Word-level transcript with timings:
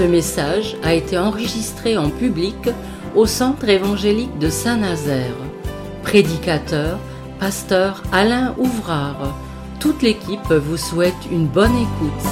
Ce 0.00 0.04
message 0.06 0.76
a 0.82 0.94
été 0.94 1.18
enregistré 1.18 1.98
en 1.98 2.08
public 2.08 2.56
au 3.14 3.26
Centre 3.26 3.68
évangélique 3.68 4.38
de 4.38 4.48
Saint-Nazaire. 4.48 5.36
Prédicateur, 6.02 6.98
pasteur 7.38 8.02
Alain 8.10 8.54
Ouvrard. 8.56 9.38
Toute 9.78 10.00
l'équipe 10.00 10.50
vous 10.50 10.78
souhaite 10.78 11.12
une 11.30 11.46
bonne 11.46 11.76
écoute. 11.76 12.26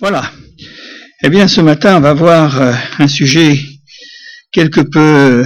Voilà. 0.00 0.32
Eh 1.22 1.28
bien, 1.28 1.46
ce 1.46 1.60
matin, 1.60 1.98
on 1.98 2.00
va 2.00 2.12
voir 2.12 2.60
euh, 2.60 2.72
un 2.98 3.06
sujet 3.06 3.60
quelque 4.50 4.80
peu 4.80 5.44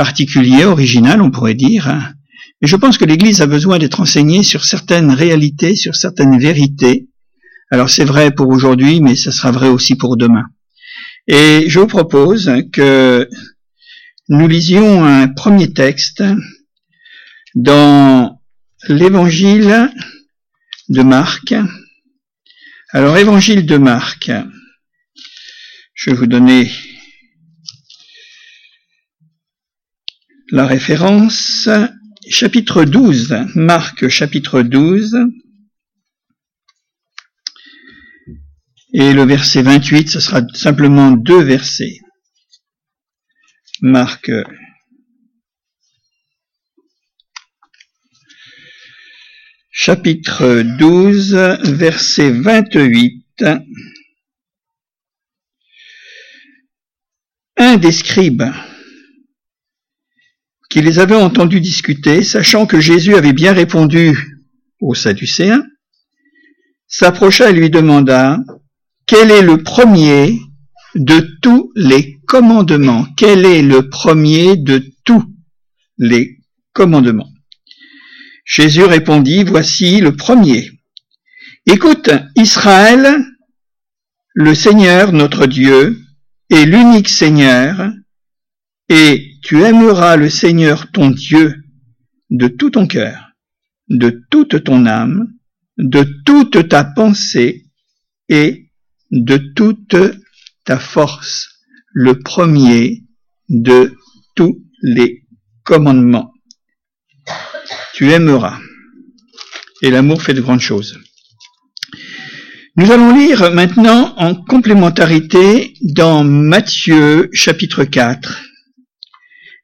particulier, 0.00 0.64
original, 0.64 1.20
on 1.20 1.30
pourrait 1.30 1.52
dire. 1.68 1.86
hein. 1.86 2.14
Je 2.62 2.74
pense 2.76 2.96
que 2.96 3.04
l'Église 3.04 3.42
a 3.42 3.46
besoin 3.46 3.78
d'être 3.78 4.00
enseignée 4.00 4.42
sur 4.42 4.64
certaines 4.64 5.10
réalités, 5.10 5.76
sur 5.76 5.94
certaines 5.94 6.38
vérités. 6.38 7.08
Alors 7.70 7.90
c'est 7.90 8.06
vrai 8.06 8.30
pour 8.30 8.48
aujourd'hui, 8.48 9.02
mais 9.02 9.14
ça 9.14 9.30
sera 9.30 9.50
vrai 9.50 9.68
aussi 9.68 9.96
pour 9.96 10.16
demain. 10.16 10.46
Et 11.28 11.68
je 11.68 11.80
vous 11.80 11.86
propose 11.86 12.50
que 12.72 13.28
nous 14.30 14.48
lisions 14.48 15.04
un 15.04 15.28
premier 15.28 15.70
texte 15.74 16.24
dans 17.54 18.40
l'évangile 18.88 19.90
de 20.88 21.02
Marc. 21.02 21.54
Alors, 22.92 23.18
évangile 23.18 23.66
de 23.66 23.76
Marc. 23.76 24.30
Je 25.92 26.08
vais 26.08 26.16
vous 26.16 26.26
donner 26.26 26.70
la 30.50 30.66
référence. 30.66 31.68
Chapitre 32.28 32.84
12. 32.84 33.46
Marc, 33.54 34.08
chapitre 34.08 34.62
12. 34.62 35.16
Et 38.92 39.12
le 39.12 39.24
verset 39.24 39.62
28, 39.62 40.10
ce 40.10 40.20
sera 40.20 40.42
simplement 40.52 41.12
deux 41.12 41.42
versets. 41.42 41.98
Marc 43.82 44.30
chapitre 49.70 50.62
12, 50.78 51.34
verset 51.64 52.30
28. 52.32 53.44
Un 57.56 57.76
des 57.76 57.92
scribes 57.92 58.42
qui 60.70 60.80
les 60.80 60.98
avait 61.00 61.16
entendus 61.16 61.60
discuter, 61.60 62.22
sachant 62.22 62.64
que 62.64 62.80
Jésus 62.80 63.16
avait 63.16 63.32
bien 63.32 63.52
répondu 63.52 64.16
aux 64.80 64.94
Sadducéens, 64.94 65.64
s'approcha 66.86 67.50
et 67.50 67.52
lui 67.52 67.70
demanda 67.70 68.38
quel 69.06 69.32
est 69.32 69.42
le 69.42 69.62
premier 69.62 70.40
de 70.94 71.20
tous 71.42 71.72
les 71.74 72.20
commandements? 72.26 73.06
Quel 73.16 73.44
est 73.44 73.62
le 73.62 73.88
premier 73.88 74.56
de 74.56 74.84
tous 75.04 75.24
les 75.98 76.38
commandements? 76.72 77.30
Jésus 78.44 78.84
répondit, 78.84 79.42
voici 79.42 80.00
le 80.00 80.14
premier. 80.14 80.70
Écoute, 81.66 82.10
Israël, 82.36 83.16
le 84.34 84.54
Seigneur 84.54 85.12
notre 85.12 85.46
Dieu 85.46 85.98
est 86.50 86.64
l'unique 86.64 87.08
Seigneur, 87.08 87.92
et 88.90 89.38
tu 89.42 89.62
aimeras 89.62 90.16
le 90.16 90.28
Seigneur 90.28 90.90
ton 90.92 91.10
Dieu 91.10 91.54
de 92.28 92.48
tout 92.48 92.70
ton 92.70 92.86
cœur, 92.86 93.30
de 93.88 94.22
toute 94.30 94.64
ton 94.64 94.84
âme, 94.84 95.28
de 95.78 96.06
toute 96.26 96.68
ta 96.68 96.84
pensée 96.84 97.64
et 98.28 98.70
de 99.10 99.38
toute 99.56 99.96
ta 100.64 100.78
force, 100.78 101.48
le 101.92 102.18
premier 102.18 103.04
de 103.48 103.96
tous 104.34 104.62
les 104.82 105.26
commandements 105.64 106.30
tu 108.00 108.10
aimeras. 108.12 108.58
Et 109.82 109.90
l'amour 109.90 110.22
fait 110.22 110.32
de 110.32 110.40
grandes 110.40 110.60
choses. 110.60 110.98
Nous 112.76 112.90
allons 112.90 113.14
lire 113.14 113.52
maintenant 113.52 114.14
en 114.16 114.34
complémentarité 114.34 115.74
dans 115.82 116.24
Matthieu 116.24 117.28
chapitre 117.34 117.84
4. 117.84 118.49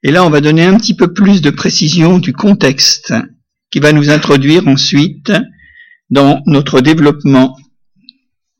Et 0.02 0.10
là, 0.10 0.24
on 0.24 0.30
va 0.30 0.40
donner 0.40 0.64
un 0.64 0.76
petit 0.76 0.94
peu 0.94 1.12
plus 1.12 1.40
de 1.40 1.50
précision 1.50 2.18
du 2.18 2.32
contexte 2.32 3.14
qui 3.70 3.80
va 3.80 3.92
nous 3.92 4.10
introduire 4.10 4.68
ensuite 4.68 5.32
dans 6.10 6.42
notre 6.46 6.80
développement, 6.80 7.56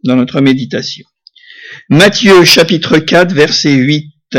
dans 0.05 0.17
notre 0.17 0.41
méditation. 0.41 1.07
Matthieu 1.89 2.45
chapitre 2.45 2.99
4, 2.99 3.33
verset 3.33 3.75
8. 3.75 4.39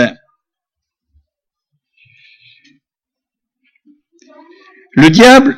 Le 4.93 5.09
diable 5.09 5.57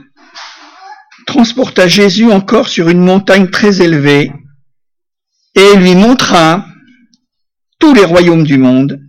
transporta 1.26 1.88
Jésus 1.88 2.32
encore 2.32 2.68
sur 2.68 2.90
une 2.90 3.00
montagne 3.00 3.50
très 3.50 3.82
élevée 3.82 4.32
et 5.56 5.76
lui 5.78 5.96
montra 5.96 6.66
tous 7.80 7.94
les 7.94 8.04
royaumes 8.04 8.44
du 8.44 8.58
monde 8.58 9.00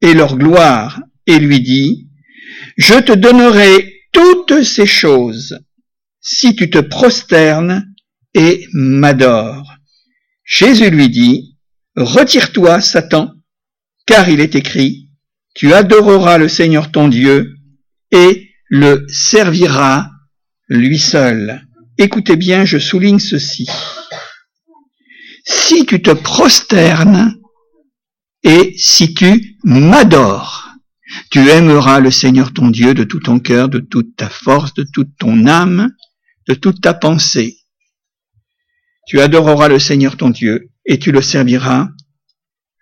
et 0.00 0.14
leur 0.14 0.36
gloire 0.36 1.00
et 1.26 1.38
lui 1.38 1.60
dit, 1.60 2.08
Je 2.76 2.94
te 2.94 3.12
donnerai 3.12 4.02
toutes 4.12 4.62
ces 4.62 4.86
choses 4.86 5.58
si 6.20 6.54
tu 6.54 6.70
te 6.70 6.78
prosternes 6.78 7.94
et 8.34 8.66
m'adores. 8.72 9.74
Jésus 10.44 10.90
lui 10.90 11.08
dit, 11.08 11.56
Retire-toi, 11.96 12.80
Satan, 12.80 13.32
car 14.06 14.28
il 14.28 14.40
est 14.40 14.54
écrit, 14.54 15.08
Tu 15.54 15.72
adoreras 15.72 16.38
le 16.38 16.48
Seigneur 16.48 16.90
ton 16.90 17.08
Dieu 17.08 17.54
et 18.10 18.50
le 18.68 19.06
servira 19.08 20.10
lui 20.68 20.98
seul. 20.98 21.62
Écoutez 21.98 22.36
bien, 22.36 22.64
je 22.64 22.78
souligne 22.78 23.20
ceci. 23.20 23.68
Si 25.44 25.86
tu 25.86 26.02
te 26.02 26.10
prosternes 26.10 27.36
et 28.42 28.74
si 28.76 29.14
tu 29.14 29.58
m'adores, 29.62 30.73
tu 31.30 31.48
aimeras 31.48 32.00
le 32.00 32.10
Seigneur 32.10 32.52
ton 32.52 32.70
Dieu 32.70 32.94
de 32.94 33.04
tout 33.04 33.20
ton 33.20 33.38
cœur, 33.40 33.68
de 33.68 33.78
toute 33.78 34.16
ta 34.16 34.28
force, 34.28 34.74
de 34.74 34.84
toute 34.92 35.16
ton 35.18 35.46
âme, 35.46 35.90
de 36.48 36.54
toute 36.54 36.80
ta 36.80 36.94
pensée. 36.94 37.58
Tu 39.06 39.20
adoreras 39.20 39.68
le 39.68 39.78
Seigneur 39.78 40.16
ton 40.16 40.30
Dieu 40.30 40.70
et 40.86 40.98
tu 40.98 41.12
le 41.12 41.22
serviras 41.22 41.88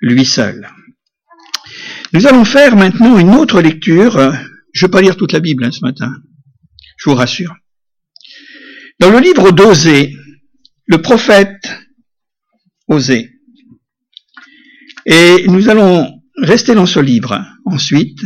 lui 0.00 0.24
seul. 0.24 0.68
Nous 2.12 2.26
allons 2.26 2.44
faire 2.44 2.76
maintenant 2.76 3.18
une 3.18 3.34
autre 3.34 3.60
lecture 3.60 4.32
je 4.72 4.84
ne 4.84 4.88
vais 4.88 4.90
pas 4.90 5.02
lire 5.02 5.16
toute 5.16 5.32
la 5.32 5.40
Bible 5.40 5.64
hein, 5.64 5.70
ce 5.70 5.84
matin, 5.84 6.12
je 6.96 7.10
vous 7.10 7.16
rassure. 7.16 7.54
Dans 8.98 9.10
le 9.10 9.20
livre 9.20 9.50
d'Osée, 9.50 10.14
le 10.86 11.00
prophète 11.00 11.70
Osée, 12.88 13.30
et 15.06 15.46
nous 15.48 15.68
allons 15.68 16.21
rester 16.36 16.74
dans 16.74 16.86
ce 16.86 17.00
livre 17.00 17.44
ensuite, 17.64 18.20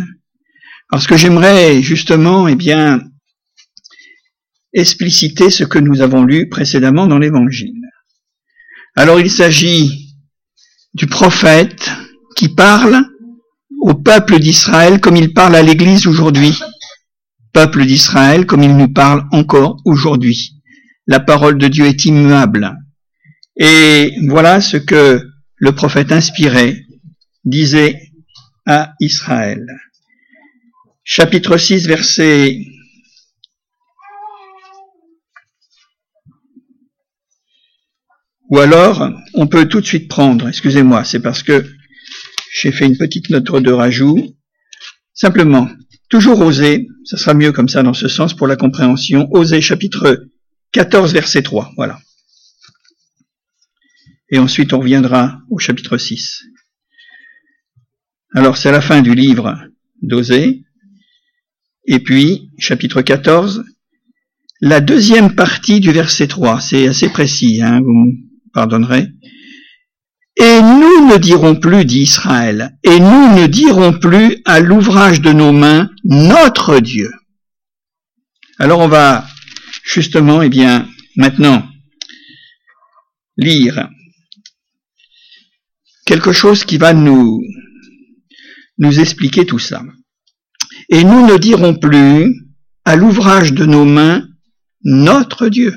parce 0.91 1.07
que 1.07 1.17
j'aimerais 1.17 1.83
justement, 1.83 2.49
eh 2.49 2.55
bien, 2.55 3.01
expliciter 4.73 5.51
ce 5.51 5.65
que 5.65 5.79
nous 5.79 6.01
avons 6.01 6.25
lu 6.25 6.49
précédemment 6.49 7.07
dans 7.07 7.19
l'Évangile. 7.19 7.81
Alors 8.95 9.21
il 9.21 9.31
s'agit 9.31 10.15
du 10.95 11.07
prophète 11.07 11.91
qui 12.37 12.49
parle 12.49 13.05
au 13.81 13.95
peuple 13.95 14.39
d'Israël 14.39 15.01
comme 15.01 15.17
il 15.17 15.33
parle 15.33 15.57
à 15.57 15.63
l'Église 15.63 16.07
aujourd'hui. 16.07 16.59
Peuple 17.53 17.87
d'Israël 17.87 18.47
comme 18.47 18.63
il 18.63 18.77
nous 18.77 18.93
parle 18.93 19.25
encore 19.33 19.81
aujourd'hui. 19.85 20.53
La 21.07 21.21
parole 21.21 21.57
de 21.57 21.69
Dieu 21.69 21.87
est 21.87 22.05
immuable. 22.05 22.77
Et 23.57 24.15
voilà 24.29 24.61
ce 24.61 24.77
que 24.77 25.23
le 25.57 25.73
prophète 25.73 26.13
inspiré 26.13 26.86
disait 27.47 28.13
à 28.67 28.93
Israël. 29.01 29.65
Chapitre 31.05 31.57
6, 31.57 31.87
verset 31.87 32.67
Ou 38.49 38.59
alors, 38.59 39.11
on 39.35 39.47
peut 39.49 39.67
tout 39.67 39.81
de 39.81 39.87
suite 39.87 40.09
prendre, 40.09 40.49
excusez-moi, 40.49 41.05
c'est 41.05 41.21
parce 41.21 41.43
que 41.43 41.69
j'ai 42.53 42.71
fait 42.71 42.87
une 42.87 42.97
petite 42.97 43.31
note 43.31 43.63
de 43.63 43.73
rajout. 43.73 44.37
Simplement, 45.15 45.69
toujours 46.09 46.41
oser, 46.41 46.89
ça 47.05 47.17
sera 47.17 47.35
mieux 47.35 47.53
comme 47.53 47.69
ça 47.69 47.83
dans 47.83 47.95
ce 47.95 48.09
sens 48.09 48.35
pour 48.35 48.47
la 48.47 48.57
compréhension. 48.57 49.29
Oser 49.33 49.61
chapitre 49.61 50.29
14 50.73 51.13
verset 51.13 51.43
3, 51.43 51.73
voilà. 51.77 51.99
Et 54.31 54.39
ensuite 54.39 54.73
on 54.73 54.79
reviendra 54.79 55.41
au 55.51 55.59
chapitre 55.59 55.99
6. 55.99 56.45
Alors 58.37 58.59
c'est 58.59 58.71
la 58.71 58.83
fin 58.83 59.01
du 59.01 59.15
livre 59.15 59.57
d'Osée. 60.03 60.63
Et 61.87 62.01
puis, 62.01 62.51
chapitre 62.59 63.01
14, 63.01 63.65
la 64.61 64.83
deuxième 64.83 65.35
partie 65.35 65.81
du 65.81 65.91
verset 65.91 66.27
3, 66.27 66.61
c'est 66.61 66.87
assez 66.87 67.09
précis, 67.09 67.63
hein, 67.63 67.81
vous 67.81 67.95
me 67.95 68.13
pardonnerez. 68.53 69.07
Et 70.37 70.61
nous 70.61 71.09
ne 71.09 71.17
dirons 71.17 71.57
plus, 71.57 71.87
dit 71.87 72.01
Israël, 72.01 72.77
et 72.83 73.01
nous 73.01 73.35
ne 73.35 73.47
dirons 73.47 73.99
plus 73.99 74.43
à 74.45 74.61
l'ouvrage 74.61 75.23
de 75.23 75.33
nos 75.33 75.53
mains 75.53 75.89
notre 76.05 76.79
Dieu. 76.79 77.11
Alors 78.59 78.81
on 78.81 78.89
va 78.89 79.27
justement, 79.83 80.43
eh 80.43 80.51
bien, 80.51 80.87
maintenant, 81.17 81.67
lire 83.39 83.89
quelque 86.05 86.33
chose 86.33 86.65
qui 86.65 86.77
va 86.77 86.93
nous, 86.93 87.41
nous 88.79 89.01
expliquer 89.01 89.47
tout 89.47 89.59
ça. 89.59 89.83
Et 90.89 91.05
nous 91.05 91.27
ne 91.27 91.37
dirons 91.37 91.75
plus 91.75 92.35
à 92.85 92.97
l'ouvrage 92.97 93.53
de 93.53 93.65
nos 93.65 93.85
mains 93.85 94.27
notre 94.85 95.49
Dieu. 95.49 95.73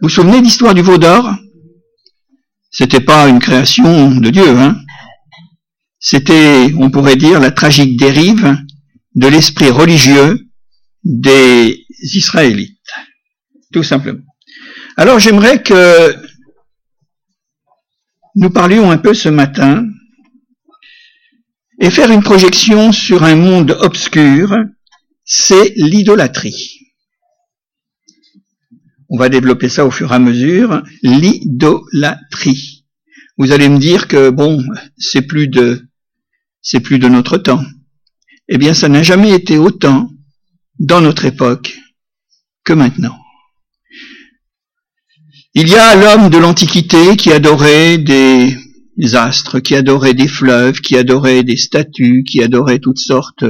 Vous 0.00 0.08
vous 0.08 0.08
souvenez 0.08 0.40
de 0.40 0.44
l'histoire 0.44 0.74
du 0.74 0.82
veau 0.82 0.98
d'or? 0.98 1.34
C'était 2.70 3.00
pas 3.00 3.28
une 3.28 3.40
création 3.40 4.14
de 4.14 4.30
Dieu, 4.30 4.48
hein 4.48 4.80
C'était, 5.98 6.72
on 6.78 6.90
pourrait 6.90 7.16
dire, 7.16 7.40
la 7.40 7.50
tragique 7.50 7.98
dérive 7.98 8.56
de 9.14 9.26
l'esprit 9.26 9.70
religieux 9.70 10.38
des 11.04 11.84
Israélites. 12.14 12.76
Tout 13.72 13.82
simplement. 13.82 14.24
Alors 14.96 15.18
j'aimerais 15.18 15.62
que 15.62 16.14
nous 18.34 18.50
parlions 18.50 18.90
un 18.90 18.98
peu 18.98 19.14
ce 19.14 19.28
matin 19.28 19.84
et 21.80 21.90
faire 21.90 22.10
une 22.10 22.22
projection 22.22 22.92
sur 22.92 23.22
un 23.22 23.36
monde 23.36 23.76
obscur, 23.80 24.56
c'est 25.24 25.72
l'idolâtrie. 25.76 26.80
On 29.10 29.18
va 29.18 29.28
développer 29.28 29.68
ça 29.68 29.86
au 29.86 29.90
fur 29.90 30.12
et 30.12 30.16
à 30.16 30.18
mesure. 30.18 30.82
L'idolâtrie. 31.02 32.84
Vous 33.38 33.52
allez 33.52 33.68
me 33.68 33.78
dire 33.78 34.08
que 34.08 34.30
bon, 34.30 34.62
c'est 34.96 35.22
plus 35.22 35.48
de, 35.48 35.88
c'est 36.60 36.80
plus 36.80 36.98
de 36.98 37.08
notre 37.08 37.38
temps. 37.38 37.64
Eh 38.48 38.58
bien, 38.58 38.74
ça 38.74 38.88
n'a 38.88 39.02
jamais 39.02 39.32
été 39.32 39.56
autant 39.56 40.10
dans 40.78 41.00
notre 41.00 41.24
époque 41.24 41.78
que 42.64 42.72
maintenant. 42.72 43.16
Il 45.54 45.68
y 45.68 45.76
a 45.76 45.94
l'homme 45.94 46.30
de 46.30 46.38
l'Antiquité 46.38 47.16
qui 47.16 47.32
adorait 47.32 47.98
des 47.98 48.56
astres, 49.14 49.60
qui 49.60 49.74
adorait 49.74 50.14
des 50.14 50.28
fleuves, 50.28 50.80
qui 50.80 50.96
adorait 50.96 51.42
des 51.42 51.56
statues, 51.56 52.24
qui 52.24 52.42
adorait 52.42 52.78
toutes 52.78 52.98
sortes 52.98 53.44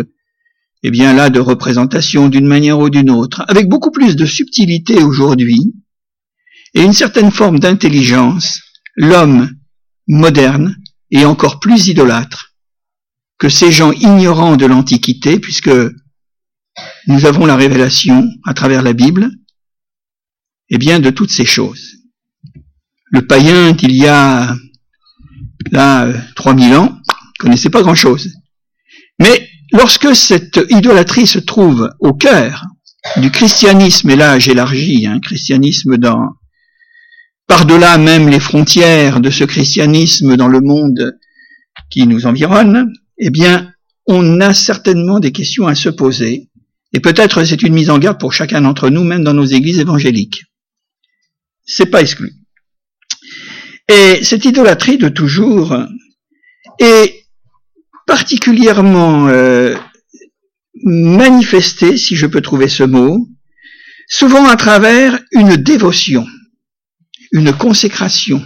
eh 0.82 0.90
bien 0.90 1.12
là, 1.12 1.30
de 1.30 1.40
représentation 1.40 2.28
d'une 2.28 2.46
manière 2.46 2.78
ou 2.78 2.90
d'une 2.90 3.10
autre, 3.10 3.44
avec 3.48 3.68
beaucoup 3.68 3.90
plus 3.90 4.16
de 4.16 4.26
subtilité 4.26 5.02
aujourd'hui, 5.02 5.74
et 6.74 6.82
une 6.82 6.92
certaine 6.92 7.30
forme 7.30 7.58
d'intelligence, 7.58 8.60
l'homme 8.94 9.50
moderne 10.06 10.76
est 11.10 11.24
encore 11.24 11.58
plus 11.60 11.88
idolâtre 11.88 12.54
que 13.38 13.48
ces 13.48 13.72
gens 13.72 13.92
ignorants 13.92 14.56
de 14.56 14.66
l'Antiquité, 14.66 15.38
puisque 15.38 15.70
nous 17.06 17.24
avons 17.24 17.46
la 17.46 17.56
révélation 17.56 18.28
à 18.44 18.54
travers 18.54 18.82
la 18.82 18.92
Bible, 18.92 19.30
eh 20.70 20.78
bien, 20.78 21.00
de 21.00 21.10
toutes 21.10 21.30
ces 21.30 21.46
choses. 21.46 21.96
Le 23.10 23.26
païen 23.26 23.74
qu'il 23.74 23.92
y 23.92 24.06
a 24.06 24.54
là 25.70 26.12
3000 26.36 26.74
ans 26.76 26.98
connaissait 27.38 27.70
pas 27.70 27.82
grand-chose. 27.82 28.32
Mais 29.18 29.48
lorsque 29.72 30.14
cette 30.14 30.60
idolâtrie 30.70 31.26
se 31.26 31.38
trouve 31.38 31.90
au 32.00 32.12
cœur 32.14 32.64
du 33.16 33.30
christianisme, 33.30 34.10
et 34.10 34.16
là 34.16 34.38
j'élargis, 34.38 35.06
un 35.06 35.16
hein, 35.16 35.20
christianisme 35.20 35.96
dans 35.96 36.30
par-delà 37.46 37.96
même 37.96 38.28
les 38.28 38.40
frontières 38.40 39.20
de 39.20 39.30
ce 39.30 39.44
christianisme 39.44 40.36
dans 40.36 40.48
le 40.48 40.60
monde 40.60 41.16
qui 41.90 42.06
nous 42.06 42.26
environne, 42.26 42.92
eh 43.18 43.30
bien, 43.30 43.72
on 44.06 44.40
a 44.40 44.52
certainement 44.52 45.18
des 45.18 45.32
questions 45.32 45.66
à 45.66 45.74
se 45.74 45.88
poser, 45.88 46.50
et 46.92 47.00
peut-être 47.00 47.44
c'est 47.44 47.62
une 47.62 47.74
mise 47.74 47.90
en 47.90 47.98
garde 47.98 48.20
pour 48.20 48.32
chacun 48.32 48.60
d'entre 48.60 48.90
nous, 48.90 49.04
même 49.04 49.24
dans 49.24 49.34
nos 49.34 49.44
églises 49.44 49.78
évangéliques. 49.78 50.44
C'est 51.64 51.86
pas 51.86 52.00
exclu. 52.00 52.32
Et 53.88 54.22
cette 54.22 54.44
idolâtrie 54.44 54.98
de 54.98 55.08
toujours 55.08 55.76
est 56.78 57.24
particulièrement 58.06 59.28
euh, 59.28 59.76
manifestée, 60.84 61.96
si 61.96 62.16
je 62.16 62.26
peux 62.26 62.40
trouver 62.40 62.68
ce 62.68 62.84
mot, 62.84 63.28
souvent 64.08 64.46
à 64.46 64.56
travers 64.56 65.18
une 65.32 65.56
dévotion, 65.56 66.26
une 67.32 67.52
consécration, 67.52 68.44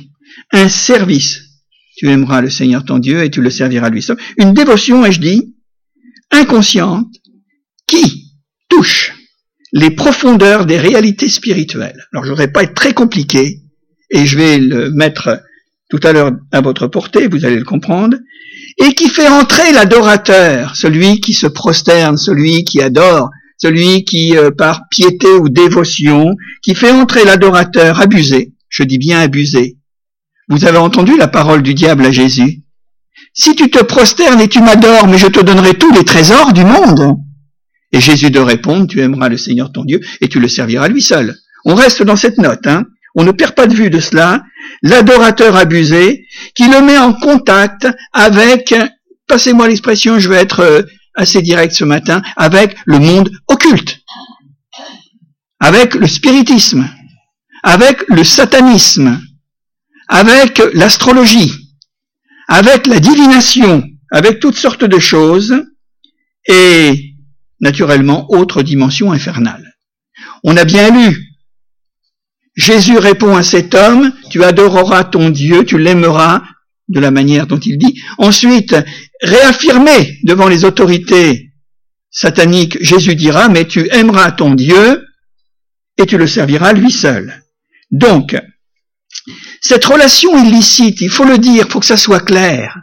un 0.53 0.69
service. 0.69 1.41
Tu 1.97 2.09
aimeras 2.09 2.41
le 2.41 2.51
Seigneur 2.51 2.85
ton 2.85 2.99
Dieu 2.99 3.23
et 3.23 3.31
tu 3.31 3.41
le 3.41 3.51
serviras 3.51 3.91
lui 3.91 4.03
seul. 4.03 4.17
Une 4.39 4.55
dévotion, 4.55 5.05
ai-je 5.05 5.21
dit, 5.21 5.55
inconsciente, 6.31 7.15
qui 7.87 8.33
touche 8.69 9.13
les 9.73 9.91
profondeurs 9.91 10.67
des 10.67 10.79
réalités 10.79 11.29
spirituelles. 11.29 12.07
Alors 12.13 12.25
je 12.25 12.31
voudrais 12.31 12.53
pas 12.53 12.63
être 12.63 12.75
très 12.75 12.95
compliqué, 12.95 13.62
et 14.13 14.27
je 14.27 14.39
vais 14.39 14.59
le 14.59 14.91
mettre 14.91 15.43
tout 15.91 16.01
à 16.05 16.13
l'heure 16.13 16.33
à 16.53 16.61
votre 16.61 16.87
portée, 16.87 17.27
vous 17.27 17.45
allez 17.45 17.59
le 17.59 17.65
comprendre, 17.65 18.17
et 18.79 18.95
qui 18.95 19.09
fait 19.09 19.29
entrer 19.29 19.73
l'adorateur, 19.73 20.77
celui 20.77 21.21
qui 21.21 21.33
se 21.35 21.47
prosterne, 21.47 22.17
celui 22.17 22.65
qui 22.65 22.81
adore, 22.81 23.31
celui 23.59 24.05
qui, 24.05 24.37
euh, 24.37 24.51
par 24.51 24.83
piété 24.91 25.29
ou 25.29 25.49
dévotion, 25.49 26.35
qui 26.63 26.75
fait 26.75 26.91
entrer 26.91 27.25
l'adorateur 27.25 28.01
abusé, 28.01 28.53
je 28.69 28.83
dis 28.83 28.99
bien 28.99 29.21
abusé. 29.21 29.77
Vous 30.49 30.65
avez 30.65 30.79
entendu 30.79 31.17
la 31.17 31.29
parole 31.29 31.63
du 31.63 31.75
diable 31.75 32.07
à 32.07 32.11
Jésus? 32.11 32.63
Si 33.35 33.55
tu 33.55 33.71
te 33.71 33.83
prosternes 33.83 34.41
et 34.41 34.49
tu 34.49 34.61
m'adores, 34.61 35.07
mais 35.07 35.19
je 35.19 35.27
te 35.27 35.41
donnerai 35.41 35.75
tous 35.75 35.93
les 35.93 36.05
trésors 36.05 36.53
du 36.53 36.65
monde. 36.65 37.17
Et 37.93 38.01
Jésus 38.01 38.31
de 38.31 38.41
répondre, 38.41 38.87
tu 38.87 39.01
aimeras 39.01 39.29
le 39.29 39.37
Seigneur 39.37 39.71
ton 39.73 39.85
Dieu 39.85 40.01
et 40.21 40.29
tu 40.29 40.41
le 40.41 40.49
serviras 40.49 40.89
lui 40.89 41.03
seul. 41.03 41.37
On 41.65 41.75
reste 41.75 42.03
dans 42.03 42.17
cette 42.17 42.39
note, 42.39 42.67
hein. 42.67 42.85
On 43.15 43.25
ne 43.25 43.33
perd 43.33 43.55
pas 43.55 43.67
de 43.67 43.75
vue 43.75 43.91
de 43.91 44.01
cela, 44.01 44.43
l'adorateur 44.83 45.57
abusé, 45.57 46.27
qui 46.55 46.69
le 46.69 46.81
met 46.81 46.99
en 46.99 47.13
contact 47.13 47.89
avec, 48.13 48.75
passez-moi 49.27 49.69
l'expression, 49.69 50.19
je 50.19 50.29
vais 50.29 50.37
être 50.37 50.61
euh, 50.61 50.83
assez 51.15 51.43
direct 51.43 51.75
ce 51.75 51.85
matin, 51.85 52.23
avec 52.37 52.77
le 52.87 52.99
monde 52.99 53.31
occulte, 53.49 54.01
avec 55.61 55.95
le 55.95 56.09
spiritisme, 56.09 56.89
avec 57.63 58.05
le 58.09 58.25
satanisme, 58.25 59.21
avec 60.09 60.63
l'astrologie, 60.75 61.53
avec 62.49 62.87
la 62.87 62.99
divination, 62.99 63.85
avec 64.11 64.41
toutes 64.41 64.57
sortes 64.57 64.85
de 64.85 64.99
choses, 64.99 65.55
et 66.47 67.15
naturellement 67.61 68.27
autre 68.31 68.63
dimension 68.63 69.13
infernale. 69.13 69.77
On 70.45 70.57
a 70.57 70.65
bien 70.65 70.91
lu 70.91 71.32
Jésus 72.55 72.99
répond 72.99 73.37
à 73.37 73.43
cet 73.43 73.75
homme, 73.75 74.13
tu 74.31 74.45
adoreras 74.45 75.05
ton 75.05 75.31
Dieu, 75.31 75.65
tu 75.65 75.79
l'aimeras 75.79 76.43
de 76.89 77.01
la 77.01 77.11
manière 77.11 77.47
dont 77.47 77.59
il 77.59 77.79
dit. 77.79 78.01
Ensuite, 78.19 78.77
réaffirmé 79.23 80.19
devant 80.25 80.49
les 80.49 80.65
autorités 80.65 81.53
sataniques, 82.11 82.77
Jésus 82.83 83.15
dira, 83.15 83.49
mais 83.49 83.67
tu 83.67 83.89
aimeras 83.91 84.33
ton 84.33 84.55
Dieu 84.55 85.03
et 85.97 86.05
tu 86.05 86.19
le 86.19 86.27
serviras 86.27 86.75
lui 86.75 86.93
seul. 86.93 87.43
Donc, 87.91 88.37
cette 89.61 89.85
relation 89.85 90.37
illicite, 90.45 91.01
il 91.01 91.11
faut 91.11 91.25
le 91.25 91.39
dire, 91.39 91.69
faut 91.69 91.81
que 91.81 91.87
ça 91.87 91.97
soit 91.97 92.21
clair, 92.21 92.77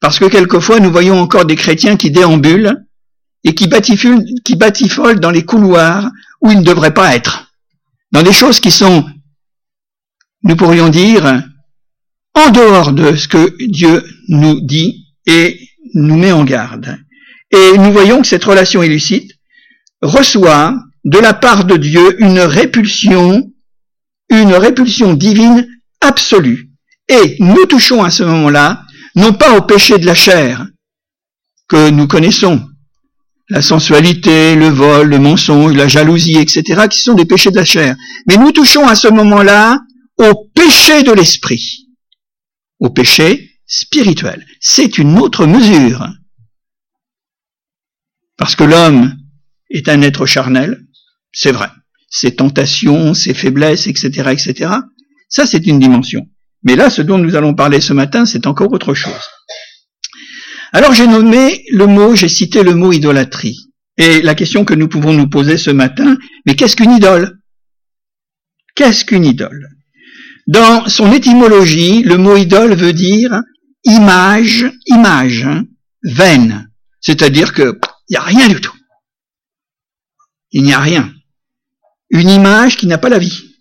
parce 0.00 0.18
que 0.18 0.26
quelquefois 0.26 0.78
nous 0.78 0.90
voyons 0.92 1.18
encore 1.18 1.46
des 1.46 1.56
chrétiens 1.56 1.96
qui 1.96 2.10
déambulent 2.10 2.84
et 3.42 3.54
qui 3.54 3.66
batifolent 3.66 5.20
dans 5.20 5.30
les 5.30 5.44
couloirs 5.44 6.10
où 6.42 6.50
ils 6.50 6.58
ne 6.58 6.64
devraient 6.64 6.94
pas 6.94 7.16
être 7.16 7.49
dans 8.12 8.22
des 8.22 8.32
choses 8.32 8.60
qui 8.60 8.70
sont, 8.70 9.08
nous 10.42 10.56
pourrions 10.56 10.88
dire, 10.88 11.42
en 12.34 12.50
dehors 12.50 12.92
de 12.92 13.16
ce 13.16 13.28
que 13.28 13.54
Dieu 13.68 14.04
nous 14.28 14.60
dit 14.60 15.06
et 15.26 15.60
nous 15.94 16.16
met 16.16 16.32
en 16.32 16.44
garde. 16.44 16.98
Et 17.50 17.76
nous 17.78 17.92
voyons 17.92 18.22
que 18.22 18.28
cette 18.28 18.44
relation 18.44 18.82
illicite 18.82 19.32
reçoit 20.02 20.76
de 21.04 21.18
la 21.18 21.34
part 21.34 21.64
de 21.64 21.76
Dieu 21.76 22.22
une 22.22 22.40
répulsion, 22.40 23.50
une 24.30 24.54
répulsion 24.54 25.14
divine 25.14 25.66
absolue. 26.00 26.70
Et 27.08 27.36
nous 27.40 27.66
touchons 27.66 28.02
à 28.02 28.10
ce 28.10 28.22
moment-là, 28.22 28.84
non 29.16 29.32
pas 29.32 29.56
au 29.56 29.62
péché 29.62 29.98
de 29.98 30.06
la 30.06 30.14
chair 30.14 30.66
que 31.68 31.90
nous 31.90 32.06
connaissons, 32.06 32.69
la 33.50 33.62
sensualité, 33.62 34.54
le 34.54 34.68
vol, 34.68 35.08
le 35.08 35.18
mensonge, 35.18 35.74
la 35.74 35.88
jalousie, 35.88 36.36
etc., 36.36 36.86
qui 36.88 37.00
sont 37.00 37.14
des 37.14 37.24
péchés 37.24 37.50
de 37.50 37.56
la 37.56 37.64
chair. 37.64 37.96
Mais 38.28 38.36
nous 38.36 38.52
touchons 38.52 38.86
à 38.86 38.94
ce 38.94 39.08
moment-là 39.08 39.80
au 40.18 40.50
péché 40.54 41.02
de 41.02 41.12
l'esprit, 41.12 41.88
au 42.78 42.90
péché 42.90 43.50
spirituel. 43.66 44.46
C'est 44.60 44.98
une 44.98 45.18
autre 45.18 45.46
mesure. 45.46 46.08
Parce 48.36 48.54
que 48.54 48.64
l'homme 48.64 49.16
est 49.68 49.88
un 49.88 50.00
être 50.02 50.26
charnel, 50.26 50.86
c'est 51.32 51.52
vrai. 51.52 51.68
Ses 52.08 52.36
tentations, 52.36 53.14
ses 53.14 53.34
faiblesses, 53.34 53.88
etc., 53.88 54.30
etc. 54.30 54.74
Ça, 55.28 55.46
c'est 55.46 55.66
une 55.66 55.78
dimension. 55.80 56.28
Mais 56.62 56.76
là, 56.76 56.88
ce 56.90 57.02
dont 57.02 57.18
nous 57.18 57.34
allons 57.34 57.54
parler 57.54 57.80
ce 57.80 57.92
matin, 57.92 58.26
c'est 58.26 58.46
encore 58.46 58.72
autre 58.72 58.94
chose. 58.94 59.28
Alors 60.72 60.92
j'ai 60.92 61.06
nommé 61.06 61.64
le 61.72 61.86
mot, 61.86 62.14
j'ai 62.14 62.28
cité 62.28 62.62
le 62.62 62.74
mot 62.74 62.92
idolâtrie. 62.92 63.70
Et 63.96 64.22
la 64.22 64.34
question 64.34 64.64
que 64.64 64.74
nous 64.74 64.88
pouvons 64.88 65.12
nous 65.12 65.28
poser 65.28 65.58
ce 65.58 65.70
matin, 65.70 66.16
mais 66.46 66.54
qu'est-ce 66.54 66.76
qu'une 66.76 66.92
idole? 66.92 67.38
Qu'est-ce 68.74 69.04
qu'une 69.04 69.24
idole? 69.24 69.68
Dans 70.46 70.88
son 70.88 71.12
étymologie, 71.12 72.02
le 72.02 72.16
mot 72.16 72.36
idole 72.36 72.74
veut 72.74 72.92
dire 72.92 73.42
image, 73.84 74.70
image, 74.86 75.44
hein. 75.44 75.64
C'est-à-dire 77.00 77.52
que 77.52 77.78
il 78.08 78.12
n'y 78.12 78.16
a 78.16 78.22
rien 78.22 78.48
du 78.48 78.60
tout. 78.60 78.74
Il 80.52 80.62
n'y 80.62 80.72
a 80.72 80.80
rien. 80.80 81.12
Une 82.10 82.28
image 82.28 82.76
qui 82.76 82.86
n'a 82.86 82.98
pas 82.98 83.08
la 83.08 83.18
vie. 83.18 83.54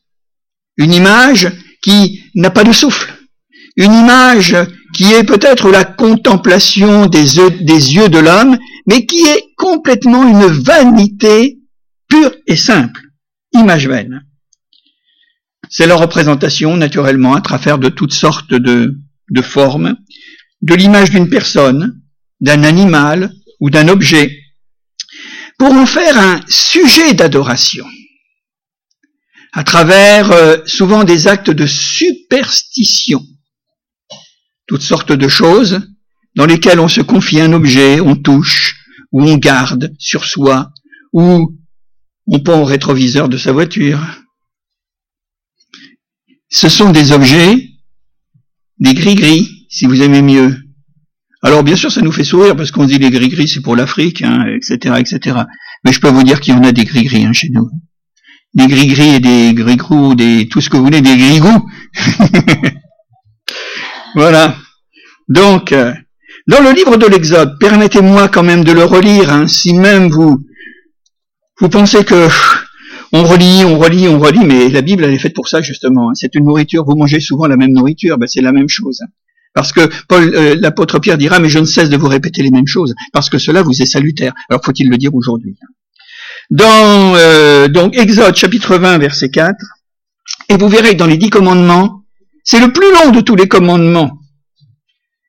Une 0.78 0.94
image 0.94 1.51
qui 1.82 2.24
n'a 2.36 2.50
pas 2.50 2.63
de 2.63 2.72
souffle. 2.72 3.13
Une 3.75 3.94
image 3.94 4.56
qui 4.93 5.13
est 5.13 5.24
peut-être 5.24 5.69
la 5.69 5.86
contemplation 5.86 7.05
des 7.05 7.38
yeux, 7.38 8.10
de 8.10 8.19
l'homme, 8.19 8.58
mais 8.88 9.05
qui 9.05 9.25
est 9.25 9.53
complètement 9.55 10.27
une 10.27 10.48
vanité 10.48 11.60
pure 12.08 12.34
et 12.48 12.55
simple. 12.55 13.01
Image 13.53 13.88
vaine. 13.88 14.25
C'est 15.69 15.88
la 15.88 15.96
représentation, 15.96 16.75
naturellement, 16.77 17.36
à 17.36 17.41
travers 17.41 17.77
de 17.77 17.89
toutes 17.89 18.13
sortes 18.13 18.53
de, 18.53 18.96
de 19.29 19.41
formes, 19.41 19.96
de 20.62 20.75
l'image 20.75 21.12
d'une 21.12 21.29
personne, 21.29 22.01
d'un 22.41 22.63
animal 22.63 23.31
ou 23.60 23.69
d'un 23.69 23.88
objet, 23.88 24.36
pour 25.58 25.74
en 25.74 25.86
faire 25.86 26.17
un 26.17 26.41
sujet 26.48 27.13
d'adoration, 27.13 27.86
à 29.53 29.63
travers 29.63 30.31
euh, 30.31 30.58
souvent 30.65 31.03
des 31.03 31.27
actes 31.27 31.50
de 31.50 31.67
superstition, 31.67 33.24
toutes 34.69 34.81
sortes 34.83 35.11
de 35.11 35.27
choses 35.27 35.81
dans 36.35 36.45
lesquelles 36.45 36.79
on 36.79 36.88
se 36.88 37.01
confie 37.01 37.41
un 37.41 37.53
objet, 37.53 37.99
on 37.99 38.15
touche, 38.15 38.85
ou 39.11 39.23
on 39.23 39.35
garde 39.38 39.91
sur 39.97 40.25
soi, 40.25 40.71
ou 41.11 41.57
on 42.27 42.39
pend 42.39 42.61
au 42.61 42.65
rétroviseur 42.65 43.29
de 43.29 43.38
sa 43.38 43.51
voiture. 43.51 43.99
Ce 46.49 46.69
sont 46.69 46.91
des 46.91 47.11
objets, 47.11 47.67
des 48.77 48.93
gris-gris, 48.93 49.49
si 49.69 49.88
vous 49.88 50.03
aimez 50.03 50.21
mieux. 50.21 50.55
Alors 51.41 51.63
bien 51.63 51.75
sûr, 51.75 51.91
ça 51.91 52.01
nous 52.01 52.11
fait 52.11 52.23
sourire 52.23 52.55
parce 52.55 52.69
qu'on 52.69 52.85
dit 52.85 52.99
les 52.99 53.09
gris-gris, 53.09 53.47
c'est 53.47 53.61
pour 53.61 53.75
l'Afrique, 53.75 54.21
hein, 54.21 54.45
etc., 54.55 54.97
etc. 54.99 55.35
Mais 55.83 55.91
je 55.91 55.99
peux 55.99 56.09
vous 56.09 56.23
dire 56.23 56.39
qu'il 56.39 56.53
y 56.53 56.57
en 56.57 56.63
a 56.63 56.71
des 56.71 56.85
gris-gris 56.85 57.25
hein, 57.25 57.33
chez 57.33 57.49
nous. 57.49 57.67
Des 58.53 58.67
gris-gris 58.67 59.15
et 59.15 59.19
des 59.19 59.51
gris-grous, 59.55 60.13
des 60.13 60.47
tout 60.47 60.61
ce 60.61 60.69
que 60.69 60.77
vous 60.77 60.83
voulez, 60.83 61.01
des 61.01 61.17
grigous. 61.17 61.67
Voilà. 64.16 64.56
Donc, 65.28 65.72
euh, 65.72 65.94
dans 66.48 66.62
le 66.62 66.72
livre 66.72 66.98
de 66.98 67.06
l'Exode, 67.06 67.58
permettez-moi 67.60 68.28
quand 68.30 68.44
même 68.44 68.63
de 68.63 68.72
le 68.72 68.84
relire, 68.84 69.32
hein, 69.32 69.48
si 69.48 69.74
même 69.74 70.10
vous 70.10 70.39
vous 71.60 71.70
pensez 71.70 72.04
que 72.04 72.28
on 73.12 73.24
relit, 73.24 73.63
on 73.66 73.78
relit, 73.78 74.08
on 74.08 74.20
relit, 74.20 74.46
mais 74.46 74.70
la 74.70 74.82
Bible 74.82 75.04
elle 75.04 75.13
est 75.13 75.20
faite 75.20 75.34
pour 75.34 75.48
ça 75.48 75.62
justement. 75.62 76.10
Hein. 76.10 76.13
C'est 76.16 76.36
une 76.36 76.46
nourriture. 76.46 76.86
Vous 76.86 76.96
mangez 76.96 77.20
souvent 77.20 77.48
la 77.48 77.58
même 77.58 77.72
nourriture, 77.72 78.18
ben, 78.18 78.28
c'est 78.28 78.42
la 78.42 78.51
même 78.51 78.70
chose. 78.70 79.01
Hein. 79.01 79.10
Parce 79.54 79.74
que 79.74 79.89
Paul, 80.08 80.34
euh, 80.36 80.56
l'apôtre 80.60 81.00
Pierre 81.00 81.18
dira, 81.18 81.39
mais 81.39 81.50
je 81.50 81.60
ne 81.60 81.66
cesse 81.66 81.89
de 81.89 81.98
vous 81.98 82.08
répéter 82.08 82.44
les 82.44 82.51
mêmes 82.51 82.68
choses, 82.68 82.94
parce 83.13 83.30
que 83.30 83.38
cela 83.38 83.62
vous 83.62 83.82
est 83.82 83.86
salutaire. 83.86 84.34
Alors 84.50 84.63
faut-il 84.63 84.89
le 84.89 84.98
dire 84.98 85.13
aujourd'hui 85.16 85.56
Dans 86.51 87.16
euh, 87.16 87.68
donc 87.68 87.98
Exode 87.98 88.36
chapitre 88.36 88.78
20 88.78 89.00
verset 89.00 89.30
4, 89.30 89.56
et 90.50 90.58
vous 90.58 90.70
verrez 90.70 90.94
dans 90.94 91.08
les 91.08 91.18
dix 91.18 91.30
commandements, 91.30 91.99
c'est 92.50 92.60
le 92.60 92.74
plus 92.74 92.91
long 92.94 93.12
de 93.12 93.22
tous 93.22 93.36
les 93.36 93.48
commandements. 93.48 94.18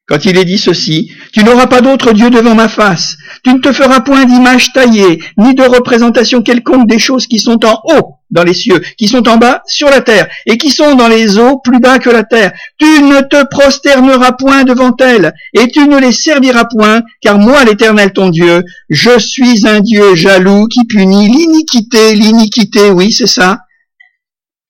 Quand 0.06 0.24
il 0.24 0.38
est 0.38 0.46
dit 0.46 0.56
ceci, 0.56 1.12
tu 1.34 1.44
n'auras 1.44 1.66
pas 1.66 1.82
d'autre 1.82 2.14
Dieu 2.14 2.30
devant 2.30 2.54
ma 2.54 2.66
face, 2.66 3.18
tu 3.44 3.52
ne 3.52 3.58
te 3.58 3.72
feras 3.72 4.00
point 4.00 4.24
d'image 4.24 4.72
taillée, 4.72 5.22
ni 5.36 5.54
de 5.54 5.62
représentation 5.62 6.40
quelconque 6.40 6.88
des 6.88 6.98
choses 6.98 7.26
qui 7.26 7.38
sont 7.38 7.62
en 7.66 7.78
haut 7.84 8.14
dans 8.30 8.42
les 8.42 8.54
cieux, 8.54 8.80
qui 8.96 9.06
sont 9.06 9.28
en 9.28 9.36
bas 9.36 9.60
sur 9.66 9.90
la 9.90 10.00
terre, 10.00 10.28
et 10.46 10.56
qui 10.56 10.70
sont 10.70 10.94
dans 10.94 11.08
les 11.08 11.38
eaux 11.38 11.58
plus 11.58 11.78
bas 11.78 11.98
que 11.98 12.08
la 12.08 12.24
terre. 12.24 12.52
Tu 12.78 12.86
ne 12.86 13.20
te 13.20 13.44
prosterneras 13.44 14.32
point 14.32 14.64
devant 14.64 14.96
elles, 14.98 15.34
et 15.52 15.68
tu 15.68 15.86
ne 15.86 15.98
les 15.98 16.12
serviras 16.12 16.64
point, 16.64 17.02
car 17.20 17.38
moi, 17.38 17.64
l'Éternel 17.64 18.14
ton 18.14 18.30
Dieu, 18.30 18.64
je 18.88 19.18
suis 19.18 19.68
un 19.68 19.80
Dieu 19.80 20.14
jaloux 20.14 20.68
qui 20.68 20.86
punit 20.86 21.28
l'iniquité, 21.28 22.14
l'iniquité, 22.14 22.90
oui, 22.90 23.12
c'est 23.12 23.26
ça, 23.26 23.60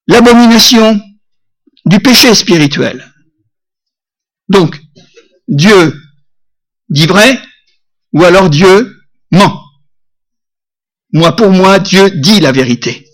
l'abomination, 0.08 1.00
du 1.84 2.00
péché 2.00 2.34
spirituel. 2.34 3.12
Donc, 4.48 4.80
Dieu 5.48 5.94
dit 6.88 7.06
vrai 7.06 7.40
ou 8.12 8.24
alors 8.24 8.50
Dieu 8.50 8.96
ment. 9.30 9.62
Moi, 11.12 11.34
pour 11.34 11.50
moi, 11.50 11.78
Dieu 11.78 12.10
dit 12.10 12.40
la 12.40 12.52
vérité. 12.52 13.06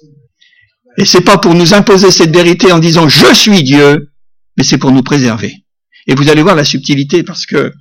Et 0.99 1.05
c'est 1.05 1.21
pas 1.21 1.39
pour 1.39 1.55
nous 1.55 1.75
imposer 1.75 2.11
cette 2.11 2.35
vérité 2.35 2.73
en 2.73 2.79
disant 2.79 3.09
je 3.09 3.35
suis 3.35 3.63
Dieu, 3.63 4.13
mais 4.57 4.65
c'est 4.65 4.79
pour 4.79 4.93
nous 4.93 5.03
préserver. 5.03 5.55
Et 6.07 6.15
vous 6.15 6.29
allez 6.29 6.43
voir 6.43 6.57
la 6.57 6.65
subtilité 6.65 7.23
parce 7.23 7.47
que 7.47 7.73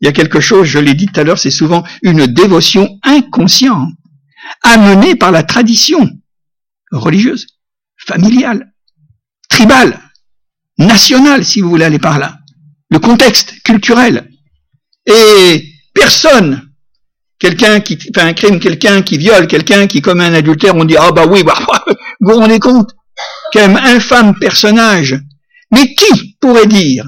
il 0.00 0.06
y 0.06 0.08
a 0.08 0.12
quelque 0.12 0.40
chose, 0.40 0.66
je 0.66 0.78
l'ai 0.78 0.94
dit 0.94 1.06
tout 1.06 1.20
à 1.20 1.24
l'heure, 1.24 1.38
c'est 1.38 1.50
souvent 1.50 1.84
une 2.02 2.26
dévotion 2.26 2.98
inconsciente, 3.02 3.90
amenée 4.62 5.14
par 5.14 5.30
la 5.30 5.42
tradition 5.42 6.08
religieuse, 6.90 7.46
familiale, 7.98 8.72
tribale 9.50 10.00
national, 10.80 11.44
si 11.44 11.60
vous 11.60 11.70
voulez 11.70 11.84
aller 11.84 11.98
par 11.98 12.18
là. 12.18 12.38
Le 12.90 12.98
contexte 12.98 13.54
culturel. 13.62 14.28
Et 15.06 15.64
personne, 15.94 16.62
quelqu'un 17.38 17.80
qui 17.80 17.96
fait 17.96 18.20
un 18.20 18.32
crime, 18.32 18.58
quelqu'un 18.58 19.02
qui 19.02 19.18
viole, 19.18 19.46
quelqu'un 19.46 19.86
qui 19.86 20.02
commet 20.02 20.24
un 20.24 20.34
adultère, 20.34 20.74
on 20.76 20.84
dit, 20.84 20.96
ah 20.98 21.12
bah 21.12 21.26
oui, 21.28 21.42
bah, 21.42 21.54
vous 22.20 22.32
vous 22.32 22.40
rendez 22.40 22.58
compte 22.58 22.90
Quel 23.52 23.70
infâme 23.76 24.38
personnage. 24.38 25.18
Mais 25.72 25.94
qui 25.94 26.36
pourrait 26.40 26.66
dire 26.66 27.06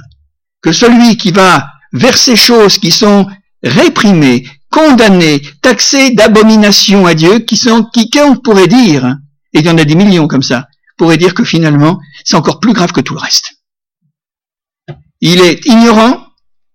que 0.62 0.72
celui 0.72 1.16
qui 1.16 1.32
va 1.32 1.66
vers 1.92 2.16
ces 2.16 2.36
choses 2.36 2.78
qui 2.78 2.92
sont 2.92 3.26
réprimées, 3.62 4.46
condamnées, 4.70 5.42
taxées 5.60 6.10
d'abomination 6.10 7.06
à 7.06 7.14
Dieu, 7.14 7.40
qui 7.40 7.56
sont, 7.56 7.84
qui, 7.92 8.08
qu'on 8.08 8.36
pourrait 8.36 8.68
dire, 8.68 9.16
et 9.52 9.60
il 9.60 9.66
y 9.66 9.70
en 9.70 9.78
a 9.78 9.84
des 9.84 9.96
millions 9.96 10.28
comme 10.28 10.42
ça, 10.42 10.68
pourrait 10.96 11.18
dire 11.18 11.34
que 11.34 11.44
finalement, 11.44 12.00
c'est 12.24 12.36
encore 12.36 12.60
plus 12.60 12.72
grave 12.72 12.92
que 12.92 13.00
tout 13.00 13.14
le 13.14 13.20
reste. 13.20 13.51
Il 15.22 15.40
est 15.40 15.64
ignorant 15.66 16.26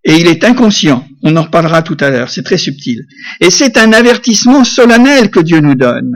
et 0.05 0.15
il 0.15 0.25
est 0.27 0.43
inconscient. 0.45 1.05
On 1.21 1.35
en 1.35 1.43
reparlera 1.43 1.81
tout 1.81 1.97
à 1.99 2.09
l'heure, 2.09 2.29
c'est 2.29 2.43
très 2.43 2.57
subtil. 2.57 3.05
Et 3.41 3.49
c'est 3.49 3.77
un 3.77 3.91
avertissement 3.91 4.63
solennel 4.63 5.29
que 5.29 5.41
Dieu 5.41 5.59
nous 5.59 5.75
donne. 5.75 6.13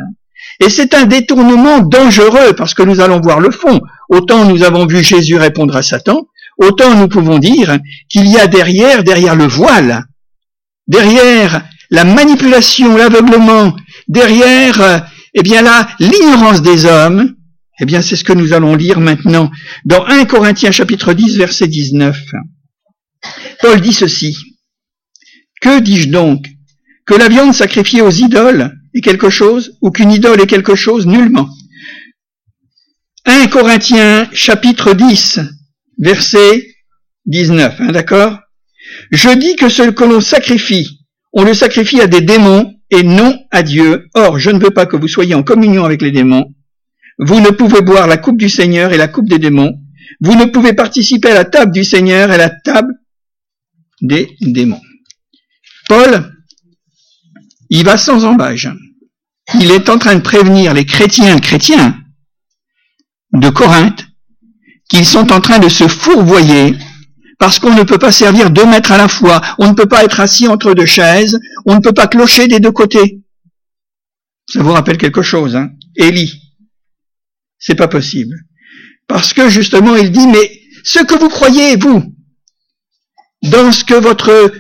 Et 0.62 0.70
c'est 0.70 0.94
un 0.94 1.06
détournement 1.06 1.80
dangereux 1.80 2.54
parce 2.56 2.74
que 2.74 2.84
nous 2.84 3.02
allons 3.02 3.20
voir 3.20 3.42
le 3.42 3.52
fond. 3.52 3.82
Autant 4.10 4.46
nous 4.46 4.64
avons 4.64 4.86
vu 4.86 5.04
Jésus 5.04 5.36
répondre 5.36 5.76
à 5.76 5.82
Satan, 5.82 6.28
autant 6.58 6.96
nous 6.96 7.10
pouvons 7.10 7.38
dire 7.38 7.78
qu'il 8.10 8.28
y 8.28 8.38
a 8.38 8.48
derrière, 8.48 9.04
derrière 9.04 9.36
le 9.36 9.48
voile, 9.48 10.06
derrière 10.88 11.64
la 11.90 12.06
manipulation, 12.06 12.96
l'aveuglement, 12.96 13.76
derrière, 14.08 15.06
eh 15.34 15.44
bien 15.44 15.62
là, 15.62 15.90
l'ignorance 16.00 16.62
des 16.62 16.86
hommes, 16.86 17.36
eh 17.82 17.86
bien, 17.86 18.04
c'est 18.04 18.16
ce 18.16 18.24
que 18.24 18.34
nous 18.34 18.54
allons 18.54 18.76
lire 18.76 19.00
maintenant 19.00 19.50
dans 19.86 20.06
1 20.06 20.26
Corinthiens 20.26 20.70
chapitre 20.70 21.14
10 21.14 21.38
verset 21.38 21.68
19. 21.68 22.16
Paul 23.60 23.82
dit 23.82 23.92
ceci. 23.94 24.38
Que 25.62 25.80
dis-je 25.80 26.10
donc? 26.10 26.46
Que 27.08 27.16
la 27.16 27.28
viande 27.28 27.56
sacrifiée 27.56 28.02
aux 28.02 28.12
idoles 28.12 28.72
est 28.94 29.02
quelque 29.02 29.32
chose 29.32 29.78
ou 29.82 29.90
qu'une 29.90 30.12
idole 30.12 30.40
est 30.42 30.48
quelque 30.48 30.76
chose 30.76 31.08
Nullement? 31.08 31.50
1 33.26 33.48
Corinthiens 33.48 34.30
chapitre 34.32 34.94
10 34.94 35.40
verset 35.98 36.68
19. 37.26 37.82
Hein, 37.82 37.92
D'accord? 37.92 38.38
Je 39.12 39.30
dis 39.30 39.56
que 39.56 39.70
ce 39.70 39.90
que 39.90 40.04
l'on 40.04 40.22
sacrifie, 40.22 41.00
on 41.34 41.44
le 41.44 41.56
sacrifie 41.56 42.02
à 42.02 42.08
des 42.08 42.22
démons 42.22 42.76
et 42.92 43.02
non 43.02 43.40
à 43.50 43.64
Dieu. 43.64 44.08
Or, 44.14 44.38
je 44.38 44.52
ne 44.52 44.60
veux 44.60 44.72
pas 44.72 44.86
que 44.86 44.98
vous 44.98 45.08
soyez 45.08 45.34
en 45.34 45.42
communion 45.42 45.84
avec 45.84 46.04
les 46.04 46.12
démons. 46.12 46.54
Vous 47.20 47.40
ne 47.40 47.50
pouvez 47.50 47.82
boire 47.82 48.08
la 48.08 48.18
coupe 48.18 48.38
du 48.38 48.50
Seigneur 48.50 48.94
et 48.94 48.98
la 48.98 49.08
coupe 49.08 49.30
des 49.30 49.40
démons. 49.40 49.80
Vous 50.22 50.36
ne 50.36 50.46
pouvez 50.46 50.74
participer 50.74 51.32
à 51.32 51.36
la 51.36 51.46
table 51.46 51.72
du 51.72 51.84
Seigneur 51.84 52.32
et 52.32 52.36
à 52.36 52.38
la 52.38 52.50
table 52.50 52.94
des 54.02 54.36
démons. 54.42 54.82
Paul, 55.88 56.34
il 57.70 57.86
va 57.86 57.98
sans 57.98 58.26
embâge. 58.26 58.70
Il 59.60 59.72
est 59.72 59.90
en 59.90 59.98
train 59.98 60.16
de 60.16 60.22
prévenir 60.22 60.74
les 60.74 60.86
chrétiens 60.86 61.40
chrétiens 61.40 61.98
de 63.34 63.50
Corinthe 63.50 64.08
qu'ils 64.90 65.06
sont 65.06 65.32
en 65.32 65.40
train 65.40 65.60
de 65.60 65.70
se 65.70 65.88
fourvoyer 65.88 66.76
parce 67.40 67.58
qu'on 67.58 67.74
ne 67.74 67.84
peut 67.84 67.98
pas 67.98 68.12
servir 68.12 68.52
deux 68.52 68.66
maîtres 68.66 68.92
à 68.92 68.98
la 68.98 69.08
fois, 69.08 69.42
on 69.58 69.70
ne 69.70 69.74
peut 69.74 69.88
pas 69.88 70.04
être 70.04 70.20
assis 70.20 70.48
entre 70.48 70.76
deux 70.76 70.86
chaises, 70.86 71.40
on 71.66 71.76
ne 71.76 71.80
peut 71.80 71.94
pas 71.94 72.08
clocher 72.08 72.48
des 72.48 72.60
deux 72.60 72.72
côtés. 72.72 73.22
Ça 74.48 74.62
vous 74.62 74.72
rappelle 74.72 74.98
quelque 74.98 75.24
chose, 75.24 75.56
hein? 75.56 75.72
Élie. 75.96 76.41
C'est 77.62 77.76
pas 77.76 77.88
possible. 77.88 78.36
Parce 79.08 79.34
que 79.34 79.50
justement, 79.50 79.96
il 79.96 80.12
dit, 80.12 80.28
mais 80.28 80.52
ce 80.84 81.00
que 81.00 81.18
vous 81.18 81.30
croyez, 81.30 81.78
vous, 81.78 82.04
dans 83.44 83.72
ce 83.72 83.86
que 83.86 83.94
votre 83.94 84.52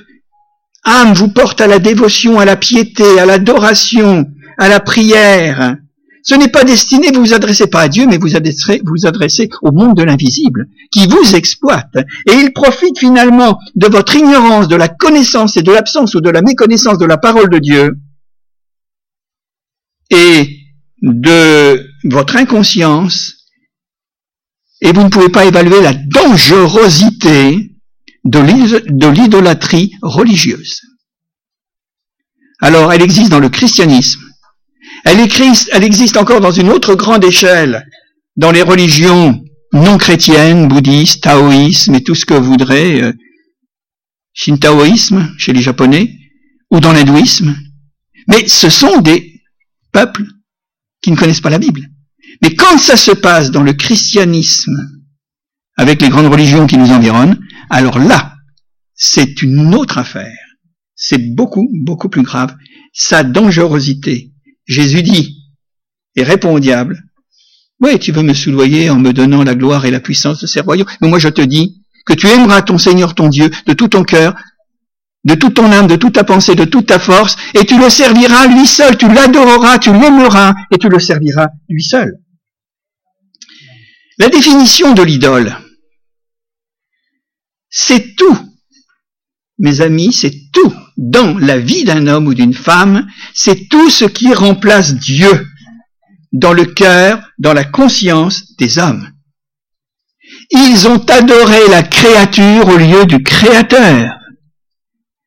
âme 0.83 1.13
vous 1.13 1.29
porte 1.29 1.61
à 1.61 1.67
la 1.67 1.79
dévotion, 1.79 2.39
à 2.39 2.45
la 2.45 2.55
piété, 2.55 3.19
à 3.19 3.25
l'adoration, 3.25 4.27
à 4.57 4.69
la 4.69 4.79
prière, 4.79 5.77
ce 6.23 6.35
n'est 6.35 6.49
pas 6.49 6.63
destiné, 6.63 7.11
vous 7.11 7.21
vous 7.21 7.33
adressez 7.33 7.65
pas 7.67 7.81
à 7.81 7.87
Dieu, 7.87 8.05
mais 8.07 8.19
vous 8.19 8.35
adressez, 8.35 8.81
vous 8.85 9.07
adressez 9.07 9.49
au 9.63 9.71
monde 9.71 9.97
de 9.97 10.03
l'invisible, 10.03 10.67
qui 10.91 11.07
vous 11.07 11.35
exploite. 11.35 11.95
Et 12.27 12.33
il 12.33 12.53
profite 12.53 12.99
finalement 12.99 13.57
de 13.75 13.87
votre 13.87 14.15
ignorance, 14.15 14.67
de 14.67 14.75
la 14.75 14.87
connaissance 14.87 15.57
et 15.57 15.63
de 15.63 15.71
l'absence 15.71 16.13
ou 16.13 16.21
de 16.21 16.29
la 16.29 16.43
méconnaissance 16.43 16.99
de 16.99 17.05
la 17.05 17.17
parole 17.17 17.49
de 17.49 17.57
Dieu, 17.57 17.97
et 20.11 20.59
de 21.01 21.90
votre 22.03 22.35
inconscience, 22.35 23.35
et 24.81 24.91
vous 24.91 25.03
ne 25.03 25.09
pouvez 25.09 25.29
pas 25.29 25.45
évaluer 25.45 25.81
la 25.81 25.93
dangerosité 25.93 27.71
de 28.23 29.07
l'idolâtrie 29.09 29.93
religieuse. 30.01 30.81
Alors, 32.59 32.91
elle 32.93 33.01
existe 33.01 33.29
dans 33.29 33.39
le 33.39 33.49
christianisme, 33.49 34.21
elle, 35.03 35.19
existe 35.83 36.17
encore 36.17 36.41
dans 36.41 36.51
une 36.51 36.69
autre 36.69 36.95
grande 36.95 37.23
échelle, 37.23 37.87
dans 38.35 38.51
les 38.51 38.61
religions 38.61 39.43
non 39.73 39.97
chrétiennes, 39.97 40.67
bouddhistes, 40.67 41.23
taoïsme 41.23 41.95
et 41.95 42.03
tout 42.03 42.15
ce 42.15 42.25
que 42.25 42.33
vous 42.33 42.51
voudrez, 42.51 43.01
euh, 43.01 43.13
shintaoïsme 44.33 45.33
chez 45.37 45.53
les 45.53 45.61
japonais, 45.61 46.13
ou 46.69 46.79
dans 46.79 46.93
l'hindouisme. 46.93 47.55
Mais 48.27 48.47
ce 48.47 48.69
sont 48.69 48.99
des 48.99 49.41
peuples 49.91 50.25
qui 51.01 51.11
ne 51.11 51.15
connaissent 51.15 51.41
pas 51.41 51.49
la 51.49 51.59
Bible. 51.59 51.89
Mais 52.41 52.55
quand 52.55 52.77
ça 52.77 52.97
se 52.97 53.11
passe 53.11 53.51
dans 53.51 53.63
le 53.63 53.73
christianisme, 53.73 54.75
avec 55.77 56.01
les 56.01 56.09
grandes 56.09 56.31
religions 56.31 56.67
qui 56.67 56.77
nous 56.77 56.91
environnent, 56.91 57.39
alors 57.69 57.99
là, 57.99 58.35
c'est 58.93 59.41
une 59.41 59.73
autre 59.73 59.97
affaire. 59.97 60.37
C'est 60.95 61.33
beaucoup, 61.35 61.67
beaucoup 61.83 62.09
plus 62.09 62.21
grave. 62.21 62.55
Sa 62.93 63.23
dangerosité 63.23 64.31
Jésus 64.71 65.03
dit, 65.03 65.37
et 66.15 66.23
répond 66.23 66.53
au 66.53 66.59
diable, 66.59 67.03
oui, 67.81 67.99
tu 67.99 68.11
veux 68.11 68.21
me 68.21 68.33
soudoyer 68.33 68.89
en 68.89 68.99
me 68.99 69.11
donnant 69.11 69.43
la 69.43 69.55
gloire 69.55 69.85
et 69.85 69.91
la 69.91 69.99
puissance 69.99 70.39
de 70.39 70.47
ces 70.47 70.61
royaumes, 70.61 70.87
mais 71.01 71.09
moi 71.09 71.19
je 71.19 71.29
te 71.29 71.41
dis 71.41 71.83
que 72.05 72.13
tu 72.13 72.27
aimeras 72.27 72.61
ton 72.61 72.77
Seigneur 72.77 73.15
ton 73.15 73.27
Dieu 73.27 73.49
de 73.65 73.73
tout 73.73 73.89
ton 73.89 74.03
cœur, 74.03 74.35
de 75.23 75.35
toute 75.35 75.55
ton 75.55 75.71
âme, 75.71 75.87
de 75.87 75.95
toute 75.95 76.13
ta 76.13 76.23
pensée, 76.23 76.55
de 76.55 76.65
toute 76.65 76.87
ta 76.87 76.99
force, 76.99 77.35
et 77.53 77.65
tu 77.65 77.77
le 77.77 77.89
serviras 77.89 78.47
lui 78.47 78.65
seul, 78.65 78.97
tu 78.97 79.07
l'adoreras, 79.07 79.79
tu 79.79 79.91
l'aimeras, 79.91 80.53
et 80.71 80.77
tu 80.77 80.89
le 80.89 80.99
serviras 80.99 81.47
lui 81.69 81.83
seul. 81.83 82.13
La 84.17 84.29
définition 84.29 84.93
de 84.93 85.03
l'idole, 85.03 85.55
c'est 87.69 88.15
tout. 88.15 88.37
Mes 89.57 89.81
amis, 89.81 90.11
c'est 90.11 90.33
tout 90.51 90.73
dans 90.97 91.37
la 91.37 91.57
vie 91.57 91.83
d'un 91.83 92.07
homme 92.07 92.27
ou 92.27 92.33
d'une 92.33 92.53
femme, 92.53 93.07
c'est 93.33 93.67
tout 93.69 93.89
ce 93.89 94.05
qui 94.05 94.33
remplace 94.33 94.95
Dieu 94.95 95.47
dans 96.31 96.53
le 96.53 96.65
cœur, 96.65 97.21
dans 97.39 97.53
la 97.53 97.63
conscience 97.63 98.55
des 98.57 98.79
hommes. 98.79 99.07
Ils 100.51 100.87
ont 100.87 101.03
adoré 101.05 101.67
la 101.69 101.83
créature 101.83 102.67
au 102.67 102.77
lieu 102.77 103.05
du 103.05 103.23
Créateur, 103.23 104.13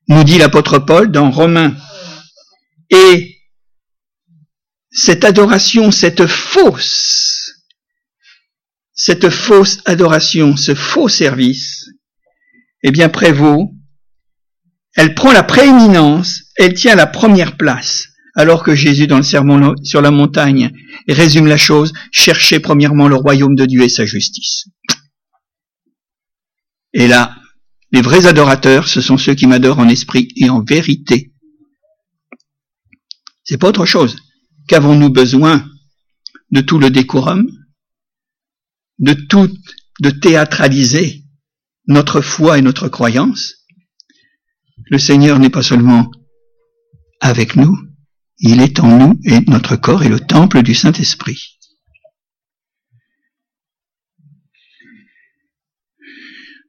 nous 0.08 0.24
dit 0.24 0.38
l'apôtre 0.38 0.78
Paul 0.78 1.10
dans 1.10 1.30
Romains. 1.30 1.76
Et 2.90 3.38
cette 4.90 5.24
adoration, 5.24 5.90
cette 5.90 6.26
fausse, 6.26 7.64
cette 8.92 9.30
fausse 9.30 9.80
adoration, 9.86 10.56
ce 10.56 10.74
faux 10.74 11.08
service, 11.08 11.88
eh 12.82 12.90
bien 12.90 13.08
prévaut 13.08 13.74
elle 14.94 15.14
prend 15.14 15.32
la 15.32 15.42
prééminence, 15.42 16.44
elle 16.56 16.74
tient 16.74 16.94
la 16.94 17.06
première 17.06 17.56
place, 17.56 18.08
alors 18.36 18.62
que 18.62 18.74
Jésus, 18.74 19.06
dans 19.06 19.16
le 19.16 19.22
sermon 19.22 19.74
sur 19.82 20.00
la 20.00 20.10
montagne, 20.10 20.70
résume 21.08 21.46
la 21.46 21.56
chose, 21.56 21.92
cherchez 22.12 22.60
premièrement 22.60 23.08
le 23.08 23.16
royaume 23.16 23.56
de 23.56 23.66
Dieu 23.66 23.82
et 23.82 23.88
sa 23.88 24.04
justice. 24.04 24.66
Et 26.92 27.08
là, 27.08 27.36
les 27.94 28.02
vrais 28.02 28.26
adorateurs, 28.26 28.88
ce 28.88 29.00
sont 29.00 29.16
ceux 29.16 29.36
qui 29.36 29.46
m'adorent 29.46 29.78
en 29.78 29.88
esprit 29.88 30.26
et 30.34 30.50
en 30.50 30.64
vérité. 30.64 31.32
C'est 33.44 33.56
pas 33.56 33.68
autre 33.68 33.86
chose. 33.86 34.16
Qu'avons-nous 34.66 35.10
besoin 35.10 35.64
de 36.50 36.60
tout 36.60 36.80
le 36.80 36.90
décorum, 36.90 37.46
de 38.98 39.12
tout, 39.12 39.48
de 40.00 40.10
théâtraliser 40.10 41.22
notre 41.86 42.20
foi 42.20 42.58
et 42.58 42.62
notre 42.62 42.88
croyance? 42.88 43.64
Le 44.90 44.98
Seigneur 44.98 45.38
n'est 45.38 45.48
pas 45.48 45.62
seulement 45.62 46.10
avec 47.20 47.54
nous, 47.54 47.78
il 48.40 48.60
est 48.60 48.80
en 48.80 48.98
nous 48.98 49.20
et 49.24 49.38
notre 49.42 49.76
corps 49.76 50.02
est 50.02 50.08
le 50.08 50.18
temple 50.18 50.64
du 50.64 50.74
Saint-Esprit. 50.74 51.53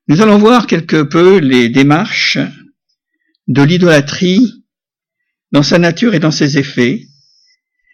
Nous 0.08 0.22
allons 0.22 0.38
voir 0.38 0.68
quelque 0.68 1.02
peu 1.02 1.40
les 1.40 1.68
démarches 1.70 2.38
de 3.48 3.64
l'idolâtrie 3.64 4.64
dans 5.52 5.64
sa 5.64 5.80
nature 5.80 6.14
et 6.14 6.20
dans 6.20 6.32
ses 6.32 6.60
effets, 6.60 7.08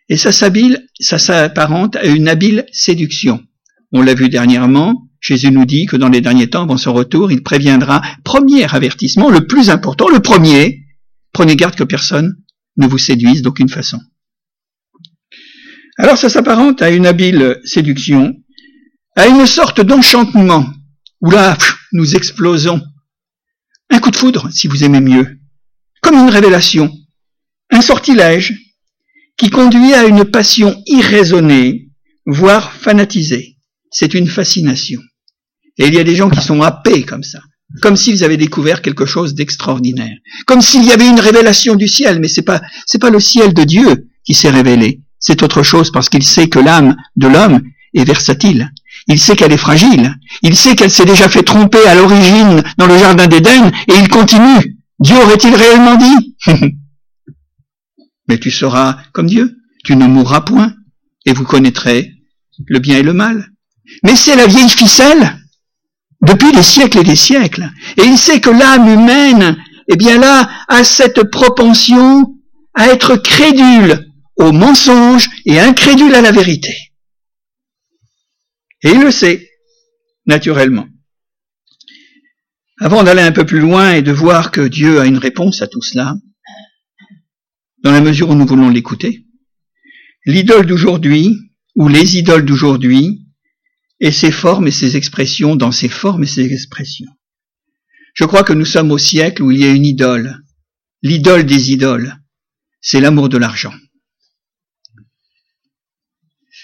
et 0.09 0.17
ça 0.17 0.31
s'apparente 0.31 1.95
à 1.95 2.05
une 2.05 2.27
habile 2.27 2.65
séduction. 2.73 3.41
On 3.93 4.01
l'a 4.01 4.13
vu 4.13 4.27
dernièrement, 4.27 5.07
Jésus 5.21 5.51
nous 5.51 5.65
dit 5.65 5.85
que 5.85 5.95
dans 5.95 6.09
les 6.09 6.19
derniers 6.19 6.49
temps, 6.49 6.63
avant 6.63 6.75
son 6.75 6.91
retour, 6.91 7.31
il 7.31 7.43
préviendra, 7.43 8.01
premier 8.25 8.65
avertissement, 8.65 9.29
le 9.29 9.47
plus 9.47 9.69
important, 9.69 10.09
le 10.09 10.19
premier, 10.19 10.83
prenez 11.31 11.55
garde 11.55 11.75
que 11.75 11.85
personne 11.85 12.35
ne 12.75 12.87
vous 12.87 12.97
séduise 12.97 13.41
d'aucune 13.41 13.69
façon. 13.69 14.01
Alors 15.97 16.17
ça 16.17 16.29
s'apparente 16.29 16.81
à 16.81 16.89
une 16.89 17.05
habile 17.05 17.61
séduction, 17.63 18.35
à 19.15 19.27
une 19.27 19.45
sorte 19.45 19.79
d'enchantement, 19.79 20.65
où 21.21 21.29
là, 21.29 21.57
nous 21.91 22.15
explosons. 22.15 22.81
Un 23.89 23.99
coup 23.99 24.11
de 24.11 24.15
foudre, 24.15 24.49
si 24.51 24.67
vous 24.67 24.83
aimez 24.83 25.01
mieux, 25.01 25.39
comme 26.01 26.15
une 26.15 26.29
révélation, 26.29 26.91
un 27.71 27.81
sortilège 27.81 28.57
qui 29.37 29.49
conduit 29.49 29.93
à 29.93 30.05
une 30.05 30.25
passion 30.25 30.81
irraisonnée, 30.85 31.89
voire 32.25 32.73
fanatisée. 32.73 33.57
C'est 33.91 34.13
une 34.13 34.27
fascination. 34.27 35.01
Et 35.77 35.87
il 35.87 35.93
y 35.93 35.99
a 35.99 36.03
des 36.03 36.15
gens 36.15 36.29
qui 36.29 36.41
sont 36.41 36.61
happés 36.61 37.03
comme 37.03 37.23
ça, 37.23 37.39
comme 37.81 37.95
s'ils 37.95 38.23
avaient 38.23 38.37
découvert 38.37 38.81
quelque 38.81 39.05
chose 39.05 39.33
d'extraordinaire, 39.33 40.17
comme 40.45 40.61
s'il 40.61 40.85
y 40.85 40.91
avait 40.91 41.07
une 41.07 41.19
révélation 41.19 41.75
du 41.75 41.87
ciel, 41.87 42.19
mais 42.19 42.27
c'est 42.27 42.41
pas 42.41 42.61
c'est 42.85 42.99
pas 42.99 43.09
le 43.09 43.19
ciel 43.19 43.53
de 43.53 43.63
Dieu 43.63 44.09
qui 44.23 44.33
s'est 44.33 44.49
révélé, 44.49 45.01
c'est 45.19 45.43
autre 45.43 45.63
chose 45.63 45.91
parce 45.91 46.09
qu'il 46.09 46.23
sait 46.23 46.49
que 46.49 46.59
l'âme 46.59 46.95
de 47.15 47.27
l'homme 47.27 47.61
est 47.93 48.03
versatile. 48.03 48.71
Il 49.11 49.19
sait 49.19 49.35
qu'elle 49.35 49.51
est 49.51 49.57
fragile. 49.57 50.15
Il 50.41 50.55
sait 50.55 50.73
qu'elle 50.73 50.89
s'est 50.89 51.03
déjà 51.03 51.27
fait 51.27 51.43
tromper 51.43 51.85
à 51.85 51.95
l'origine 51.95 52.63
dans 52.77 52.87
le 52.87 52.97
jardin 52.97 53.27
d'Éden 53.27 53.69
et 53.89 53.93
il 53.99 54.07
continue. 54.07 54.77
Dieu 55.01 55.17
aurait-il 55.17 55.53
réellement 55.53 55.97
dit? 55.97 56.37
Mais 58.29 58.37
tu 58.37 58.49
seras 58.51 58.99
comme 59.11 59.27
Dieu. 59.27 59.57
Tu 59.83 59.97
ne 59.97 60.07
mourras 60.07 60.39
point 60.39 60.73
et 61.25 61.33
vous 61.33 61.43
connaîtrez 61.43 62.13
le 62.67 62.79
bien 62.79 62.99
et 62.99 63.03
le 63.03 63.11
mal. 63.11 63.51
Mais 64.03 64.15
c'est 64.15 64.37
la 64.37 64.47
vieille 64.47 64.69
ficelle 64.69 65.37
depuis 66.25 66.53
des 66.53 66.63
siècles 66.63 66.99
et 66.99 67.03
des 67.03 67.17
siècles. 67.17 67.69
Et 67.97 68.05
il 68.05 68.17
sait 68.17 68.39
que 68.39 68.49
l'âme 68.49 68.87
humaine, 68.87 69.57
eh 69.89 69.97
bien 69.97 70.19
là, 70.19 70.49
a 70.69 70.85
cette 70.85 71.29
propension 71.29 72.33
à 72.75 72.87
être 72.87 73.17
crédule 73.17 74.07
au 74.37 74.53
mensonge 74.53 75.29
et 75.45 75.59
incrédule 75.59 76.15
à 76.15 76.21
la 76.21 76.31
vérité. 76.31 76.90
Et 78.83 78.89
il 78.89 79.01
le 79.01 79.11
sait, 79.11 79.49
naturellement. 80.25 80.87
Avant 82.79 83.03
d'aller 83.03 83.21
un 83.21 83.31
peu 83.31 83.45
plus 83.45 83.59
loin 83.59 83.93
et 83.93 84.01
de 84.01 84.11
voir 84.11 84.51
que 84.51 84.67
Dieu 84.67 84.99
a 84.99 85.05
une 85.05 85.17
réponse 85.17 85.61
à 85.61 85.67
tout 85.67 85.81
cela, 85.81 86.15
dans 87.83 87.91
la 87.91 88.01
mesure 88.01 88.29
où 88.29 88.35
nous 88.35 88.45
voulons 88.45 88.69
l'écouter, 88.69 89.25
l'idole 90.25 90.65
d'aujourd'hui, 90.65 91.37
ou 91.75 91.87
les 91.87 92.17
idoles 92.17 92.45
d'aujourd'hui, 92.45 93.27
et 93.99 94.11
ses 94.11 94.31
formes 94.31 94.67
et 94.67 94.71
ses 94.71 94.97
expressions 94.97 95.55
dans 95.55 95.71
ses 95.71 95.89
formes 95.89 96.23
et 96.23 96.27
ses 96.27 96.51
expressions. 96.51 97.11
Je 98.13 98.25
crois 98.25 98.43
que 98.43 98.53
nous 98.53 98.65
sommes 98.65 98.91
au 98.91 98.97
siècle 98.97 99.43
où 99.43 99.51
il 99.51 99.59
y 99.59 99.63
a 99.63 99.71
une 99.71 99.85
idole. 99.85 100.43
L'idole 101.03 101.45
des 101.45 101.71
idoles, 101.71 102.17
c'est 102.81 102.99
l'amour 102.99 103.29
de 103.29 103.37
l'argent. 103.37 103.73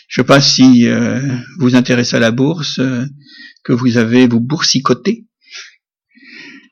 Je 0.08 0.22
ne 0.22 0.24
sais 0.24 0.28
pas 0.28 0.42
si 0.42 0.88
euh, 0.88 1.20
vous 1.60 1.76
intéressez 1.76 2.16
à 2.16 2.20
la 2.20 2.32
bourse, 2.32 2.80
euh, 2.80 3.06
que 3.64 3.74
vous 3.74 3.98
avez 3.98 4.28
vous 4.28 4.40
boursicoté, 4.40 5.26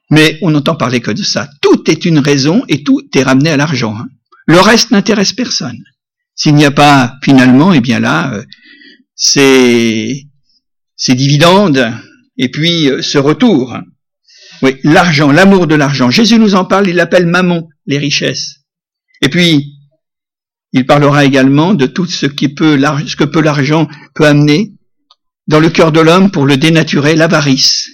mais 0.09 0.37
on 0.41 0.51
n'entend 0.51 0.75
parler 0.75 1.01
que 1.01 1.11
de 1.11 1.23
ça. 1.23 1.49
Tout 1.61 1.89
est 1.89 2.05
une 2.05 2.19
raison 2.19 2.63
et 2.67 2.83
tout 2.83 3.01
est 3.13 3.23
ramené 3.23 3.49
à 3.49 3.57
l'argent. 3.57 3.95
Hein. 3.97 4.07
Le 4.47 4.59
reste 4.59 4.91
n'intéresse 4.91 5.33
personne. 5.33 5.83
S'il 6.35 6.55
n'y 6.55 6.65
a 6.65 6.71
pas 6.71 7.15
finalement, 7.23 7.73
eh 7.73 7.81
bien 7.81 7.99
là, 7.99 8.33
euh, 8.33 8.43
c'est 9.15 10.27
ces 10.95 11.15
dividendes 11.15 11.91
et 12.37 12.49
puis 12.49 12.89
euh, 12.89 13.01
ce 13.01 13.17
retour. 13.17 13.77
Oui, 14.61 14.77
l'argent, 14.83 15.31
l'amour 15.31 15.67
de 15.67 15.75
l'argent. 15.75 16.09
Jésus 16.09 16.39
nous 16.39 16.55
en 16.55 16.65
parle, 16.65 16.87
il 16.87 16.95
l'appelle 16.95 17.25
mammon, 17.25 17.67
les 17.85 17.97
richesses. 17.97 18.61
Et 19.21 19.29
puis, 19.29 19.74
il 20.75 20.85
parlera 20.85 21.23
également 21.23 21.73
de 21.73 21.85
tout 21.85 22.05
ce, 22.05 22.25
qui 22.25 22.49
peut, 22.49 22.77
ce 23.07 23.15
que 23.15 23.23
peut 23.23 23.41
l'argent 23.41 23.87
peut 24.13 24.25
amener 24.25 24.73
dans 25.47 25.61
le 25.61 25.69
cœur 25.69 25.93
de 25.93 26.01
l'homme 26.01 26.31
pour 26.31 26.45
le 26.45 26.57
dénaturer, 26.57 27.15
l'avarice. 27.15 27.89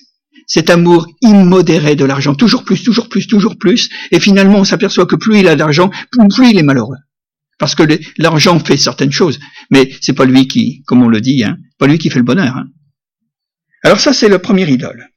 Cet 0.48 0.72
amour 0.72 1.06
immodéré 1.22 1.96
de 1.96 2.06
l'argent, 2.06 2.34
toujours 2.34 2.64
plus, 2.64 2.84
toujours 2.84 3.08
plus, 3.08 3.28
toujours 3.28 3.60
plus, 3.60 3.88
et 4.12 4.20
finalement 4.20 4.58
on 4.58 4.64
s'aperçoit 4.64 5.06
que 5.06 5.16
plus 5.16 5.40
il 5.40 5.48
a 5.48 5.56
d'argent, 5.56 5.92
plus 6.12 6.50
il 6.50 6.58
est 6.58 6.64
malheureux. 6.64 6.98
Parce 7.60 7.76
que 7.76 7.84
l'argent 8.18 8.60
fait 8.60 8.78
certaines 8.78 9.12
choses, 9.12 9.40
mais 9.70 9.92
c'est 10.02 10.14
pas 10.14 10.26
lui 10.26 10.48
qui, 10.48 10.82
comme 10.88 11.04
on 11.04 11.08
le 11.08 11.22
dit, 11.22 11.44
hein, 11.44 11.58
pas 11.78 11.86
lui 11.86 12.00
qui 12.00 12.10
fait 12.10 12.18
le 12.18 12.26
bonheur. 12.26 12.58
Hein. 12.58 12.66
Alors 13.84 14.00
ça, 14.00 14.12
c'est 14.12 14.28
le 14.28 14.40
premier 14.40 14.68
idole. 14.68 15.08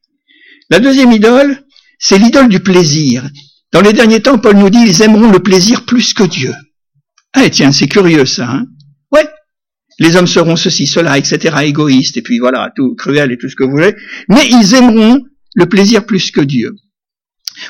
La 0.68 0.80
deuxième 0.80 1.12
idole, 1.12 1.64
c'est 1.98 2.18
l'idole 2.18 2.50
du 2.50 2.60
plaisir. 2.60 3.26
Dans 3.72 3.80
les 3.80 3.94
derniers 3.94 4.20
temps, 4.20 4.38
Paul 4.38 4.56
nous 4.56 4.68
dit, 4.68 4.84
ils 4.86 5.00
aimeront 5.00 5.32
le 5.32 5.40
plaisir 5.40 5.86
plus 5.86 6.12
que 6.12 6.24
Dieu. 6.24 6.52
Ah, 7.34 7.50
tiens, 7.50 7.72
c'est 7.72 7.88
curieux 7.88 8.24
ça. 8.24 8.48
Hein 8.48 8.66
ouais. 9.12 9.28
Les 9.98 10.16
hommes 10.16 10.26
seront 10.26 10.56
ceci, 10.56 10.86
cela, 10.86 11.18
etc., 11.18 11.56
égoïstes, 11.64 12.16
et 12.16 12.22
puis 12.22 12.38
voilà, 12.38 12.72
tout 12.74 12.94
cruel 12.94 13.32
et 13.32 13.36
tout 13.36 13.48
ce 13.48 13.56
que 13.56 13.64
vous 13.64 13.72
voulez. 13.72 13.94
Mais 14.28 14.46
ils 14.48 14.74
aimeront 14.74 15.20
le 15.54 15.66
plaisir 15.66 16.06
plus 16.06 16.30
que 16.30 16.40
Dieu. 16.40 16.74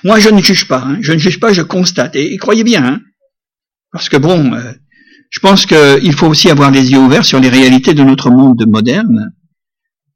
Moi, 0.05 0.21
je 0.21 0.29
ne 0.29 0.41
juge 0.41 0.69
pas. 0.69 0.83
Hein. 0.83 0.99
Je 1.01 1.13
ne 1.13 1.19
juge 1.19 1.41
pas, 1.41 1.53
je 1.53 1.63
constate. 1.63 2.15
Et, 2.17 2.37
croyez 2.37 2.65
bien, 2.65 2.85
hein 2.85 3.01
parce 3.93 4.09
que 4.09 4.17
bon, 4.17 4.53
euh, 4.53 4.73
je 5.31 5.39
pense 5.39 5.67
qu'il 5.67 6.13
faut 6.15 6.27
aussi 6.27 6.51
avoir 6.51 6.73
les 6.73 6.91
yeux 6.91 6.99
ouverts 6.99 7.25
sur 7.25 7.39
les 7.39 7.49
réalités 7.49 7.95
de 7.95 8.03
notre 8.03 8.29
monde 8.29 8.65
moderne. 8.67 9.31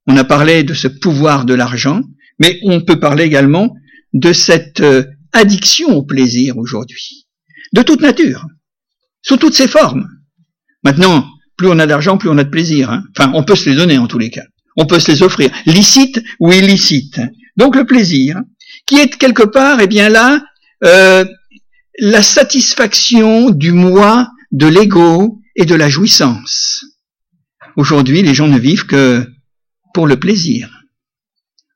On 0.08 0.16
a 0.16 0.24
parlé 0.24 0.64
de 0.64 0.74
ce 0.74 0.88
pouvoir 0.88 1.44
de 1.44 1.54
l'argent, 1.54 2.02
mais 2.40 2.58
on 2.64 2.80
peut 2.80 2.98
parler 2.98 3.24
également 3.24 3.72
de 4.14 4.32
cette 4.32 4.80
euh, 4.80 5.04
addiction 5.32 5.90
au 5.94 6.02
plaisir 6.02 6.58
aujourd'hui, 6.58 7.28
de 7.72 7.82
toute 7.82 8.00
nature, 8.00 8.46
sous 9.22 9.36
toutes 9.36 9.54
ses 9.54 9.68
formes. 9.68 10.08
Maintenant, 10.84 11.26
plus 11.56 11.68
on 11.68 11.78
a 11.78 11.86
d'argent, 11.86 12.18
plus 12.18 12.28
on 12.28 12.38
a 12.38 12.44
de 12.44 12.50
plaisir. 12.50 12.90
Hein. 12.90 13.04
Enfin, 13.16 13.32
on 13.34 13.42
peut 13.42 13.56
se 13.56 13.68
les 13.68 13.76
donner 13.76 13.98
en 13.98 14.06
tous 14.06 14.18
les 14.18 14.30
cas. 14.30 14.44
On 14.76 14.86
peut 14.86 15.00
se 15.00 15.10
les 15.10 15.22
offrir, 15.22 15.50
licite 15.66 16.22
ou 16.38 16.52
illicite. 16.52 17.20
Donc 17.56 17.74
le 17.74 17.84
plaisir, 17.84 18.40
qui 18.86 18.96
est 18.96 19.16
quelque 19.16 19.42
part, 19.42 19.80
eh 19.80 19.88
bien 19.88 20.08
là, 20.08 20.40
euh, 20.84 21.24
la 21.98 22.22
satisfaction 22.22 23.50
du 23.50 23.72
moi, 23.72 24.28
de 24.52 24.66
l'ego 24.66 25.40
et 25.56 25.64
de 25.64 25.74
la 25.74 25.88
jouissance. 25.88 26.84
Aujourd'hui, 27.76 28.22
les 28.22 28.34
gens 28.34 28.46
ne 28.46 28.58
vivent 28.58 28.86
que 28.86 29.26
pour 29.92 30.06
le 30.06 30.18
plaisir. 30.18 30.70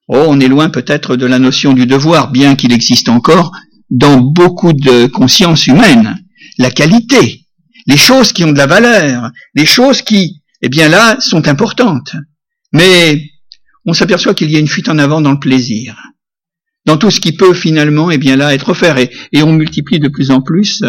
Oh, 0.07 0.25
on 0.29 0.41
est 0.41 0.49
loin 0.49 0.71
peut-être 0.71 1.17
de 1.17 1.27
la 1.27 1.39
notion 1.39 1.73
du 1.73 1.87
devoir, 1.87 2.31
bien 2.31 2.55
qu'il 2.55 2.73
existe 2.73 3.09
encore 3.09 3.53
dans 3.91 4.21
beaucoup 4.21 4.73
de 4.73 5.07
consciences 5.07 5.67
humaines. 5.67 6.22
La 6.63 6.71
qualité, 6.71 7.45
les 7.89 7.97
choses 7.97 8.33
qui 8.33 8.45
ont 8.45 8.53
de 8.53 8.57
la 8.57 8.69
valeur, 8.69 9.33
les 9.57 9.67
choses 9.67 10.01
qui, 10.01 10.45
eh 10.61 10.69
bien 10.69 10.89
là, 10.89 11.21
sont 11.21 11.49
importantes. 11.49 12.15
Mais 12.73 13.21
on 13.85 13.93
s'aperçoit 13.93 14.33
qu'il 14.33 14.49
y 14.49 14.55
a 14.55 14.61
une 14.61 14.69
fuite 14.69 14.89
en 14.89 14.99
avant 14.99 15.21
dans 15.21 15.33
le 15.33 15.41
plaisir, 15.41 16.01
dans 16.87 16.97
tout 16.97 17.11
ce 17.11 17.19
qui 17.19 17.33
peut 17.33 17.53
finalement, 17.53 18.13
eh 18.13 18.19
bien 18.19 18.37
là, 18.37 18.55
être 18.55 18.69
offert. 18.69 18.97
Et, 18.97 19.11
on 19.43 19.53
multiplie 19.53 19.99
de 19.99 20.07
plus 20.07 20.31
en 20.31 20.41
plus, 20.41 20.85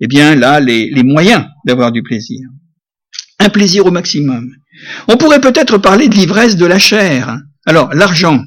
eh 0.00 0.06
bien 0.06 0.34
là, 0.36 0.58
les, 0.58 0.88
les 0.88 1.02
moyens 1.02 1.44
d'avoir 1.66 1.92
du 1.92 2.02
plaisir. 2.02 2.40
Un 3.38 3.50
plaisir 3.50 3.84
au 3.84 3.90
maximum. 3.90 4.50
On 5.06 5.18
pourrait 5.18 5.42
peut-être 5.42 5.76
parler 5.76 6.08
de 6.08 6.14
l'ivresse 6.14 6.56
de 6.56 6.64
la 6.64 6.78
chair. 6.78 7.36
Alors, 7.66 7.92
l'argent, 7.92 8.42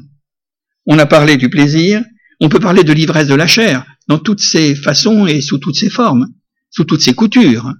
on 0.87 0.97
a 0.97 1.05
parlé 1.05 1.37
du 1.37 1.51
plaisir, 1.51 2.03
on 2.41 2.49
peut 2.49 2.59
parler 2.59 2.83
de 2.83 2.93
l'ivresse 2.93 3.27
de 3.27 3.35
la 3.35 3.45
chair, 3.45 3.85
dans 4.07 4.17
toutes 4.17 4.41
ses 4.41 4.73
façons 4.73 5.27
et 5.27 5.39
sous 5.39 5.59
toutes 5.59 5.75
ses 5.75 5.91
formes, 5.91 6.25
sous 6.73 6.83
toutes 6.83 7.01
ses 7.01 7.13
coutures, 7.13 7.71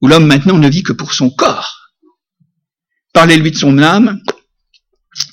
où 0.00 0.06
l'homme 0.06 0.26
maintenant 0.26 0.56
ne 0.56 0.68
vit 0.68 0.82
que 0.82 0.92
pour 0.92 1.12
son 1.12 1.30
corps. 1.30 1.90
Parlez-lui 3.12 3.50
de 3.50 3.56
son 3.56 3.78
âme, 3.78 4.22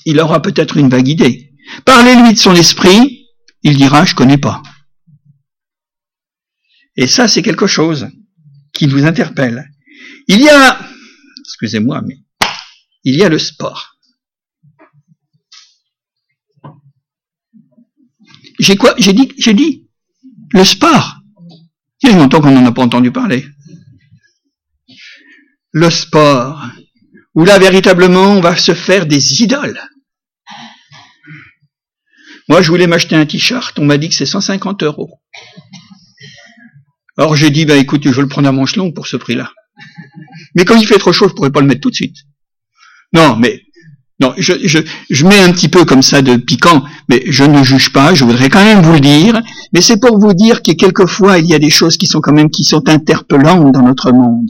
il 0.04 0.18
aura 0.20 0.42
peut-être 0.42 0.76
une 0.76 0.88
vague 0.88 1.08
idée. 1.08 1.54
Parlez-lui 1.84 2.34
de 2.34 2.38
son 2.38 2.54
esprit, 2.54 3.28
il 3.62 3.76
dira 3.76 4.04
je 4.04 4.14
connais 4.14 4.38
pas. 4.38 4.62
Et 6.96 7.06
ça, 7.06 7.28
c'est 7.28 7.42
quelque 7.42 7.68
chose 7.68 8.08
qui 8.72 8.88
nous 8.88 9.04
interpelle. 9.04 9.70
Il 10.26 10.40
y 10.40 10.48
a, 10.48 10.80
excusez-moi, 11.44 12.02
mais 12.04 12.18
il 13.04 13.14
y 13.14 13.22
a 13.22 13.28
le 13.28 13.38
sport. 13.38 13.96
J'ai 18.58 18.76
quoi? 18.76 18.94
J'ai 18.98 19.12
dit, 19.12 19.32
j'ai 19.38 19.54
dit 19.54 19.88
le 20.50 20.64
sport. 20.64 21.17
Il 22.02 22.10
y 22.10 22.12
a 22.12 22.16
longtemps 22.16 22.40
qu'on 22.40 22.52
n'en 22.52 22.66
a 22.66 22.72
pas 22.72 22.82
entendu 22.82 23.10
parler. 23.10 23.46
Le 25.72 25.90
sport, 25.90 26.64
où 27.34 27.44
là 27.44 27.58
véritablement 27.58 28.32
on 28.32 28.40
va 28.40 28.56
se 28.56 28.74
faire 28.74 29.06
des 29.06 29.42
idoles. 29.42 29.80
Moi, 32.48 32.62
je 32.62 32.70
voulais 32.70 32.86
m'acheter 32.86 33.14
un 33.14 33.26
t-shirt, 33.26 33.78
on 33.78 33.84
m'a 33.84 33.98
dit 33.98 34.08
que 34.08 34.14
c'est 34.14 34.24
150 34.24 34.82
euros. 34.82 35.20
Alors 37.18 37.36
j'ai 37.36 37.50
dit, 37.50 37.66
bah 37.66 37.76
écoute, 37.76 38.04
je 38.04 38.14
vais 38.14 38.22
le 38.22 38.28
prendre 38.28 38.48
à 38.48 38.52
manche 38.52 38.76
long 38.76 38.90
pour 38.90 39.06
ce 39.06 39.16
prix-là. 39.16 39.52
Mais 40.54 40.64
quand 40.64 40.76
il 40.76 40.86
fait 40.86 40.98
trop 40.98 41.12
chaud, 41.12 41.28
je 41.28 41.34
pourrais 41.34 41.50
pas 41.50 41.60
le 41.60 41.66
mettre 41.66 41.82
tout 41.82 41.90
de 41.90 41.94
suite. 41.94 42.16
Non, 43.12 43.36
mais 43.36 43.62
non, 44.20 44.34
je, 44.36 44.52
je, 44.64 44.80
je 45.10 45.26
mets 45.26 45.38
un 45.38 45.52
petit 45.52 45.68
peu 45.68 45.84
comme 45.84 46.02
ça 46.02 46.22
de 46.22 46.36
piquant, 46.36 46.82
mais 47.08 47.22
je 47.26 47.44
ne 47.44 47.62
juge 47.62 47.92
pas, 47.92 48.14
je 48.14 48.24
voudrais 48.24 48.48
quand 48.48 48.64
même 48.64 48.82
vous 48.82 48.94
le 48.94 49.00
dire, 49.00 49.40
mais 49.72 49.80
c'est 49.80 50.00
pour 50.00 50.18
vous 50.18 50.34
dire 50.34 50.62
que 50.62 50.72
quelquefois 50.72 51.38
il 51.38 51.46
y 51.46 51.54
a 51.54 51.60
des 51.60 51.70
choses 51.70 51.96
qui 51.96 52.06
sont 52.06 52.20
quand 52.20 52.32
même 52.32 52.50
qui 52.50 52.64
sont 52.64 52.88
interpellantes 52.88 53.72
dans 53.72 53.82
notre 53.82 54.10
monde. 54.10 54.48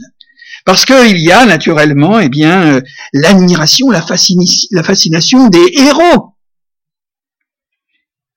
Parce 0.65 0.85
qu'il 0.85 1.19
y 1.19 1.31
a 1.31 1.45
naturellement, 1.45 2.19
eh 2.19 2.29
bien, 2.29 2.61
euh, 2.63 2.81
l'admiration, 3.13 3.91
la, 3.91 4.03
la 4.71 4.83
fascination 4.83 5.47
des 5.47 5.71
héros. 5.73 6.35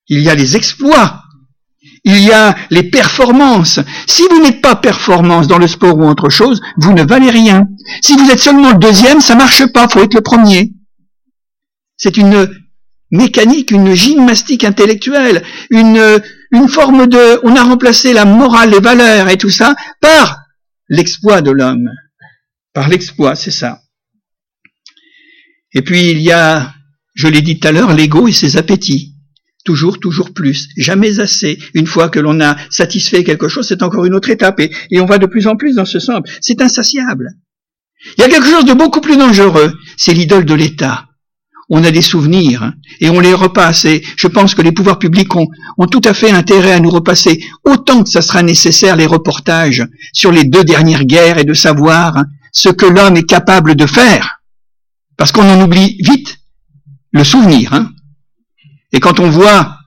Il 0.09 0.21
y 0.21 0.29
a 0.29 0.35
les 0.35 0.57
exploits. 0.57 1.23
Il 2.05 2.19
y 2.23 2.33
a 2.33 2.55
les 2.71 2.85
performances. 2.85 3.81
Si 4.07 4.23
vous 4.31 4.43
n'êtes 4.43 4.61
pas 4.61 4.77
performance 4.77 5.47
dans 5.47 5.59
le 5.59 5.69
sport 5.69 5.97
ou 5.97 6.05
autre 6.05 6.31
chose, 6.31 6.61
vous 6.77 6.93
ne 6.93 7.03
valez 7.03 7.31
rien. 7.31 7.69
Si 8.03 8.17
vous 8.17 8.31
êtes 8.31 8.41
seulement 8.41 8.73
le 8.73 8.79
deuxième, 8.79 9.21
ça 9.21 9.35
marche 9.35 9.67
pas, 9.67 9.89
faut 9.89 10.03
être 10.03 10.15
le 10.15 10.21
premier. 10.21 10.73
C'est 12.03 12.17
une 12.17 12.51
mécanique, 13.13 13.71
une 13.71 13.95
gymnastique 13.95 14.65
intellectuelle, 14.65 15.45
une, 15.71 16.19
forme 16.67 17.07
de, 17.07 17.39
on 17.45 17.55
a 17.55 17.63
remplacé 17.63 18.13
la 18.13 18.25
morale, 18.25 18.71
les 18.71 18.81
valeurs 18.81 19.29
et 19.29 19.39
tout 19.39 19.51
ça 19.51 19.77
par 20.01 20.41
l'exploit 20.89 21.43
de 21.43 21.53
l'homme. 21.53 21.89
Par 22.73 22.89
l'exploit, 22.89 23.37
c'est 23.37 23.53
ça. 23.53 23.83
Et 25.75 25.83
puis 25.83 26.11
il 26.11 26.19
y 26.19 26.33
a, 26.33 26.75
je 27.15 27.29
l'ai 27.29 27.41
dit 27.41 27.61
tout 27.61 27.69
à 27.69 27.73
l'heure, 27.73 27.95
l'ego 27.95 28.27
et 28.27 28.33
ses 28.33 28.57
appétits. 28.57 29.15
Toujours, 29.65 30.01
toujours 30.01 30.35
plus, 30.35 30.71
jamais 30.77 31.21
assez. 31.21 31.61
Une 31.75 31.87
fois 31.87 32.09
que 32.09 32.19
l'on 32.19 32.41
a 32.41 32.57
satisfait 32.69 33.23
quelque 33.23 33.47
chose, 33.47 33.69
c'est 33.69 33.85
encore 33.85 34.07
une 34.07 34.15
autre 34.15 34.31
étape 34.31 34.59
et, 34.59 34.73
on 34.99 35.07
va 35.07 35.19
de 35.19 35.27
plus 35.27 35.47
en 35.47 35.55
plus 35.55 35.77
dans 35.77 35.85
ce 35.85 36.01
sens. 36.01 36.23
C'est 36.41 36.61
insatiable. 36.61 37.29
Il 38.19 38.23
y 38.23 38.25
a 38.25 38.29
quelque 38.29 38.51
chose 38.51 38.65
de 38.65 38.75
beaucoup 38.75 39.01
plus 39.01 39.17
dangereux, 39.17 39.73
c'est 39.97 40.15
l'idole 40.15 40.47
de 40.47 40.55
l'État. 40.55 41.07
On 41.75 41.85
a 41.85 41.91
des 41.91 42.03
souvenirs 42.03 42.75
et 43.01 43.09
on 43.09 43.19
les 43.19 43.33
repasse 43.33 43.87
et 43.87 44.03
je 44.19 44.27
pense 44.27 44.55
que 44.55 44.61
les 44.61 44.73
pouvoirs 44.73 44.99
publics 44.99 45.35
ont, 45.35 45.49
tout 45.91 46.03
à 46.05 46.13
fait 46.13 46.31
intérêt 46.31 46.73
à 46.73 46.81
nous 46.81 46.91
repasser 46.91 47.43
autant 47.65 48.05
que 48.05 48.11
ça 48.11 48.21
sera 48.21 48.43
nécessaire 48.43 48.95
les 48.95 49.07
reportages 49.07 49.83
sur 50.13 50.33
les 50.33 50.45
deux 50.45 50.65
dernières 50.65 51.07
guerres 51.07 51.39
et 51.39 51.45
de 51.45 51.55
savoir 51.55 52.25
ce 52.53 52.69
que 52.69 52.85
l'homme 52.85 53.17
est 53.17 53.27
capable 53.27 53.75
de 53.75 53.87
faire. 53.87 54.43
Parce 55.17 55.33
qu'on 55.33 55.49
en 55.49 55.65
oublie 55.65 55.97
vite 56.01 56.41
le 57.11 57.25
souvenir. 57.25 57.73
Hein 57.73 57.91
et 58.93 59.01
quand 59.01 59.19
on 59.19 59.31
voit 59.31 59.79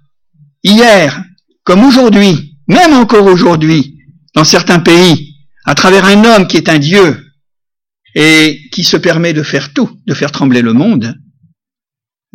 hier, 0.64 1.24
comme 1.64 1.84
aujourd'hui, 1.84 2.58
même 2.68 2.94
encore 2.94 3.28
aujourd'hui, 3.28 4.00
dans 4.34 4.44
certains 4.44 4.80
pays, 4.80 5.36
à 5.66 5.76
travers 5.76 6.06
un 6.06 6.24
homme 6.24 6.48
qui 6.48 6.58
est 6.58 6.68
un 6.68 6.80
Dieu 6.80 7.24
et 8.16 8.60
qui 8.72 8.84
se 8.84 8.98
permet 8.98 9.34
de 9.34 9.44
faire 9.44 9.72
tout, 9.72 10.00
de 10.08 10.16
faire 10.16 10.32
trembler 10.32 10.64
le 10.64 10.74
monde, 10.74 11.16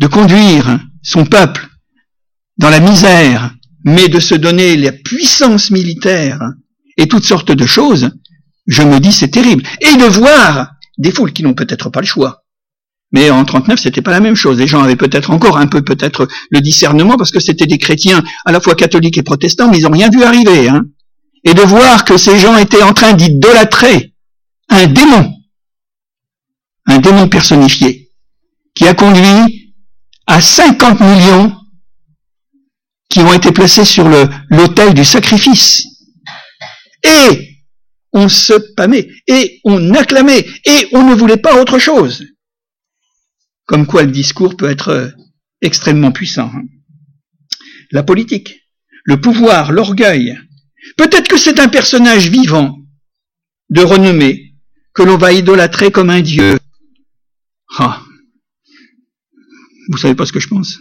de 0.00 0.06
conduire 0.06 0.80
son 1.02 1.26
peuple 1.26 1.68
dans 2.56 2.70
la 2.70 2.80
misère, 2.80 3.54
mais 3.84 4.08
de 4.08 4.18
se 4.18 4.34
donner 4.34 4.76
la 4.76 4.92
puissance 4.92 5.70
militaire 5.70 6.40
et 6.96 7.06
toutes 7.06 7.24
sortes 7.24 7.52
de 7.52 7.66
choses, 7.66 8.10
je 8.66 8.82
me 8.82 8.98
dis 8.98 9.12
c'est 9.12 9.28
terrible. 9.28 9.62
Et 9.80 9.96
de 9.96 10.04
voir 10.04 10.72
des 10.98 11.12
foules 11.12 11.32
qui 11.32 11.42
n'ont 11.42 11.54
peut-être 11.54 11.90
pas 11.90 12.00
le 12.00 12.06
choix, 12.06 12.44
mais 13.12 13.30
en 13.30 13.44
39, 13.44 13.78
c'était 13.78 14.00
pas 14.00 14.10
la 14.10 14.20
même 14.20 14.36
chose. 14.36 14.58
Les 14.58 14.66
gens 14.66 14.82
avaient 14.82 14.96
peut-être 14.96 15.30
encore 15.30 15.58
un 15.58 15.66
peu 15.66 15.82
peut-être 15.82 16.28
le 16.50 16.60
discernement 16.60 17.16
parce 17.16 17.30
que 17.30 17.40
c'était 17.40 17.66
des 17.66 17.78
chrétiens 17.78 18.22
à 18.46 18.52
la 18.52 18.60
fois 18.60 18.74
catholiques 18.74 19.18
et 19.18 19.22
protestants, 19.22 19.70
mais 19.70 19.78
ils 19.78 19.82
n'ont 19.82 19.90
rien 19.90 20.10
vu 20.10 20.22
arriver. 20.22 20.68
Hein. 20.68 20.84
Et 21.44 21.52
de 21.52 21.62
voir 21.62 22.04
que 22.04 22.16
ces 22.16 22.38
gens 22.38 22.56
étaient 22.56 22.82
en 22.82 22.94
train 22.94 23.12
d'idolâtrer 23.12 24.14
un 24.70 24.86
démon, 24.86 25.34
un 26.86 26.98
démon 27.00 27.28
personnifié, 27.28 28.12
qui 28.74 28.86
a 28.86 28.94
conduit 28.94 29.59
à 30.30 30.40
50 30.40 31.00
millions 31.00 31.56
qui 33.08 33.18
ont 33.18 33.32
été 33.32 33.50
placés 33.50 33.84
sur 33.84 34.08
l'autel 34.48 34.94
du 34.94 35.04
sacrifice. 35.04 35.84
Et 37.02 37.58
on 38.12 38.28
se 38.28 38.52
pâmait, 38.76 39.08
et 39.26 39.60
on 39.64 39.92
acclamait, 39.92 40.46
et 40.64 40.86
on 40.92 41.02
ne 41.02 41.16
voulait 41.16 41.36
pas 41.36 41.60
autre 41.60 41.80
chose. 41.80 42.24
Comme 43.66 43.86
quoi 43.86 44.04
le 44.04 44.12
discours 44.12 44.56
peut 44.56 44.70
être 44.70 45.12
extrêmement 45.62 46.12
puissant. 46.12 46.52
La 47.90 48.04
politique, 48.04 48.54
le 49.04 49.20
pouvoir, 49.20 49.72
l'orgueil. 49.72 50.38
Peut-être 50.96 51.26
que 51.26 51.38
c'est 51.38 51.58
un 51.58 51.68
personnage 51.68 52.28
vivant, 52.28 52.78
de 53.68 53.82
renommée, 53.82 54.54
que 54.94 55.02
l'on 55.02 55.16
va 55.16 55.32
idolâtrer 55.32 55.90
comme 55.90 56.10
un 56.10 56.20
dieu. 56.20 56.56
Ah. 57.78 58.04
Vous 59.90 59.98
savez 59.98 60.14
pas 60.14 60.24
ce 60.24 60.32
que 60.32 60.38
je 60.38 60.46
pense 60.46 60.78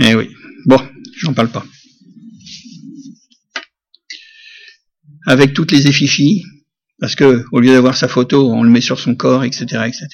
Eh 0.00 0.14
oui. 0.14 0.28
Bon, 0.66 0.80
j'en 1.18 1.32
parle 1.32 1.50
pas. 1.50 1.64
Avec 5.26 5.54
toutes 5.54 5.70
les 5.70 5.86
effigies, 5.86 6.42
parce 6.98 7.14
que 7.14 7.44
au 7.52 7.60
lieu 7.60 7.72
d'avoir 7.72 7.96
sa 7.96 8.08
photo, 8.08 8.52
on 8.52 8.64
le 8.64 8.70
met 8.70 8.80
sur 8.80 8.98
son 8.98 9.14
corps, 9.14 9.44
etc., 9.44 9.64
etc. 9.86 10.08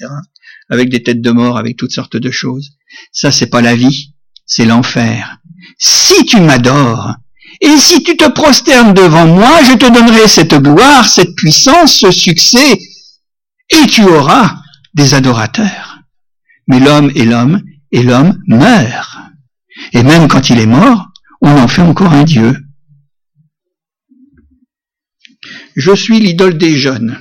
Avec 0.68 0.90
des 0.90 1.02
têtes 1.02 1.22
de 1.22 1.30
mort, 1.30 1.56
avec 1.56 1.78
toutes 1.78 1.92
sortes 1.92 2.18
de 2.18 2.30
choses. 2.30 2.72
Ça, 3.10 3.32
c'est 3.32 3.46
pas 3.46 3.62
la 3.62 3.74
vie, 3.74 4.14
c'est 4.44 4.66
l'enfer. 4.66 5.40
Si 5.78 6.26
tu 6.26 6.40
m'adores, 6.40 7.14
et 7.62 7.76
si 7.78 8.02
tu 8.02 8.18
te 8.18 8.30
prosternes 8.30 8.92
devant 8.92 9.26
moi, 9.26 9.62
je 9.64 9.78
te 9.78 9.90
donnerai 9.90 10.28
cette 10.28 10.54
gloire, 10.54 11.08
cette 11.08 11.34
puissance, 11.34 12.00
ce 12.00 12.10
succès, 12.10 12.78
et 13.70 13.86
tu 13.86 14.02
auras 14.02 14.56
des 14.94 15.14
adorateurs. 15.14 16.00
Mais 16.66 16.80
l'homme 16.80 17.10
est 17.14 17.24
l'homme, 17.24 17.62
et 17.92 18.02
l'homme 18.02 18.42
meurt. 18.46 19.16
Et 19.92 20.02
même 20.02 20.28
quand 20.28 20.50
il 20.50 20.58
est 20.58 20.66
mort, 20.66 21.08
on 21.40 21.50
en 21.50 21.68
fait 21.68 21.82
encore 21.82 22.12
un 22.12 22.24
Dieu. 22.24 22.56
Je 25.76 25.94
suis 25.94 26.18
l'idole 26.18 26.58
des 26.58 26.76
jeunes. 26.76 27.18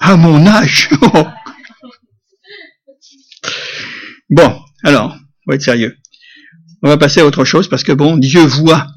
À 0.00 0.16
mon 0.16 0.46
âge. 0.46 0.90
bon, 4.30 4.60
alors, 4.82 5.16
on 5.46 5.50
va 5.50 5.54
être 5.54 5.62
sérieux. 5.62 5.96
On 6.82 6.88
va 6.88 6.98
passer 6.98 7.20
à 7.20 7.26
autre 7.26 7.44
chose 7.44 7.68
parce 7.68 7.84
que 7.84 7.92
bon, 7.92 8.18
Dieu 8.18 8.42
voit 8.42 8.88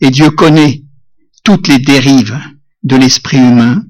et 0.00 0.10
Dieu 0.10 0.30
connaît 0.30 0.84
toutes 1.42 1.68
les 1.68 1.78
dérives 1.78 2.38
de 2.82 2.96
l'esprit 2.96 3.38
humain. 3.38 3.84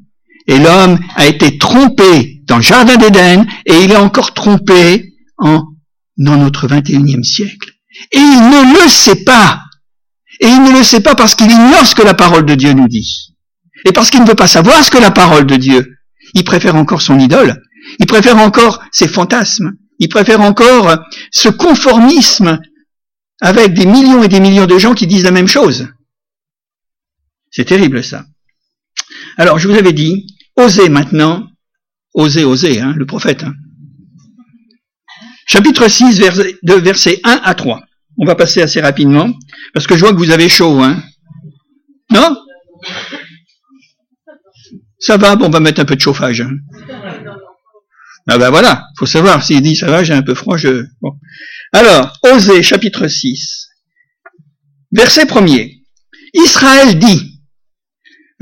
Et 0.47 0.59
l'homme 0.59 0.99
a 1.17 1.27
été 1.27 1.59
trompé 1.59 2.43
dans 2.47 2.57
le 2.57 2.63
jardin 2.63 2.97
d'Éden 2.97 3.47
et 3.67 3.85
il 3.85 3.93
est 3.93 3.97
encore 3.97 4.35
trompé 4.35 5.15
en 5.39 5.65
dans 6.17 6.37
notre 6.37 6.69
21e 6.69 7.25
siècle. 7.25 7.73
Et 8.13 8.19
il 8.19 8.51
ne 8.51 8.83
le 8.83 8.89
sait 8.89 9.25
pas. 9.25 9.63
Et 10.41 10.47
il 10.47 10.63
ne 10.63 10.79
le 10.79 10.85
sait 10.85 11.01
pas 11.01 11.15
parce 11.15 11.35
qu'il 11.35 11.51
ignore 11.51 11.87
ce 11.87 11.95
que 11.95 12.03
la 12.03 12.15
parole 12.15 12.45
de 12.45 12.55
Dieu 12.55 12.73
nous 12.73 12.89
dit. 12.89 13.35
Et 13.85 13.93
parce 13.93 14.11
qu'il 14.11 14.21
ne 14.21 14.27
veut 14.27 14.35
pas 14.35 14.47
savoir 14.47 14.85
ce 14.85 14.91
que 14.91 14.99
la 14.99 15.11
parole 15.11 15.47
de 15.47 15.57
Dieu. 15.57 15.97
Il 16.35 16.45
préfère 16.45 16.77
encore 16.77 17.03
son 17.03 17.19
idole. 17.19 17.63
Il 17.99 18.07
préfère 18.07 18.39
encore 18.39 18.83
ses 18.93 19.09
fantasmes. 19.09 19.73
Il 19.99 20.09
préfère 20.09 20.41
encore 20.41 20.97
ce 21.31 21.49
conformisme 21.49 22.61
avec 23.41 23.75
des 23.75 23.87
millions 23.87 24.23
et 24.23 24.29
des 24.29 24.41
millions 24.41 24.67
de 24.67 24.79
gens 24.79 24.95
qui 24.95 25.07
disent 25.07 25.25
la 25.25 25.31
même 25.31 25.47
chose. 25.47 25.89
C'est 27.51 27.67
terrible 27.67 28.03
ça. 28.03 28.25
Alors 29.37 29.59
je 29.59 29.69
vous 29.69 29.75
avais 29.75 29.93
dit, 29.93 30.34
osez 30.57 30.89
maintenant, 30.89 31.49
osez, 32.15 32.45
osez, 32.45 32.81
hein, 32.81 32.95
le 32.97 33.07
prophète. 33.07 33.45
Hein 33.45 33.55
chapitre 35.47 35.89
6, 35.89 36.19
de 36.63 36.75
versets 36.75 37.21
1 37.25 37.41
à 37.45 37.55
3. 37.55 37.83
On 38.19 38.27
va 38.27 38.35
passer 38.35 38.63
assez 38.63 38.81
rapidement, 38.81 39.31
parce 39.73 39.87
que 39.87 39.95
je 39.95 40.01
vois 40.01 40.13
que 40.13 40.19
vous 40.19 40.31
avez 40.31 40.49
chaud, 40.49 40.81
hein 40.83 41.03
Non? 42.11 42.37
Ça 44.99 45.17
va, 45.17 45.37
bon, 45.37 45.47
on 45.47 45.51
va 45.51 45.61
mettre 45.61 45.81
un 45.81 45.85
peu 45.85 45.97
de 45.97 46.01
chauffage. 46.01 46.41
Hein. 46.41 46.51
Ah 48.27 48.39
ben 48.39 48.51
voilà, 48.51 48.87
faut 48.99 49.07
savoir, 49.07 49.45
s'il 49.45 49.61
dit 49.61 49.77
ça 49.77 49.87
va, 49.87 50.03
j'ai 50.03 50.15
un 50.15 50.23
peu 50.23 50.35
froid, 50.35 50.57
je... 50.57 50.87
Alors, 51.73 52.19
Osée, 52.23 52.63
chapitre 52.63 53.07
6, 53.07 53.69
verset 54.93 55.25
1er. 55.25 55.83
Israël 56.33 56.99
dit, 56.99 57.34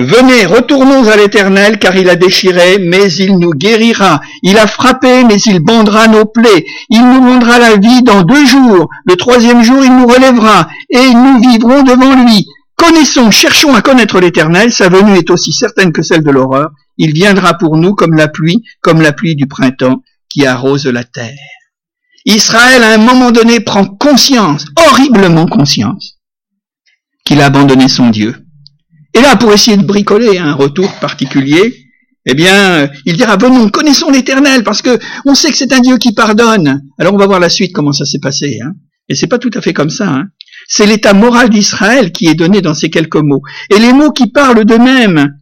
Venez, 0.03 0.47
retournons 0.47 1.09
à 1.09 1.17
l'Éternel, 1.17 1.79
car 1.79 1.97
il 1.97 2.09
a 2.09 2.17
déchiré, 2.17 2.79
mais 2.79 3.13
il 3.15 3.39
nous 3.39 3.53
guérira. 3.53 4.21
Il 4.43 4.59
a 4.59 4.67
frappé, 4.67 5.25
mais 5.25 5.37
il 5.37 5.61
bandera 5.61 6.09
nos 6.09 6.25
plaies. 6.25 6.67
Il 6.91 7.03
nous 7.03 7.21
rendra 7.21 7.59
la 7.59 7.77
vie 7.77 8.03
dans 8.03 8.23
deux 8.23 8.45
jours. 8.45 8.89
Le 9.07 9.17
troisième 9.17 9.63
jour, 9.63 9.85
il 9.85 9.95
nous 9.95 10.07
relèvera, 10.07 10.69
et 10.91 11.15
nous 11.15 11.41
vivrons 11.41 11.83
devant 11.83 12.25
lui. 12.25 12.47
Connaissons, 12.77 13.31
cherchons 13.31 13.75
à 13.75 13.83
connaître 13.83 14.21
l'Éternel. 14.21 14.73
Sa 14.73 14.89
venue 14.89 15.17
est 15.17 15.31
aussi 15.31 15.53
certaine 15.53 15.93
que 15.93 16.03
celle 16.03 16.25
de 16.25 16.31
l'horreur. 16.31 16.71
Il 16.99 17.13
viendra 17.13 17.55
pour 17.55 17.77
nous 17.77 17.95
comme 17.95 18.15
la 18.15 18.29
pluie, 18.29 18.63
comme 18.81 19.01
la 19.01 19.13
pluie 19.13 19.37
du 19.37 19.47
printemps 19.47 20.03
qui 20.29 20.47
arrose 20.47 20.87
la 20.87 21.05
terre. 21.05 21.37
Israël, 22.25 22.83
à 22.83 22.95
un 22.95 22.99
moment 22.99 23.31
donné, 23.31 23.61
prend 23.61 23.85
conscience, 23.85 24.65
horriblement 24.77 25.47
conscience, 25.47 26.19
qu'il 27.25 27.41
a 27.41 27.47
abandonné 27.47 27.89
son 27.89 28.11
Dieu 28.11 28.42
et 29.15 29.21
là, 29.21 29.37
pour 29.37 29.53
essayer 29.53 29.77
de 29.77 29.85
bricoler 29.85 30.39
un 30.39 30.55
retour 30.55 30.93
particulier, 30.95 31.75
eh 32.25 32.35
bien, 32.35 32.89
il 33.05 33.17
dira, 33.17 33.37
venons, 33.37 33.69
connaissons 33.69 34.11
l'Éternel, 34.11 34.63
parce 34.63 34.81
que 34.81 34.99
on 35.25 35.35
sait 35.35 35.51
que 35.51 35.57
c'est 35.57 35.73
un 35.73 35.81
Dieu 35.81 35.99
qui 35.99 36.13
pardonne. 36.13 36.83
Alors 36.99 37.15
on 37.15 37.19
va 37.19 37.27
voir 37.27 37.41
la 37.41 37.49
suite, 37.49 37.73
comment 37.73 37.93
ça 37.93 38.05
s'est 38.05 38.21
passé. 38.21 38.61
Hein. 38.65 38.73
Et 39.09 39.15
c'est 39.15 39.27
pas 39.27 39.39
tout 39.39 39.51
à 39.55 39.61
fait 39.61 39.73
comme 39.73 39.91
ça. 39.91 40.09
Hein. 40.09 40.29
C'est 40.69 40.87
l'état 40.87 41.15
moral 41.15 41.51
d'Israël 41.51 42.13
qui 42.13 42.29
est 42.29 42.35
donné 42.35 42.63
dans 42.63 42.75
ces 42.75 42.91
quelques 42.91 43.17
mots. 43.17 43.43
Et 43.71 43.79
les 43.79 43.93
mots 43.93 44.13
qui 44.13 44.29
parlent 44.29 44.65
d'eux-mêmes, 44.65 45.35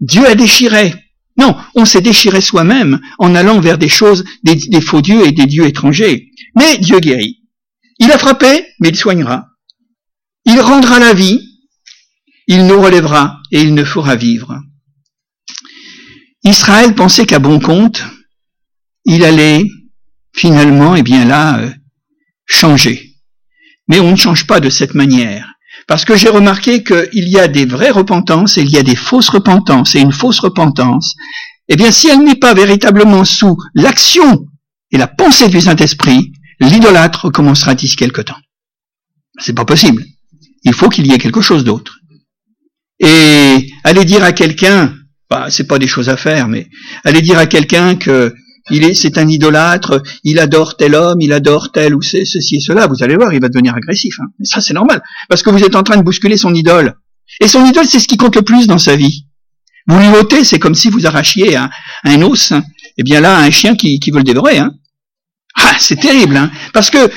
Dieu 0.00 0.26
a 0.26 0.34
déchiré. 0.34 0.94
Non, 1.38 1.56
on 1.74 1.86
s'est 1.86 2.02
déchiré 2.02 2.42
soi-même 2.42 3.00
en 3.18 3.34
allant 3.34 3.60
vers 3.60 3.78
des 3.78 3.88
choses, 3.88 4.24
des 4.42 4.80
faux 4.82 5.00
dieux 5.00 5.26
et 5.26 5.32
des 5.32 5.46
dieux 5.46 5.66
étrangers. 5.66 6.28
Mais 6.54 6.76
Dieu 6.78 7.00
guérit. 7.00 7.38
Il 7.98 8.12
a 8.12 8.18
frappé, 8.18 8.66
mais 8.80 8.90
il 8.90 8.96
soignera. 8.96 9.46
Il 10.44 10.60
rendra 10.60 10.98
la 10.98 11.14
vie, 11.14 11.49
il 12.50 12.66
nous 12.66 12.82
relèvera 12.82 13.38
et 13.52 13.60
il 13.60 13.74
ne 13.74 13.84
fera 13.84 14.16
vivre. 14.16 14.60
Israël 16.42 16.96
pensait 16.96 17.24
qu'à 17.24 17.38
bon 17.38 17.60
compte, 17.60 18.04
il 19.04 19.22
allait 19.22 19.64
finalement, 20.34 20.96
et 20.96 20.98
eh 20.98 21.02
bien 21.04 21.24
là, 21.24 21.60
euh, 21.60 21.70
changer. 22.46 23.14
Mais 23.86 24.00
on 24.00 24.10
ne 24.10 24.16
change 24.16 24.48
pas 24.48 24.58
de 24.58 24.68
cette 24.68 24.94
manière. 24.94 25.46
Parce 25.86 26.04
que 26.04 26.16
j'ai 26.16 26.28
remarqué 26.28 26.82
qu'il 26.82 27.28
y 27.28 27.38
a 27.38 27.46
des 27.46 27.66
vraies 27.66 27.92
repentances 27.92 28.58
et 28.58 28.62
il 28.62 28.70
y 28.70 28.78
a 28.78 28.82
des 28.82 28.96
fausses 28.96 29.28
repentances. 29.28 29.94
Et 29.94 30.00
une 30.00 30.12
fausse 30.12 30.40
repentance, 30.40 31.14
eh 31.68 31.76
bien, 31.76 31.92
si 31.92 32.08
elle 32.08 32.24
n'est 32.24 32.34
pas 32.34 32.54
véritablement 32.54 33.24
sous 33.24 33.56
l'action 33.74 34.44
et 34.90 34.98
la 34.98 35.06
pensée 35.06 35.48
du 35.48 35.60
Saint-Esprit, 35.60 36.32
l'idolâtre 36.58 37.26
recommencera 37.26 37.76
d'ici 37.76 37.94
quelque 37.94 38.22
temps? 38.22 38.42
C'est 39.38 39.54
pas 39.54 39.64
possible. 39.64 40.04
Il 40.64 40.74
faut 40.74 40.88
qu'il 40.88 41.06
y 41.06 41.12
ait 41.12 41.18
quelque 41.18 41.40
chose 41.40 41.62
d'autre. 41.62 41.99
Et 43.00 43.70
aller 43.84 44.04
dire 44.04 44.22
à 44.22 44.32
quelqu'un, 44.32 44.94
bah, 45.30 45.46
c'est 45.48 45.66
pas 45.66 45.78
des 45.78 45.86
choses 45.86 46.08
à 46.08 46.16
faire, 46.16 46.48
mais 46.48 46.68
aller 47.04 47.22
dire 47.22 47.38
à 47.38 47.46
quelqu'un 47.46 47.96
que 47.96 48.34
il 48.70 48.84
est, 48.84 48.94
c'est 48.94 49.18
un 49.18 49.26
idolâtre, 49.28 50.02
il 50.22 50.38
adore 50.38 50.76
tel 50.76 50.94
homme, 50.94 51.20
il 51.20 51.32
adore 51.32 51.72
tel 51.72 51.94
ou 51.94 52.02
ceci 52.02 52.56
et 52.56 52.60
cela, 52.60 52.86
vous 52.86 53.02
allez 53.02 53.16
voir, 53.16 53.32
il 53.32 53.40
va 53.40 53.48
devenir 53.48 53.74
agressif. 53.74 54.14
Hein. 54.20 54.26
Ça, 54.42 54.60
c'est 54.60 54.74
normal, 54.74 55.02
parce 55.28 55.42
que 55.42 55.50
vous 55.50 55.64
êtes 55.64 55.74
en 55.74 55.82
train 55.82 55.96
de 55.96 56.02
bousculer 56.02 56.36
son 56.36 56.54
idole. 56.54 56.94
Et 57.40 57.48
son 57.48 57.64
idole, 57.64 57.86
c'est 57.86 57.98
ce 57.98 58.06
qui 58.06 58.16
compte 58.16 58.36
le 58.36 58.42
plus 58.42 58.66
dans 58.66 58.78
sa 58.78 58.96
vie. 58.96 59.26
Vous 59.86 59.98
lui 59.98 60.08
ôtez, 60.08 60.44
c'est 60.44 60.58
comme 60.58 60.74
si 60.74 60.88
vous 60.88 61.06
arrachiez 61.06 61.56
un, 61.56 61.70
un 62.04 62.22
os, 62.22 62.52
hein. 62.52 62.62
et 62.98 63.02
bien 63.02 63.20
là, 63.20 63.38
un 63.38 63.50
chien 63.50 63.74
qui, 63.74 63.98
qui 63.98 64.10
veut 64.10 64.18
le 64.18 64.24
dévorer. 64.24 64.58
Hein. 64.58 64.74
Ah, 65.56 65.74
c'est 65.78 65.98
terrible, 65.98 66.36
hein, 66.36 66.50
parce 66.72 66.90
que 66.90 67.10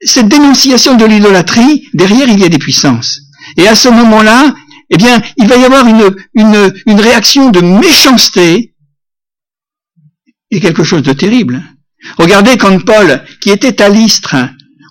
cette 0.00 0.28
dénonciation 0.28 0.96
de 0.96 1.04
l'idolâtrie, 1.04 1.88
derrière, 1.94 2.28
il 2.28 2.38
y 2.38 2.44
a 2.44 2.48
des 2.48 2.58
puissances. 2.58 3.20
Et 3.56 3.66
à 3.66 3.74
ce 3.74 3.88
moment-là, 3.88 4.54
eh 4.92 4.96
bien, 4.98 5.22
il 5.38 5.48
va 5.48 5.56
y 5.56 5.64
avoir 5.64 5.86
une, 5.86 6.14
une, 6.34 6.72
une 6.86 7.00
réaction 7.00 7.50
de 7.50 7.60
méchanceté 7.60 8.74
et 10.50 10.60
quelque 10.60 10.84
chose 10.84 11.02
de 11.02 11.14
terrible. 11.14 11.62
Regardez 12.18 12.58
quand 12.58 12.78
Paul, 12.84 13.24
qui 13.40 13.50
était 13.50 13.80
à 13.80 13.88
l'Istre, 13.88 14.36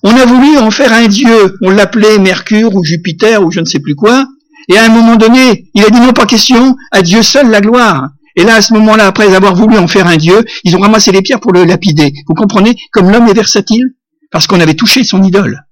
on 0.04 0.16
a 0.16 0.26
voulu 0.26 0.58
en 0.58 0.72
faire 0.72 0.92
un 0.92 1.08
dieu, 1.08 1.56
on 1.62 1.70
l'appelait 1.70 2.18
Mercure 2.18 2.74
ou 2.74 2.84
Jupiter 2.84 3.46
ou 3.46 3.52
je 3.52 3.60
ne 3.60 3.66
sais 3.66 3.80
plus 3.80 3.94
quoi, 3.94 4.26
et 4.70 4.78
à 4.78 4.86
un 4.86 4.90
moment 4.90 5.18
donné, 5.18 5.70
il 5.76 5.84
a 5.84 5.90
dit 5.92 6.00
non 6.00 6.14
pas 6.14 6.26
question, 6.26 6.76
à 6.92 7.04
Dieu 7.04 7.22
seul 7.22 7.52
la 7.52 7.62
gloire. 7.62 8.10
Et 8.36 8.44
là, 8.44 8.56
à 8.56 8.62
ce 8.62 8.74
moment-là, 8.74 9.06
après 9.06 9.34
avoir 9.36 9.56
voulu 9.56 9.78
en 9.78 9.88
faire 9.88 10.08
un 10.08 10.18
dieu, 10.18 10.44
ils 10.64 10.76
ont 10.76 10.80
ramassé 10.80 11.12
les 11.12 11.22
pierres 11.22 11.42
pour 11.42 11.52
le 11.52 11.64
lapider. 11.64 12.12
Vous 12.28 12.34
comprenez 12.34 12.76
Comme 12.92 13.12
l'homme 13.12 13.28
est 13.28 13.34
versatile, 13.34 13.84
parce 14.32 14.48
qu'on 14.48 14.60
avait 14.60 14.74
touché 14.74 15.04
son 15.04 15.22
idole. 15.22 15.68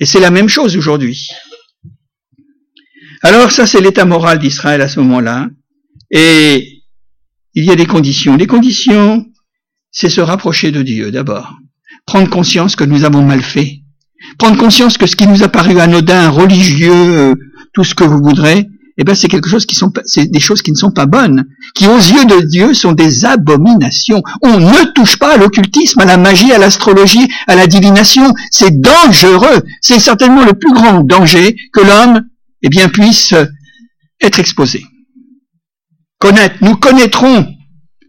Et 0.00 0.04
c'est 0.04 0.20
la 0.20 0.30
même 0.30 0.48
chose 0.48 0.76
aujourd'hui. 0.76 1.28
Alors 3.24 3.50
ça, 3.50 3.66
c'est 3.66 3.80
l'état 3.80 4.04
moral 4.04 4.38
d'Israël 4.38 4.82
à 4.82 4.88
ce 4.88 5.00
moment-là. 5.00 5.48
Et 6.10 6.82
il 7.54 7.64
y 7.64 7.70
a 7.70 7.74
des 7.74 7.86
conditions. 7.86 8.36
Les 8.36 8.46
conditions, 8.46 9.24
c'est 9.90 10.10
se 10.10 10.20
rapprocher 10.20 10.72
de 10.72 10.82
Dieu 10.82 11.10
d'abord. 11.10 11.56
Prendre 12.04 12.28
conscience 12.28 12.76
que 12.76 12.84
nous 12.84 13.04
avons 13.04 13.22
mal 13.22 13.42
fait. 13.42 13.80
Prendre 14.38 14.58
conscience 14.58 14.98
que 14.98 15.06
ce 15.06 15.16
qui 15.16 15.26
nous 15.26 15.42
a 15.42 15.48
paru 15.48 15.80
anodin, 15.80 16.28
religieux, 16.28 16.92
euh, 16.92 17.34
tout 17.72 17.82
ce 17.82 17.94
que 17.94 18.04
vous 18.04 18.22
voudrez, 18.22 18.68
eh 18.98 19.04
ben 19.04 19.14
c'est 19.14 19.28
quelque 19.28 19.48
chose 19.48 19.64
qui 19.64 19.74
sont 19.74 19.90
c'est 20.04 20.30
des 20.30 20.40
choses 20.40 20.60
qui 20.60 20.70
ne 20.70 20.76
sont 20.76 20.90
pas 20.90 21.06
bonnes, 21.06 21.46
qui 21.74 21.86
aux 21.86 21.96
yeux 21.96 22.26
de 22.26 22.40
Dieu 22.42 22.74
sont 22.74 22.92
des 22.92 23.24
abominations. 23.24 24.22
On 24.42 24.58
ne 24.58 24.92
touche 24.92 25.16
pas 25.16 25.34
à 25.34 25.36
l'occultisme, 25.38 26.00
à 26.00 26.04
la 26.04 26.18
magie, 26.18 26.52
à 26.52 26.58
l'astrologie, 26.58 27.26
à 27.46 27.56
la 27.56 27.66
divination. 27.66 28.34
C'est 28.50 28.80
dangereux. 28.80 29.62
C'est 29.80 29.98
certainement 29.98 30.44
le 30.44 30.52
plus 30.52 30.72
grand 30.72 31.00
danger 31.00 31.56
que 31.72 31.80
l'homme 31.80 32.20
eh 32.64 32.68
bien 32.70 32.88
puisse 32.88 33.34
être 34.20 34.40
exposé. 34.40 34.84
Connaître, 36.18 36.56
nous 36.62 36.76
connaîtrons. 36.76 37.46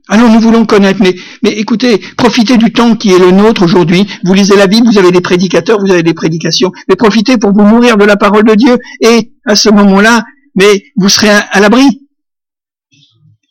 Alors 0.08 0.30
nous 0.30 0.39
voulons 0.39 0.65
connaître, 0.65 1.02
mais, 1.02 1.15
mais 1.44 1.52
écoutez, 1.52 1.98
profitez 2.15 2.58
du 2.58 2.72
temps 2.72 2.96
qui 2.96 3.12
est 3.12 3.20
le 3.20 3.32
nôtre 3.32 3.63
aujourd'hui. 3.63 4.08
Vous 4.24 4.34
lisez 4.34 4.56
la 4.56 4.68
Bible, 4.68 4.88
vous 4.88 4.98
avez 4.98 5.12
des 5.12 5.20
prédicateurs, 5.20 5.80
vous 5.80 5.91
avez 5.91 6.04
des 6.04 6.13
prédications, 6.13 6.72
mais 6.88 6.96
profitez 6.96 7.38
pour 7.38 7.52
vous 7.52 7.63
nourrir 7.63 7.98
de 7.98 8.06
la 8.06 8.15
parole 8.15 8.46
de 8.46 8.56
Dieu, 8.56 8.78
et 9.02 9.34
à 9.46 9.56
ce 9.56 9.70
moment-là, 9.70 10.24
mais 10.56 10.86
vous 10.96 11.10
serez 11.10 11.30
à, 11.30 11.60
l'abri. 11.60 11.84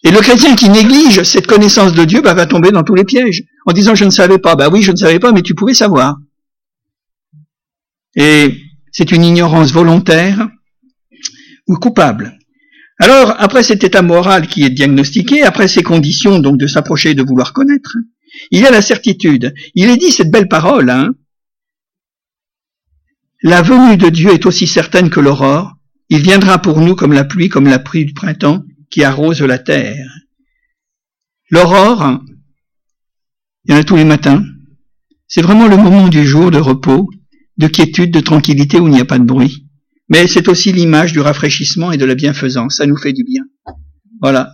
Et 0.05 0.11
le 0.11 0.21
chrétien 0.21 0.55
qui 0.55 0.71
néglige 0.71 1.23
cette 1.25 1.47
connaissance 1.47 1.93
de 1.93 2.05
Dieu 2.05 2.23
bah, 2.23 2.35
va 2.35 2.47
tomber 2.47 2.71
dans 2.71 2.83
tous 2.83 2.95
les 2.95 3.05
pièges, 3.05 3.43
en 3.67 3.73
disant 3.73 3.95
je 3.95 4.05
ne 4.05 4.11
savais 4.11 4.39
pas. 4.39 4.55
Bah 4.55 4.69
oui, 4.73 4.81
je 4.81 4.93
ne 4.93 4.97
savais 4.97 5.19
pas, 5.19 5.33
mais 5.33 5.43
tu 5.43 5.55
pouvais 5.55 5.75
savoir. 5.75 6.17
Et 8.17 8.55
c'est 8.93 9.11
une 9.11 9.25
ignorance 9.25 9.73
volontaire 9.73 10.49
ou 11.67 11.77
coupable. 11.77 12.39
Alors, 12.99 13.35
après 13.39 13.63
cet 13.63 13.83
état 13.83 14.03
moral 14.03 14.47
qui 14.47 14.65
est 14.65 14.71
diagnostiqué, 14.71 15.43
après 15.43 15.69
ces 15.69 15.83
conditions 15.83 16.39
donc 16.39 16.59
de 16.59 16.67
s'approcher 16.67 17.11
et 17.11 17.15
de 17.15 17.23
vouloir 17.23 17.53
connaître, 17.53 17.97
il 18.51 18.61
y 18.61 18.67
a 18.67 18.71
la 18.71 18.83
certitude. 18.83 19.55
Il 19.75 19.89
est 19.91 19.97
dit 19.97 20.13
cette 20.13 20.31
belle 20.31 20.49
parole, 20.49 20.91
hein. 20.91 21.15
La 23.43 23.61
venue 23.63 23.97
de 23.97 24.09
Dieu 24.09 24.33
est 24.33 24.47
aussi 24.47 24.67
certaine 24.67 25.11
que 25.11 25.21
l'aurore. 25.21 25.75
Il 26.09 26.23
viendra 26.23 26.59
pour 26.59 26.81
nous 26.81 26.95
comme 26.95 27.13
la 27.13 27.25
pluie, 27.25 27.49
comme 27.49 27.67
la 27.67 27.79
pluie 27.79 28.07
du 28.07 28.15
printemps 28.15 28.63
qui 28.91 29.05
arrose 29.05 29.43
la 29.43 29.59
terre. 29.59 30.09
L'aurore, 31.51 32.21
il 33.65 33.73
y 33.73 33.77
en 33.77 33.81
a 33.81 33.85
tous 33.85 33.97
les 33.97 34.05
matins. 34.05 34.45
C'est 35.27 35.43
vraiment 35.43 35.69
le 35.69 35.77
moment 35.77 36.09
du 36.09 36.25
jour 36.25 36.51
de 36.51 36.59
repos, 36.59 37.09
de 37.59 37.67
quiétude, 37.67 38.13
de 38.13 38.21
tranquillité 38.21 38.81
où 38.81 38.87
il 38.87 38.95
n'y 38.95 39.01
a 39.01 39.05
pas 39.05 39.19
de 39.19 39.25
bruit. 39.25 39.64
Mais 40.09 40.27
c'est 40.27 40.49
aussi 40.49 40.73
l'image 40.73 41.13
du 41.13 41.21
rafraîchissement 41.21 41.93
et 41.93 41.97
de 41.97 42.05
la 42.05 42.15
bienfaisance. 42.15 42.77
Ça 42.77 42.87
nous 42.87 42.97
fait 42.97 43.13
du 43.13 43.25
bien. 43.25 43.43
Voilà. 44.21 44.51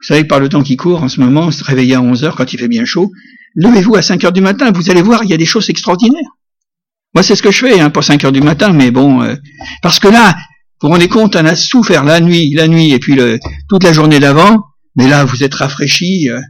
Vous 0.00 0.06
savez, 0.06 0.24
par 0.24 0.40
le 0.40 0.48
temps 0.48 0.62
qui 0.62 0.76
court 0.76 1.02
en 1.02 1.08
ce 1.08 1.20
moment, 1.20 1.50
se 1.50 1.62
réveiller 1.62 1.94
à 1.94 2.02
11 2.02 2.24
heures 2.24 2.36
quand 2.36 2.52
il 2.52 2.58
fait 2.58 2.68
bien 2.68 2.84
chaud, 2.84 3.10
levez-vous 3.54 3.96
à 3.96 4.02
5 4.02 4.24
heures 4.24 4.32
du 4.32 4.40
matin, 4.40 4.70
vous 4.72 4.90
allez 4.90 5.02
voir, 5.02 5.24
il 5.24 5.30
y 5.30 5.34
a 5.34 5.36
des 5.36 5.44
choses 5.44 5.68
extraordinaires. 5.68 6.36
Moi, 7.14 7.22
c'est 7.22 7.36
ce 7.36 7.42
que 7.42 7.50
je 7.50 7.58
fais, 7.58 7.80
hein, 7.80 7.90
pour 7.90 8.02
5 8.02 8.24
heures 8.24 8.32
du 8.32 8.40
matin, 8.40 8.72
mais 8.72 8.90
bon, 8.90 9.22
euh, 9.22 9.34
parce 9.82 9.98
que 9.98 10.08
là, 10.08 10.34
vous 10.80 10.88
vous 10.88 10.92
rendez 10.94 11.08
compte, 11.08 11.36
on 11.36 11.44
a 11.44 11.54
souffert 11.54 12.04
la 12.04 12.20
nuit, 12.20 12.54
la 12.54 12.68
nuit, 12.68 12.92
et 12.92 12.98
puis 12.98 13.14
le, 13.14 13.38
toute 13.68 13.82
la 13.82 13.92
journée 13.92 14.20
d'avant, 14.20 14.64
mais 14.96 15.08
là, 15.08 15.24
vous 15.24 15.42
êtes 15.42 15.54
rafraîchi. 15.54 16.30
Euh. 16.30 16.40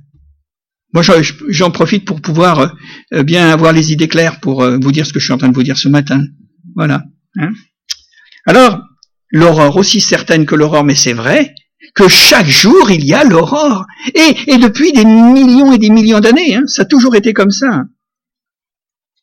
Moi, 0.92 1.02
j'en 1.48 1.70
profite 1.70 2.04
pour 2.04 2.20
pouvoir 2.20 2.72
euh, 3.14 3.22
bien 3.22 3.48
avoir 3.50 3.72
les 3.72 3.92
idées 3.92 4.08
claires 4.08 4.38
pour 4.40 4.64
vous 4.64 4.92
dire 4.92 5.06
ce 5.06 5.12
que 5.12 5.18
je 5.18 5.24
suis 5.24 5.32
en 5.32 5.38
train 5.38 5.48
de 5.48 5.54
vous 5.54 5.62
dire 5.62 5.78
ce 5.78 5.88
matin. 5.88 6.20
Voilà. 6.76 7.02
Hein? 7.36 7.50
Alors, 8.46 8.80
l'aurore 9.30 9.76
aussi 9.76 10.00
certaine 10.00 10.46
que 10.46 10.54
l'aurore, 10.54 10.84
mais 10.84 10.94
c'est 10.94 11.12
vrai 11.12 11.54
que 11.94 12.08
chaque 12.08 12.48
jour 12.48 12.90
il 12.90 13.04
y 13.04 13.14
a 13.14 13.24
l'aurore. 13.24 13.84
Et, 14.14 14.56
depuis 14.58 14.92
des 14.92 15.04
millions 15.04 15.72
et 15.72 15.78
des 15.78 15.90
millions 15.90 16.20
d'années, 16.20 16.56
hein, 16.56 16.62
ça 16.66 16.82
a 16.82 16.84
toujours 16.84 17.16
été 17.16 17.32
comme 17.32 17.50
ça. 17.50 17.84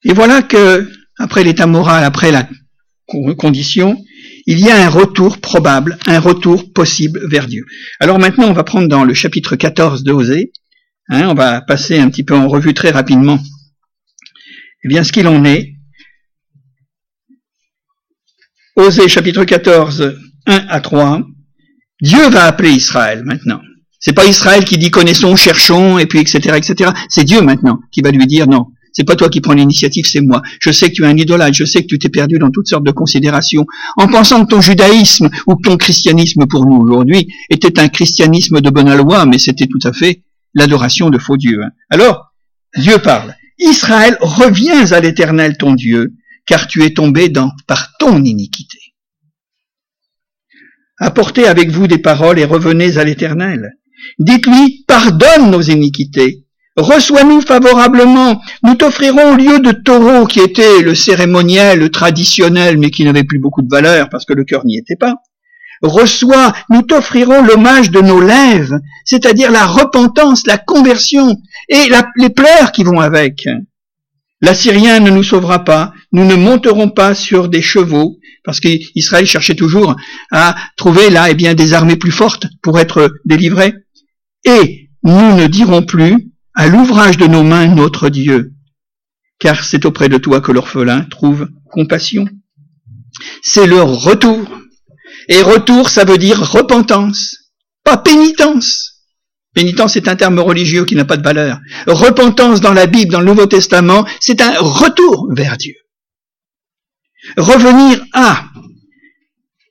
Et 0.04 0.14
voilà 0.14 0.42
que 0.42 0.90
après 1.18 1.44
l'état 1.44 1.68
moral, 1.68 2.04
après 2.04 2.32
la 2.32 2.48
condition, 3.38 3.98
il 4.46 4.60
y 4.60 4.70
a 4.70 4.86
un 4.86 4.90
retour 4.90 5.40
probable, 5.40 5.98
un 6.08 6.20
retour 6.20 6.72
possible 6.72 7.20
vers 7.30 7.48
Dieu. 7.48 7.66
Alors 8.00 8.20
maintenant, 8.20 8.48
on 8.48 8.54
va 8.54 8.64
prendre 8.64 8.88
dans 8.88 9.04
le 9.04 9.14
chapitre 9.14 9.56
14 9.56 10.04
de 10.04 10.12
Osée, 10.12 10.52
hein, 11.10 11.28
on 11.30 11.34
va 11.34 11.62
passer 11.62 12.00
un 12.00 12.10
petit 12.10 12.24
peu 12.24 12.36
en 12.36 12.48
revue 12.48 12.74
très 12.74 12.92
rapidement, 12.92 13.40
eh 14.84 14.88
bien, 14.88 15.04
ce 15.04 15.12
qu'il 15.12 15.28
en 15.28 15.44
est. 15.44 15.77
Osée 18.80 19.08
chapitre 19.08 19.44
14, 19.44 20.14
1 20.46 20.66
à 20.70 20.80
3. 20.80 21.24
Dieu 22.00 22.30
va 22.30 22.44
appeler 22.44 22.70
Israël 22.70 23.24
maintenant. 23.26 23.60
C'est 24.00 24.14
pas 24.14 24.28
Israël 24.28 24.66
qui 24.66 24.78
dit 24.78 24.92
connaissons, 24.92 25.36
cherchons, 25.36 25.98
et 25.98 26.06
puis 26.06 26.20
etc. 26.20 26.56
etc. 26.56 26.92
C'est 27.10 27.24
Dieu 27.24 27.42
maintenant 27.42 27.80
qui 27.92 28.02
va 28.02 28.12
lui 28.12 28.28
dire 28.28 28.46
non. 28.48 28.68
C'est 28.94 29.04
pas 29.04 29.16
toi 29.16 29.30
qui 29.30 29.42
prends 29.42 29.56
l'initiative, 29.56 30.06
c'est 30.06 30.22
moi. 30.22 30.44
Je 30.62 30.72
sais 30.72 30.90
que 30.90 30.94
tu 30.94 31.04
es 31.04 31.08
un 31.08 31.18
idolâtre, 31.18 31.56
je 31.56 31.66
sais 31.66 31.82
que 31.82 31.88
tu 31.88 31.98
t'es 31.98 32.10
perdu 32.10 32.38
dans 32.38 32.52
toutes 32.52 32.68
sortes 32.68 32.86
de 32.86 32.92
considérations, 32.92 33.66
en 33.98 34.08
pensant 34.08 34.46
que 34.46 34.52
ton 34.52 34.62
judaïsme 34.62 35.28
ou 35.48 35.56
ton 35.56 35.76
christianisme 35.78 36.46
pour 36.46 36.68
nous 36.68 36.78
aujourd'hui 36.78 37.28
était 37.50 37.80
un 37.80 37.88
christianisme 37.88 38.62
de 38.62 38.70
bonne 38.70 38.96
loi, 38.96 39.26
mais 39.26 39.40
c'était 39.40 39.66
tout 39.66 39.88
à 39.88 39.92
fait 39.92 40.22
l'adoration 40.54 41.10
de 41.10 41.18
faux 41.18 41.38
dieux. 41.38 41.62
Alors, 41.90 42.32
Dieu 42.78 43.00
parle. 43.00 43.34
Israël, 43.58 44.18
reviens 44.22 44.92
à 44.92 45.00
l'éternel 45.00 45.58
ton 45.58 45.74
Dieu, 45.74 46.14
car 46.48 46.68
tu 46.68 46.84
es 46.84 46.94
tombé 46.94 47.30
dans, 47.30 47.52
par 47.68 47.96
ton 48.00 48.24
iniquité. 48.24 48.80
Apportez 51.00 51.48
avec 51.48 51.70
vous 51.70 51.88
des 51.88 52.00
paroles 52.00 52.40
et 52.40 52.46
revenez 52.46 52.98
à 52.98 53.04
l'éternel. 53.04 53.74
Dites-lui, 54.18 54.86
pardonne 54.88 55.52
nos 55.52 55.62
iniquités, 55.62 56.48
Reçois-nous 56.78 57.42
favorablement, 57.42 58.40
nous 58.64 58.76
t'offrirons 58.76 59.34
au 59.34 59.36
lieu 59.36 59.60
de 59.60 59.72
taureau 59.72 60.28
qui 60.28 60.40
était 60.40 60.84
le 60.84 60.94
cérémoniel, 60.94 61.80
le 61.80 61.90
traditionnel, 61.90 62.78
mais 62.78 62.92
qui 62.92 63.04
n'avait 63.04 63.24
plus 63.24 63.40
beaucoup 63.40 63.64
de 63.64 63.70
valeur 63.70 64.10
parce 64.10 64.26
que 64.26 64.34
le 64.34 64.44
cœur 64.44 64.64
n'y 64.64 64.78
était 64.78 64.96
pas. 64.96 65.16
Reçois, 65.82 66.54
nous 66.70 66.84
t'offrirons 66.84 67.44
l'hommage 67.44 67.90
de 67.90 68.00
nos 68.00 68.22
lèvres, 68.22 68.78
c'est-à-dire 69.06 69.52
la 69.52 69.66
repentance, 69.66 70.46
la 70.46 70.60
conversion 70.60 71.36
et 71.68 71.90
les 72.16 72.30
pleurs 72.30 72.72
qui 72.72 72.84
vont 72.84 73.00
avec. 73.00 73.48
L'Assyrien 74.42 75.00
ne 75.00 75.10
nous 75.10 75.24
sauvera 75.24 75.64
pas, 75.64 75.94
nous 76.12 76.26
ne 76.26 76.36
monterons 76.36 76.90
pas 76.90 77.16
sur 77.16 77.50
des 77.50 77.62
chevaux, 77.62 78.20
parce 78.44 78.60
qu'Israël 78.60 79.26
cherchait 79.26 79.56
toujours 79.56 79.96
à 80.32 80.56
trouver 80.76 81.10
là 81.10 81.30
eh 81.30 81.34
bien, 81.34 81.56
des 81.56 81.74
armées 81.74 81.96
plus 81.96 82.12
fortes 82.12 82.48
pour 82.62 82.80
être 82.80 83.12
délivrés. 83.26 83.74
Et 84.46 84.90
nous 85.04 85.36
ne 85.36 85.48
dirons 85.48 85.84
plus, 85.84 86.30
à 86.54 86.68
l'ouvrage 86.68 87.18
de 87.18 87.28
nos 87.28 87.44
mains 87.44 87.68
notre 87.68 88.10
Dieu, 88.10 88.54
car 89.40 89.64
c'est 89.64 89.86
auprès 89.86 90.10
de 90.10 90.18
toi 90.18 90.42
que 90.42 90.52
l'orphelin 90.52 91.02
trouve 91.02 91.50
compassion. 91.72 92.28
C'est 93.42 93.68
leur 93.68 93.88
retour. 93.90 94.46
Et 95.30 95.42
retour, 95.42 95.90
ça 95.90 96.06
veut 96.06 96.18
dire 96.18 96.40
repentance, 96.40 97.52
pas 97.84 97.98
pénitence. 97.98 98.97
Pénitence 99.58 99.96
est 99.96 100.08
un 100.08 100.16
terme 100.16 100.38
religieux 100.38 100.86
qui 100.86 100.96
n'a 100.96 101.04
pas 101.04 101.18
de 101.18 101.24
valeur. 101.24 101.60
Repentance 101.88 102.62
dans 102.62 102.74
la 102.74 102.86
Bible, 102.86 103.12
dans 103.12 103.22
le 103.22 103.26
Nouveau 103.26 103.48
Testament, 103.48 104.06
c'est 104.20 104.40
un 104.40 104.54
retour 104.60 105.34
vers 105.34 105.58
Dieu. 105.58 105.74
Revenir 107.38 108.06
à. 108.14 108.52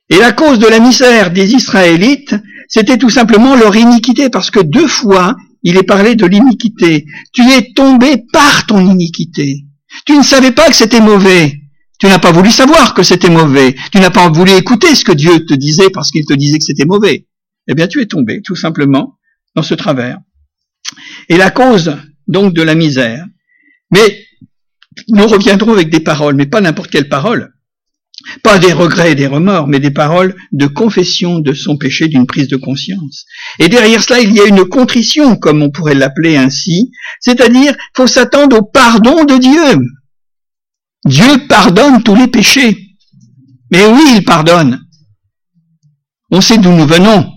Et 0.09 0.17
la 0.17 0.33
cause 0.33 0.59
de 0.59 0.67
la 0.67 0.79
misère 0.79 1.31
des 1.31 1.53
Israélites, 1.53 2.35
c'était 2.67 2.97
tout 2.97 3.09
simplement 3.09 3.55
leur 3.55 3.77
iniquité, 3.77 4.29
parce 4.29 4.51
que 4.51 4.59
deux 4.59 4.87
fois, 4.87 5.37
il 5.63 5.77
est 5.77 5.83
parlé 5.83 6.15
de 6.15 6.25
l'iniquité. 6.25 7.05
Tu 7.31 7.43
es 7.43 7.71
tombé 7.73 8.25
par 8.33 8.65
ton 8.65 8.85
iniquité. 8.85 9.63
Tu 10.05 10.17
ne 10.17 10.23
savais 10.23 10.51
pas 10.51 10.67
que 10.67 10.75
c'était 10.75 10.99
mauvais. 10.99 11.61
Tu 11.97 12.07
n'as 12.07 12.19
pas 12.19 12.33
voulu 12.33 12.51
savoir 12.51 12.93
que 12.93 13.03
c'était 13.03 13.29
mauvais. 13.29 13.73
Tu 13.93 13.99
n'as 13.99 14.09
pas 14.09 14.27
voulu 14.27 14.51
écouter 14.51 14.93
ce 14.95 15.05
que 15.05 15.13
Dieu 15.13 15.45
te 15.45 15.53
disait 15.53 15.91
parce 15.91 16.11
qu'il 16.11 16.25
te 16.25 16.33
disait 16.33 16.57
que 16.57 16.65
c'était 16.65 16.83
mauvais. 16.83 17.25
Eh 17.69 17.73
bien, 17.73 17.87
tu 17.87 18.01
es 18.01 18.05
tombé, 18.05 18.41
tout 18.41 18.55
simplement, 18.55 19.16
dans 19.57 19.63
ce 19.63 19.73
travers. 19.73 20.19
Et 21.29 21.35
la 21.35 21.49
cause, 21.49 21.97
donc, 22.27 22.53
de 22.53 22.61
la 22.61 22.75
misère. 22.75 23.25
Mais, 23.91 24.23
nous 25.09 25.27
reviendrons 25.27 25.73
avec 25.73 25.89
des 25.89 25.99
paroles, 25.99 26.35
mais 26.35 26.45
pas 26.45 26.61
n'importe 26.61 26.91
quelle 26.91 27.09
parole. 27.09 27.53
Pas 28.43 28.59
des 28.59 28.71
regrets 28.71 29.13
et 29.13 29.15
des 29.15 29.25
remords, 29.25 29.67
mais 29.67 29.79
des 29.79 29.91
paroles 29.91 30.35
de 30.51 30.67
confession 30.67 31.39
de 31.39 31.53
son 31.53 31.77
péché, 31.77 32.07
d'une 32.07 32.27
prise 32.27 32.47
de 32.47 32.55
conscience. 32.55 33.25
Et 33.59 33.67
derrière 33.67 34.03
cela, 34.03 34.19
il 34.19 34.31
y 34.31 34.39
a 34.39 34.45
une 34.45 34.65
contrition, 34.65 35.35
comme 35.35 35.63
on 35.63 35.71
pourrait 35.71 35.95
l'appeler 35.95 36.37
ainsi, 36.37 36.91
c'est-à-dire, 37.19 37.75
faut 37.95 38.07
s'attendre 38.07 38.59
au 38.59 38.63
pardon 38.63 39.25
de 39.25 39.37
Dieu. 39.37 39.85
Dieu 41.05 41.47
pardonne 41.47 42.03
tous 42.03 42.15
les 42.15 42.27
péchés. 42.27 42.77
Mais 43.71 43.85
oui, 43.87 44.03
il 44.17 44.23
pardonne. 44.23 44.81
On 46.29 46.41
sait 46.41 46.57
d'où 46.59 46.71
nous 46.71 46.87
venons. 46.87 47.36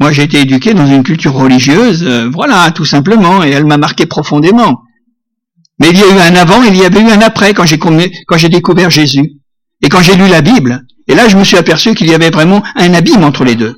Moi, 0.00 0.12
j'ai 0.12 0.22
été 0.24 0.40
éduqué 0.40 0.74
dans 0.74 0.86
une 0.86 1.02
culture 1.02 1.34
religieuse, 1.34 2.04
euh, 2.04 2.28
voilà, 2.32 2.70
tout 2.72 2.84
simplement, 2.84 3.44
et 3.44 3.50
elle 3.50 3.66
m'a 3.66 3.76
marqué 3.76 4.06
profondément. 4.06 4.82
Mais 5.78 5.90
il 5.90 5.98
y 5.98 6.02
a 6.02 6.06
eu 6.06 6.18
un 6.18 6.36
avant, 6.36 6.62
il 6.62 6.76
y 6.76 6.84
avait 6.84 7.00
eu 7.00 7.10
un 7.10 7.20
après 7.20 7.54
quand 7.54 7.64
j'ai, 7.64 7.78
quand 7.78 8.36
j'ai 8.36 8.48
découvert 8.48 8.90
Jésus. 8.90 9.38
Et 9.82 9.88
quand 9.88 10.00
j'ai 10.00 10.16
lu 10.16 10.28
la 10.28 10.42
Bible, 10.42 10.84
Et 11.08 11.14
là, 11.16 11.28
je 11.28 11.36
me 11.36 11.44
suis 11.44 11.56
aperçu 11.56 11.94
qu'il 11.94 12.06
y 12.06 12.14
avait 12.14 12.30
vraiment 12.30 12.62
un 12.76 12.94
abîme 12.94 13.24
entre 13.24 13.44
les 13.44 13.56
deux. 13.56 13.74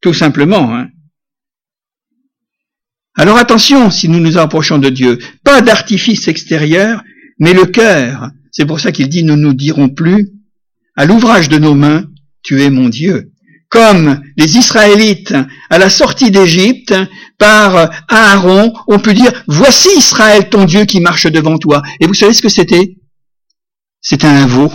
Tout 0.00 0.14
simplement. 0.14 0.72
Hein. 0.74 0.86
Alors 3.16 3.38
attention, 3.38 3.90
si 3.90 4.08
nous 4.08 4.20
nous 4.20 4.38
approchons 4.38 4.78
de 4.78 4.88
Dieu, 4.88 5.18
pas 5.44 5.60
d'artifice 5.60 6.28
extérieur, 6.28 7.02
mais 7.38 7.52
le 7.52 7.66
cœur. 7.66 8.30
C'est 8.52 8.66
pour 8.66 8.80
ça 8.80 8.92
qu'il 8.92 9.08
dit, 9.08 9.24
nous 9.24 9.36
nous 9.36 9.54
dirons 9.54 9.88
plus, 9.88 10.30
à 10.96 11.06
l'ouvrage 11.06 11.48
de 11.48 11.58
nos 11.58 11.74
mains, 11.74 12.04
tu 12.42 12.62
es 12.62 12.70
mon 12.70 12.88
Dieu. 12.88 13.32
Comme 13.74 14.22
les 14.36 14.56
Israélites, 14.56 15.34
à 15.68 15.78
la 15.78 15.90
sortie 15.90 16.30
d'Égypte, 16.30 16.94
par 17.38 17.90
Aaron, 18.08 18.72
on 18.86 19.00
peut 19.00 19.14
dire, 19.14 19.32
voici 19.48 19.88
Israël, 19.96 20.48
ton 20.48 20.64
Dieu 20.64 20.84
qui 20.84 21.00
marche 21.00 21.26
devant 21.26 21.58
toi. 21.58 21.82
Et 21.98 22.06
vous 22.06 22.14
savez 22.14 22.34
ce 22.34 22.42
que 22.42 22.48
c'était? 22.48 22.94
C'était 24.00 24.28
un 24.28 24.46
veau, 24.46 24.70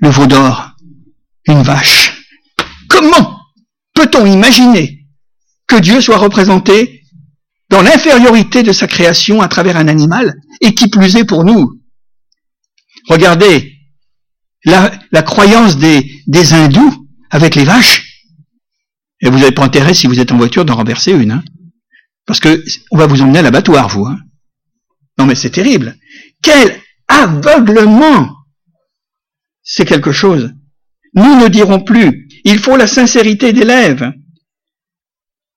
le 0.00 0.08
veau 0.08 0.26
d'or, 0.26 0.70
une 1.46 1.62
vache. 1.62 2.24
Comment 2.88 3.38
peut-on 3.92 4.24
imaginer 4.24 5.06
que 5.66 5.76
Dieu 5.76 6.00
soit 6.00 6.16
représenté 6.16 7.02
dans 7.68 7.82
l'infériorité 7.82 8.62
de 8.62 8.72
sa 8.72 8.86
création 8.86 9.42
à 9.42 9.48
travers 9.48 9.76
un 9.76 9.88
animal, 9.88 10.36
et 10.62 10.72
qui 10.72 10.88
plus 10.88 11.16
est 11.16 11.26
pour 11.26 11.44
nous? 11.44 11.82
Regardez, 13.10 13.74
la, 14.64 15.22
croyance 15.22 15.76
des, 15.76 16.10
des 16.26 16.54
hindous 16.54 17.06
avec 17.30 17.56
les 17.56 17.64
vaches, 17.64 18.05
et 19.20 19.30
vous 19.30 19.38
n'avez 19.38 19.52
pas 19.52 19.64
intérêt, 19.64 19.94
si 19.94 20.06
vous 20.06 20.20
êtes 20.20 20.32
en 20.32 20.36
voiture, 20.36 20.64
d'en 20.64 20.76
renverser 20.76 21.12
une. 21.12 21.32
Hein 21.32 21.44
parce 22.26 22.40
que 22.40 22.62
on 22.90 22.98
va 22.98 23.06
vous 23.06 23.22
emmener 23.22 23.38
à 23.38 23.42
l'abattoir, 23.42 23.88
vous. 23.88 24.04
Hein 24.04 24.18
non 25.18 25.26
mais 25.26 25.34
c'est 25.34 25.50
terrible. 25.50 25.96
Quel 26.42 26.80
aveuglement 27.08 28.28
C'est 29.62 29.86
quelque 29.86 30.12
chose. 30.12 30.52
Nous 31.14 31.40
ne 31.40 31.48
dirons 31.48 31.80
plus. 31.80 32.28
Il 32.44 32.58
faut 32.58 32.76
la 32.76 32.86
sincérité 32.86 33.52
des 33.52 33.64
lèvres. 33.64 34.12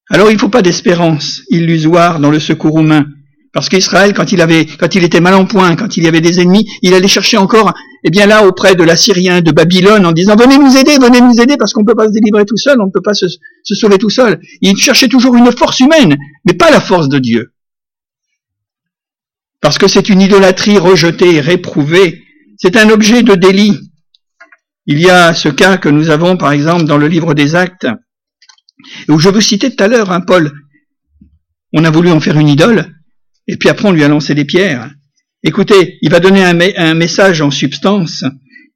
Alors 0.10 0.30
il 0.32 0.36
ne 0.36 0.40
faut 0.40 0.50
pas 0.50 0.62
d'espérance 0.62 1.42
illusoire 1.50 2.20
dans 2.20 2.32
le 2.32 2.40
secours 2.40 2.80
humain. 2.80 3.06
Parce 3.52 3.68
qu'Israël, 3.68 4.14
quand 4.14 4.32
il 4.32 4.42
avait, 4.42 4.66
quand 4.66 4.94
il 4.96 5.04
était 5.04 5.20
mal 5.20 5.34
en 5.34 5.46
point, 5.46 5.76
quand 5.76 5.98
il 5.98 6.04
y 6.04 6.08
avait 6.08 6.22
des 6.22 6.40
ennemis, 6.40 6.68
il 6.84 6.94
allait 6.94 7.08
chercher 7.08 7.38
encore, 7.38 7.74
eh 8.04 8.10
bien 8.10 8.26
là, 8.26 8.46
auprès 8.46 8.76
de 8.76 8.84
l'Assyrien, 8.84 9.42
de 9.42 9.52
Babylone, 9.52 10.06
en 10.06 10.12
disant, 10.12 10.36
venez 10.36 10.58
nous 10.58 10.78
aider, 10.78 10.98
venez 10.98 11.22
nous 11.22 11.42
aider, 11.42 11.58
parce 11.58 11.74
qu'on 11.74 11.82
ne 11.82 11.86
peut 11.86 11.96
pas 11.96 12.08
se 12.08 12.14
délivrer 12.14 12.46
tout 12.46 12.58
seul, 12.58 12.80
on 12.82 12.86
ne 12.86 12.92
peut 12.92 13.02
pas 13.02 13.14
se, 13.14 13.26
sauver 13.64 13.98
tout 13.98 14.10
seul. 14.10 14.40
Il 14.62 14.78
cherchait 14.78 15.08
toujours 15.08 15.36
une 15.36 15.52
force 15.52 15.80
humaine, 15.80 16.18
mais 16.46 16.54
pas 16.54 16.72
la 16.72 16.80
force 16.80 17.10
de 17.10 17.20
Dieu. 17.20 17.54
Parce 19.62 19.78
que 19.78 19.88
c'est 19.88 20.10
une 20.10 20.22
idolâtrie 20.22 20.78
rejetée 20.78 21.36
et 21.36 21.42
réprouvée. 21.42 22.24
C'est 22.58 22.78
un 22.78 22.90
objet 22.90 23.24
de 23.24 23.36
délit. 23.36 23.78
Il 24.86 25.00
y 25.00 25.10
a 25.10 25.34
ce 25.34 25.50
cas 25.50 25.78
que 25.78 25.90
nous 25.90 26.10
avons, 26.10 26.38
par 26.38 26.52
exemple, 26.52 26.86
dans 26.86 26.98
le 26.98 27.08
livre 27.08 27.34
des 27.34 27.56
Actes, 27.56 27.88
où 29.10 29.20
je 29.20 29.30
vous 29.30 29.42
citais 29.42 29.70
tout 29.70 29.84
à 29.84 29.88
l'heure, 29.88 30.12
hein, 30.12 30.22
Paul. 30.22 30.52
On 31.74 31.84
a 31.84 31.92
voulu 31.92 32.10
en 32.10 32.20
faire 32.20 32.40
une 32.40 32.48
idole, 32.48 32.96
et 33.48 33.58
puis 33.58 33.70
après 33.70 33.88
on 33.88 33.92
lui 33.92 34.04
a 34.04 34.08
lancé 34.08 34.34
des 34.34 34.46
pierres. 34.46 34.90
Écoutez, 35.44 35.98
il 36.02 36.10
va 36.12 36.20
donner 36.20 36.44
un, 36.44 36.94
message 36.94 37.42
en 37.42 37.50
substance. 37.50 38.26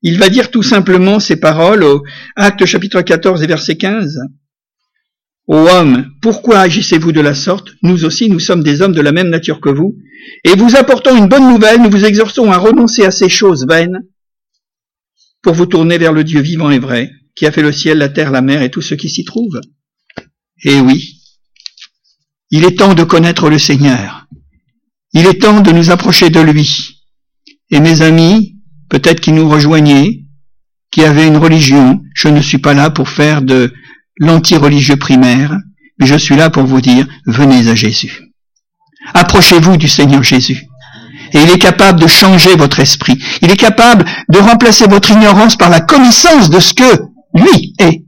Il 0.01 0.18
va 0.18 0.30
dire 0.30 0.49
tout 0.49 0.64
simplement 0.64 1.20
ces 1.20 1.36
paroles 1.36 1.84
au 1.84 2.03
Acte 2.36 2.66
chapitre 2.66 3.01
14 3.01 3.43
et 3.43 3.47
verset 3.47 3.76
15. 3.76 4.20
Ô 5.47 5.55
homme, 5.55 6.09
pourquoi 6.22 6.59
agissez-vous 6.59 7.11
de 7.11 7.20
la 7.20 7.34
sorte? 7.34 7.72
Nous 7.82 8.05
aussi, 8.05 8.30
nous 8.30 8.39
sommes 8.39 8.64
des 8.64 8.82
hommes 8.82 8.93
de 8.93 9.01
la 9.01 9.11
même 9.11 9.30
nature 9.30 9.59
que 9.59 9.70
vous. 9.70 9.97
Et 10.45 10.55
vous 10.55 10.78
apportons 10.78 11.18
une 11.18 11.28
bonne 11.28 11.51
nouvelle, 11.51 11.82
nous 11.82 11.89
vous 11.89 12.05
exhortons 12.05 12.49
à 12.51 12.57
renoncer 12.57 13.03
à 13.03 13.11
ces 13.11 13.28
choses 13.28 13.68
vaines 13.68 13.99
pour 15.41 15.53
vous 15.53 15.66
tourner 15.66 15.97
vers 15.97 16.14
le 16.14 16.24
Dieu 16.24 16.39
vivant 16.39 16.72
et 16.72 16.80
vrai, 16.80 17.11
qui 17.36 17.45
a 17.45 17.51
fait 17.51 17.61
le 17.61 17.74
ciel, 17.74 17.97
la 17.97 18.07
terre, 18.07 18.32
la 18.32 18.41
mer 18.41 18.61
et 18.61 18.72
tout 18.72 18.82
ce 18.82 18.95
qui 18.95 19.09
s'y 19.09 19.26
trouve. 19.26 19.59
Eh 20.64 20.80
oui, 20.80 21.20
il 22.51 22.64
est 22.64 22.78
temps 22.78 22.93
de 22.93 23.03
connaître 23.03 23.49
le 23.49 23.59
Seigneur. 23.59 24.28
Il 25.14 25.28
est 25.28 25.41
temps 25.41 25.61
de 25.61 25.72
nous 25.72 25.91
approcher 25.91 26.30
de 26.30 26.39
lui. 26.39 26.99
Et 27.70 27.80
mes 27.80 28.01
amis, 28.01 28.55
peut-être 28.89 29.20
qui 29.20 29.32
nous 29.32 29.47
rejoignaient, 29.47 30.24
qui 30.91 31.03
avaient 31.03 31.28
une 31.28 31.38
religion, 31.38 32.01
je 32.14 32.28
ne 32.28 32.41
suis 32.41 32.57
pas 32.57 32.74
là 32.74 32.89
pour 32.89 33.09
faire 33.09 33.41
de 33.41 33.74
l'anti-religieux 34.18 34.97
primaire, 34.97 35.57
mais 35.99 36.05
je 36.05 36.16
suis 36.16 36.36
là 36.36 36.49
pour 36.49 36.64
vous 36.64 36.82
dire, 36.82 37.07
venez 37.26 37.68
à 37.70 37.76
Jésus. 37.76 38.22
Approchez-vous 39.14 39.78
du 39.78 39.88
Seigneur 39.88 40.24
Jésus. 40.24 40.64
Et 41.34 41.41
il 41.41 41.49
est 41.49 41.59
capable 41.59 41.99
de 41.99 42.07
changer 42.07 42.55
votre 42.55 42.80
esprit. 42.80 43.18
Il 43.41 43.51
est 43.51 43.57
capable 43.57 44.05
de 44.30 44.38
remplacer 44.38 44.86
votre 44.86 45.11
ignorance 45.11 45.55
par 45.55 45.70
la 45.70 45.82
connaissance 45.82 46.49
de 46.49 46.59
ce 46.59 46.74
que 46.74 47.01
lui 47.34 47.74
est. 47.80 48.03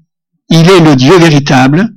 Il 0.49 0.69
est 0.69 0.79
le 0.79 0.95
Dieu 0.95 1.17
véritable. 1.17 1.89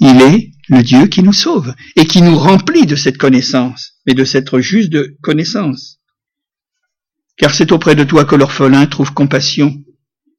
Il 0.00 0.20
est 0.20 0.50
le 0.68 0.82
Dieu 0.82 1.06
qui 1.06 1.22
nous 1.22 1.32
sauve 1.32 1.74
et 1.96 2.06
qui 2.06 2.22
nous 2.22 2.38
remplit 2.38 2.86
de 2.86 2.96
cette 2.96 3.18
connaissance, 3.18 3.94
mais 4.06 4.14
de 4.14 4.24
cette 4.24 4.58
juste 4.58 4.96
connaissance. 5.20 6.00
Car 7.36 7.54
c'est 7.54 7.72
auprès 7.72 7.94
de 7.94 8.04
toi 8.04 8.24
que 8.24 8.36
l'orphelin 8.36 8.86
trouve 8.86 9.12
compassion. 9.12 9.74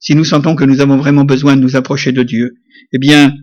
Si 0.00 0.14
nous 0.14 0.24
sentons 0.24 0.56
que 0.56 0.64
nous 0.64 0.80
avons 0.80 0.96
vraiment 0.96 1.24
besoin 1.24 1.56
de 1.56 1.62
nous 1.62 1.76
approcher 1.76 2.12
de 2.12 2.22
Dieu, 2.22 2.54
eh 2.92 2.98
bien, 2.98 3.34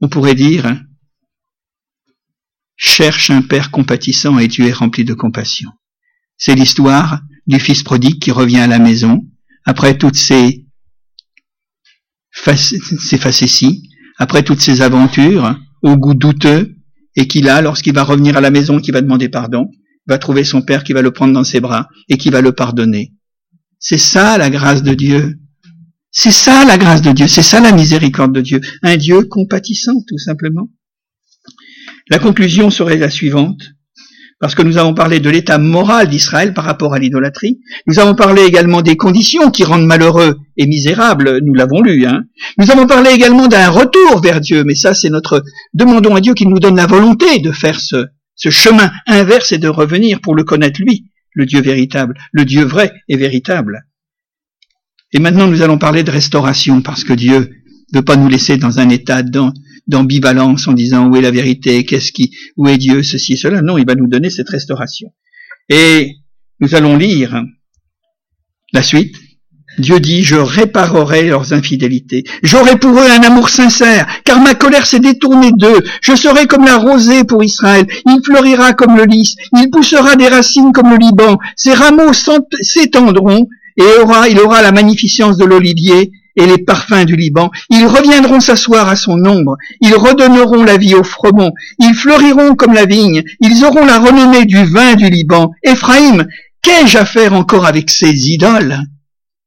on 0.00 0.08
pourrait 0.08 0.34
dire, 0.34 0.80
cherche 2.76 3.30
un 3.30 3.42
Père 3.42 3.70
compatissant 3.70 4.38
et 4.38 4.48
Dieu 4.48 4.66
est 4.66 4.72
rempli 4.72 5.04
de 5.04 5.14
compassion. 5.14 5.70
C'est 6.36 6.54
l'histoire 6.54 7.20
du 7.46 7.58
fils 7.58 7.82
prodigue 7.82 8.20
qui 8.20 8.30
revient 8.30 8.58
à 8.58 8.66
la 8.66 8.78
maison 8.78 9.22
après 9.64 9.96
toutes 9.96 10.16
ces, 10.16 10.66
ces 12.32 13.18
facéties, 13.18 13.88
après 14.18 14.42
toutes 14.42 14.60
ces 14.60 14.82
aventures, 14.82 15.58
au 15.82 15.96
goût 15.96 16.14
douteux, 16.14 16.76
et 17.16 17.26
qu'il 17.26 17.48
a, 17.48 17.60
lorsqu'il 17.62 17.94
va 17.94 18.04
revenir 18.04 18.36
à 18.36 18.40
la 18.40 18.50
maison, 18.50 18.78
qui 18.78 18.90
va 18.90 19.00
demander 19.00 19.28
pardon, 19.28 19.70
va 20.06 20.18
trouver 20.18 20.44
son 20.44 20.62
père 20.62 20.84
qui 20.84 20.92
va 20.92 21.02
le 21.02 21.10
prendre 21.10 21.32
dans 21.32 21.44
ses 21.44 21.60
bras 21.60 21.88
et 22.08 22.16
qui 22.16 22.30
va 22.30 22.40
le 22.40 22.52
pardonner. 22.52 23.12
C'est 23.78 23.98
ça 23.98 24.38
la 24.38 24.50
grâce 24.50 24.82
de 24.82 24.94
Dieu. 24.94 25.38
C'est 26.10 26.30
ça 26.30 26.64
la 26.64 26.78
grâce 26.78 27.02
de 27.02 27.12
Dieu, 27.12 27.26
c'est 27.26 27.42
ça 27.42 27.60
la 27.60 27.72
miséricorde 27.72 28.34
de 28.34 28.40
Dieu. 28.40 28.60
Un 28.82 28.96
Dieu 28.96 29.24
compatissant, 29.24 30.00
tout 30.06 30.18
simplement. 30.18 30.70
La 32.08 32.18
conclusion 32.18 32.70
serait 32.70 32.96
la 32.96 33.10
suivante 33.10 33.75
parce 34.38 34.54
que 34.54 34.62
nous 34.62 34.76
avons 34.76 34.92
parlé 34.92 35.18
de 35.18 35.30
l'état 35.30 35.58
moral 35.58 36.08
d'Israël 36.08 36.52
par 36.52 36.64
rapport 36.64 36.92
à 36.92 36.98
l'idolâtrie. 36.98 37.60
Nous 37.86 37.98
avons 37.98 38.14
parlé 38.14 38.42
également 38.42 38.82
des 38.82 38.96
conditions 38.96 39.50
qui 39.50 39.64
rendent 39.64 39.86
malheureux 39.86 40.36
et 40.58 40.66
misérables, 40.66 41.40
nous 41.42 41.54
l'avons 41.54 41.80
lu. 41.80 42.04
Hein. 42.06 42.24
Nous 42.58 42.70
avons 42.70 42.86
parlé 42.86 43.10
également 43.10 43.48
d'un 43.48 43.70
retour 43.70 44.20
vers 44.20 44.40
Dieu, 44.40 44.64
mais 44.64 44.74
ça 44.74 44.94
c'est 44.94 45.08
notre... 45.08 45.42
Demandons 45.72 46.14
à 46.14 46.20
Dieu 46.20 46.34
qu'il 46.34 46.50
nous 46.50 46.58
donne 46.58 46.76
la 46.76 46.86
volonté 46.86 47.38
de 47.38 47.50
faire 47.50 47.80
ce, 47.80 48.06
chemin 48.36 48.90
inverse 49.06 49.52
et 49.52 49.58
de 49.58 49.68
revenir 49.68 50.20
pour 50.20 50.34
le 50.34 50.44
connaître 50.44 50.80
lui, 50.82 51.06
le 51.32 51.46
Dieu 51.46 51.62
véritable, 51.62 52.14
le 52.32 52.44
Dieu 52.44 52.62
vrai 52.62 52.92
et 53.08 53.16
véritable. 53.16 53.86
Et 55.12 55.18
maintenant 55.18 55.46
nous 55.46 55.62
allons 55.62 55.78
parler 55.78 56.02
de 56.02 56.10
restauration, 56.10 56.82
parce 56.82 57.04
que 57.04 57.14
Dieu 57.14 57.38
ne 57.92 57.98
veut 57.98 58.04
pas 58.04 58.16
nous 58.16 58.28
laisser 58.28 58.58
dans 58.58 58.80
un 58.80 58.90
état 58.90 59.22
d'ambivalence 59.86 60.66
en 60.68 60.72
disant 60.72 61.08
où 61.08 61.16
est 61.16 61.20
la 61.20 61.30
vérité, 61.30 61.84
qu'est-ce 61.84 62.12
qui, 62.12 62.32
où 62.56 62.68
est 62.68 62.78
Dieu, 62.78 63.02
ceci, 63.02 63.36
cela. 63.36 63.62
Non, 63.62 63.78
il 63.78 63.86
va 63.86 63.94
nous 63.94 64.08
donner 64.08 64.30
cette 64.30 64.48
restauration. 64.48 65.12
Et 65.68 66.16
nous 66.60 66.74
allons 66.74 66.96
lire 66.96 67.42
la 68.72 68.82
suite. 68.82 69.14
Dieu 69.78 70.00
dit, 70.00 70.22
je 70.22 70.36
réparerai 70.36 71.28
leurs 71.28 71.52
infidélités. 71.52 72.24
J'aurai 72.42 72.78
pour 72.78 72.92
eux 72.92 73.10
un 73.10 73.22
amour 73.22 73.50
sincère, 73.50 74.06
car 74.24 74.40
ma 74.40 74.54
colère 74.54 74.86
s'est 74.86 75.00
détournée 75.00 75.52
d'eux. 75.52 75.82
Je 76.00 76.14
serai 76.14 76.46
comme 76.46 76.64
la 76.64 76.78
rosée 76.78 77.24
pour 77.24 77.44
Israël. 77.44 77.86
Il 78.06 78.20
fleurira 78.24 78.72
comme 78.72 78.96
le 78.96 79.04
lys. 79.04 79.34
Il 79.54 79.68
poussera 79.70 80.16
des 80.16 80.28
racines 80.28 80.72
comme 80.72 80.90
le 80.90 80.96
Liban. 80.96 81.36
Ses 81.56 81.74
rameaux 81.74 82.12
s'étendront 82.62 83.48
et 83.76 84.00
aura, 84.00 84.28
il 84.28 84.40
aura 84.40 84.62
la 84.62 84.72
magnificence 84.72 85.36
de 85.36 85.44
l'olivier 85.44 86.10
et 86.36 86.46
les 86.46 86.58
parfums 86.58 87.04
du 87.04 87.16
Liban. 87.16 87.50
Ils 87.70 87.86
reviendront 87.86 88.40
s'asseoir 88.40 88.88
à 88.88 88.96
son 88.96 89.24
ombre. 89.24 89.56
Ils 89.80 89.94
redonneront 89.94 90.62
la 90.62 90.76
vie 90.76 90.94
au 90.94 91.02
froment. 91.02 91.52
Ils 91.78 91.94
fleuriront 91.94 92.54
comme 92.54 92.74
la 92.74 92.86
vigne. 92.86 93.22
Ils 93.40 93.64
auront 93.64 93.84
la 93.84 93.98
renommée 93.98 94.44
du 94.44 94.64
vin 94.64 94.94
du 94.94 95.08
Liban. 95.08 95.50
Éphraïm, 95.62 96.26
qu'ai-je 96.62 96.98
à 96.98 97.04
faire 97.04 97.32
encore 97.32 97.66
avec 97.66 97.90
ces 97.90 98.28
idoles? 98.28 98.78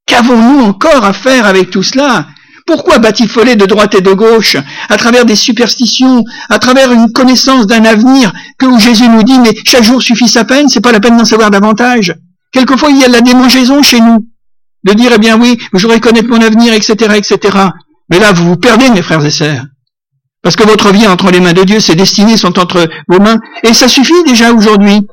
Qu'avons-nous 0.05 0.61
encore 0.61 1.05
à 1.05 1.13
faire 1.13 1.45
avec 1.45 1.69
tout 1.69 1.83
cela? 1.83 2.25
Pourquoi 2.65 2.99
batifoler 2.99 3.55
de 3.55 3.65
droite 3.65 3.95
et 3.95 4.01
de 4.01 4.13
gauche, 4.13 4.55
à 4.89 4.97
travers 4.97 5.25
des 5.25 5.35
superstitions, 5.35 6.23
à 6.49 6.59
travers 6.59 6.91
une 6.91 7.11
connaissance 7.11 7.65
d'un 7.65 7.83
avenir 7.83 8.31
que 8.59 8.67
où 8.67 8.79
Jésus 8.79 9.09
nous 9.09 9.23
dit, 9.23 9.39
mais 9.39 9.55
chaque 9.65 9.83
jour 9.83 10.01
suffit 10.03 10.27
sa 10.27 10.45
peine, 10.45 10.69
c'est 10.69 10.79
pas 10.79 10.91
la 10.91 10.99
peine 10.99 11.17
d'en 11.17 11.25
savoir 11.25 11.49
davantage. 11.49 12.13
Quelquefois, 12.51 12.89
il 12.91 12.97
y 12.97 13.03
a 13.03 13.07
de 13.07 13.13
la 13.13 13.21
démangeaison 13.21 13.81
chez 13.81 13.99
nous 14.01 14.27
de 14.83 14.93
dire, 14.93 15.11
eh 15.15 15.19
bien 15.19 15.39
oui, 15.39 15.57
je 15.73 15.81
voudrais 15.81 15.99
connaître 15.99 16.29
mon 16.29 16.41
avenir, 16.41 16.73
etc., 16.73 17.15
etc. 17.15 17.57
Mais 18.09 18.19
là, 18.19 18.31
vous 18.31 18.45
vous 18.45 18.57
perdez, 18.57 18.89
mes 18.89 19.01
frères 19.01 19.23
et 19.25 19.31
sœurs. 19.31 19.65
Parce 20.41 20.55
que 20.55 20.63
votre 20.63 20.91
vie 20.91 21.05
entre 21.07 21.31
les 21.31 21.41
mains 21.41 21.53
de 21.53 21.63
Dieu, 21.63 21.79
ses 21.79 21.95
destinées 21.95 22.37
sont 22.37 22.57
entre 22.59 22.87
vos 23.07 23.19
mains. 23.19 23.39
Et 23.63 23.73
ça 23.73 23.87
suffit 23.87 24.23
déjà 24.25 24.53
aujourd'hui. 24.53 25.05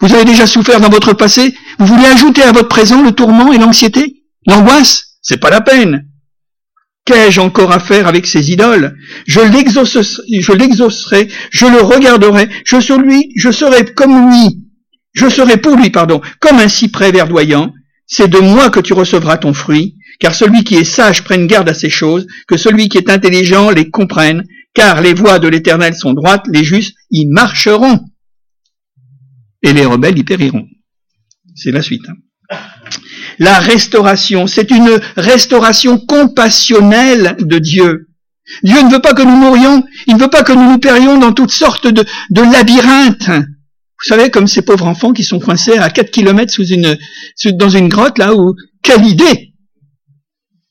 Vous 0.00 0.12
avez 0.14 0.24
déjà 0.24 0.46
souffert 0.46 0.80
dans 0.80 0.88
votre 0.88 1.12
passé. 1.12 1.54
Vous 1.78 1.86
voulez 1.86 2.06
ajouter 2.06 2.42
à 2.42 2.52
votre 2.52 2.68
présent 2.68 3.02
le 3.02 3.12
tourment 3.12 3.52
et 3.52 3.58
l'anxiété 3.58 4.16
L'angoisse, 4.46 5.18
c'est 5.22 5.36
pas 5.36 5.50
la 5.50 5.60
peine. 5.60 6.06
Qu'ai-je 7.04 7.40
encore 7.40 7.72
à 7.72 7.80
faire 7.80 8.06
avec 8.06 8.26
ces 8.26 8.50
idoles? 8.50 8.96
Je 9.26 9.40
l'exaucerai, 9.40 11.28
je 11.50 11.66
le 11.66 11.82
regarderai, 11.82 12.48
je, 12.64 12.76
je 13.36 13.50
serai 13.50 13.84
comme 13.94 14.30
lui, 14.30 14.60
je 15.12 15.28
serai 15.28 15.56
pour 15.56 15.76
lui, 15.76 15.90
pardon, 15.90 16.20
comme 16.40 16.58
un 16.58 16.68
cyprès 16.68 17.12
verdoyant. 17.12 17.72
C'est 18.12 18.28
de 18.28 18.38
moi 18.38 18.70
que 18.70 18.80
tu 18.80 18.92
recevras 18.92 19.36
ton 19.36 19.54
fruit, 19.54 19.96
car 20.18 20.34
celui 20.34 20.64
qui 20.64 20.74
est 20.74 20.84
sage 20.84 21.22
prenne 21.22 21.46
garde 21.46 21.68
à 21.68 21.74
ces 21.74 21.90
choses, 21.90 22.26
que 22.48 22.56
celui 22.56 22.88
qui 22.88 22.98
est 22.98 23.08
intelligent 23.08 23.70
les 23.70 23.88
comprenne, 23.88 24.44
car 24.74 25.00
les 25.00 25.14
voies 25.14 25.38
de 25.38 25.46
l'Éternel 25.46 25.94
sont 25.94 26.12
droites, 26.12 26.44
les 26.48 26.64
justes 26.64 26.96
y 27.10 27.26
marcheront, 27.26 28.00
et 29.62 29.72
les 29.72 29.86
rebelles 29.86 30.18
y 30.18 30.24
périront. 30.24 30.66
C'est 31.54 31.70
la 31.70 31.82
suite. 31.82 32.08
Hein 32.08 32.16
la 33.40 33.58
restauration. 33.58 34.46
C'est 34.46 34.70
une 34.70 35.00
restauration 35.16 35.98
compassionnelle 35.98 37.36
de 37.40 37.58
Dieu. 37.58 38.08
Dieu 38.62 38.82
ne 38.82 38.90
veut 38.90 39.00
pas 39.00 39.14
que 39.14 39.22
nous 39.22 39.36
mourions, 39.36 39.84
il 40.06 40.14
ne 40.16 40.20
veut 40.20 40.28
pas 40.28 40.42
que 40.42 40.52
nous 40.52 40.72
nous 40.72 40.78
périons 40.78 41.18
dans 41.18 41.32
toutes 41.32 41.52
sortes 41.52 41.86
de, 41.86 42.04
de 42.30 42.42
labyrinthes. 42.42 43.30
Vous 44.02 44.08
savez, 44.08 44.30
comme 44.30 44.46
ces 44.46 44.62
pauvres 44.62 44.86
enfants 44.86 45.12
qui 45.12 45.24
sont 45.24 45.38
coincés 45.38 45.76
à 45.76 45.90
4 45.90 46.10
kilomètres 46.10 46.52
sous 46.52 46.66
une, 46.66 46.96
dans 47.52 47.68
une 47.68 47.88
grotte, 47.88 48.18
là 48.18 48.34
où, 48.34 48.54
quelle 48.82 49.04
idée! 49.06 49.52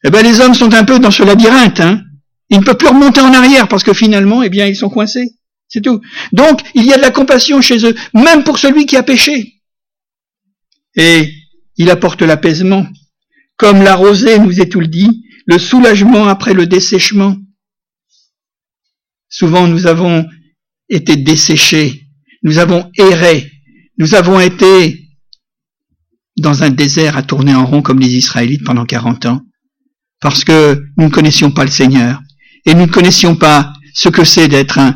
Eh 0.04 0.10
ben, 0.10 0.24
les 0.24 0.40
hommes 0.40 0.56
sont 0.56 0.74
un 0.74 0.84
peu 0.84 0.98
dans 1.00 1.12
ce 1.12 1.24
labyrinthe, 1.24 1.80
hein. 1.80 2.02
Ils 2.50 2.60
ne 2.60 2.64
peuvent 2.64 2.78
plus 2.78 2.88
remonter 2.88 3.22
en 3.22 3.34
arrière 3.34 3.68
parce 3.68 3.84
que 3.84 3.94
finalement, 3.94 4.42
eh 4.42 4.50
bien, 4.50 4.66
ils 4.66 4.76
sont 4.76 4.90
coincés. 4.90 5.36
C'est 5.68 5.82
tout. 5.82 6.02
Donc, 6.32 6.62
il 6.74 6.86
y 6.86 6.94
a 6.94 6.98
de 6.98 7.02
la 7.02 7.12
compassion 7.12 7.62
chez 7.62 7.86
eux, 7.86 7.96
même 8.16 8.44
pour 8.44 8.58
celui 8.58 8.88
qui 8.88 8.98
a 8.98 9.04
péché. 9.04 9.62
Et 10.96 11.32
il 11.78 11.92
apporte 11.92 12.24
l'apaisement. 12.24 12.88
Comme 13.56 13.84
la 13.84 13.96
rosée 13.96 14.40
nous 14.40 14.60
est 14.60 14.72
tout 14.72 14.80
le 14.80 14.88
dit, 14.88 15.24
le 15.46 15.60
soulagement 15.60 16.28
après 16.28 16.54
le 16.54 16.66
dessèchement. 16.66 17.38
Souvent 19.30 19.68
nous 19.68 19.86
avons 19.86 20.28
été 20.90 21.16
desséchés, 21.16 22.09
nous 22.44 22.58
avons 22.58 22.90
erré, 22.98 23.52
nous 23.98 24.16
avons 24.16 24.40
été 24.40 25.10
dans 26.38 26.64
un 26.64 26.70
désert 26.70 27.18
à 27.18 27.24
tourner 27.24 27.54
en 27.54 27.66
rond 27.66 27.82
comme 27.82 28.00
les 28.00 28.16
Israélites 28.16 28.64
pendant 28.64 28.86
40 28.86 29.26
ans, 29.26 29.42
parce 30.22 30.44
que 30.44 30.82
nous 30.98 31.06
ne 31.06 31.10
connaissions 31.10 31.52
pas 31.52 31.66
le 31.66 31.72
Seigneur, 31.72 32.22
et 32.66 32.74
nous 32.74 32.86
ne 32.86 32.92
connaissions 32.92 33.36
pas 33.36 33.74
ce 33.94 34.10
que 34.10 34.24
c'est 34.24 34.48
d'être 34.48 34.80
un 34.80 34.96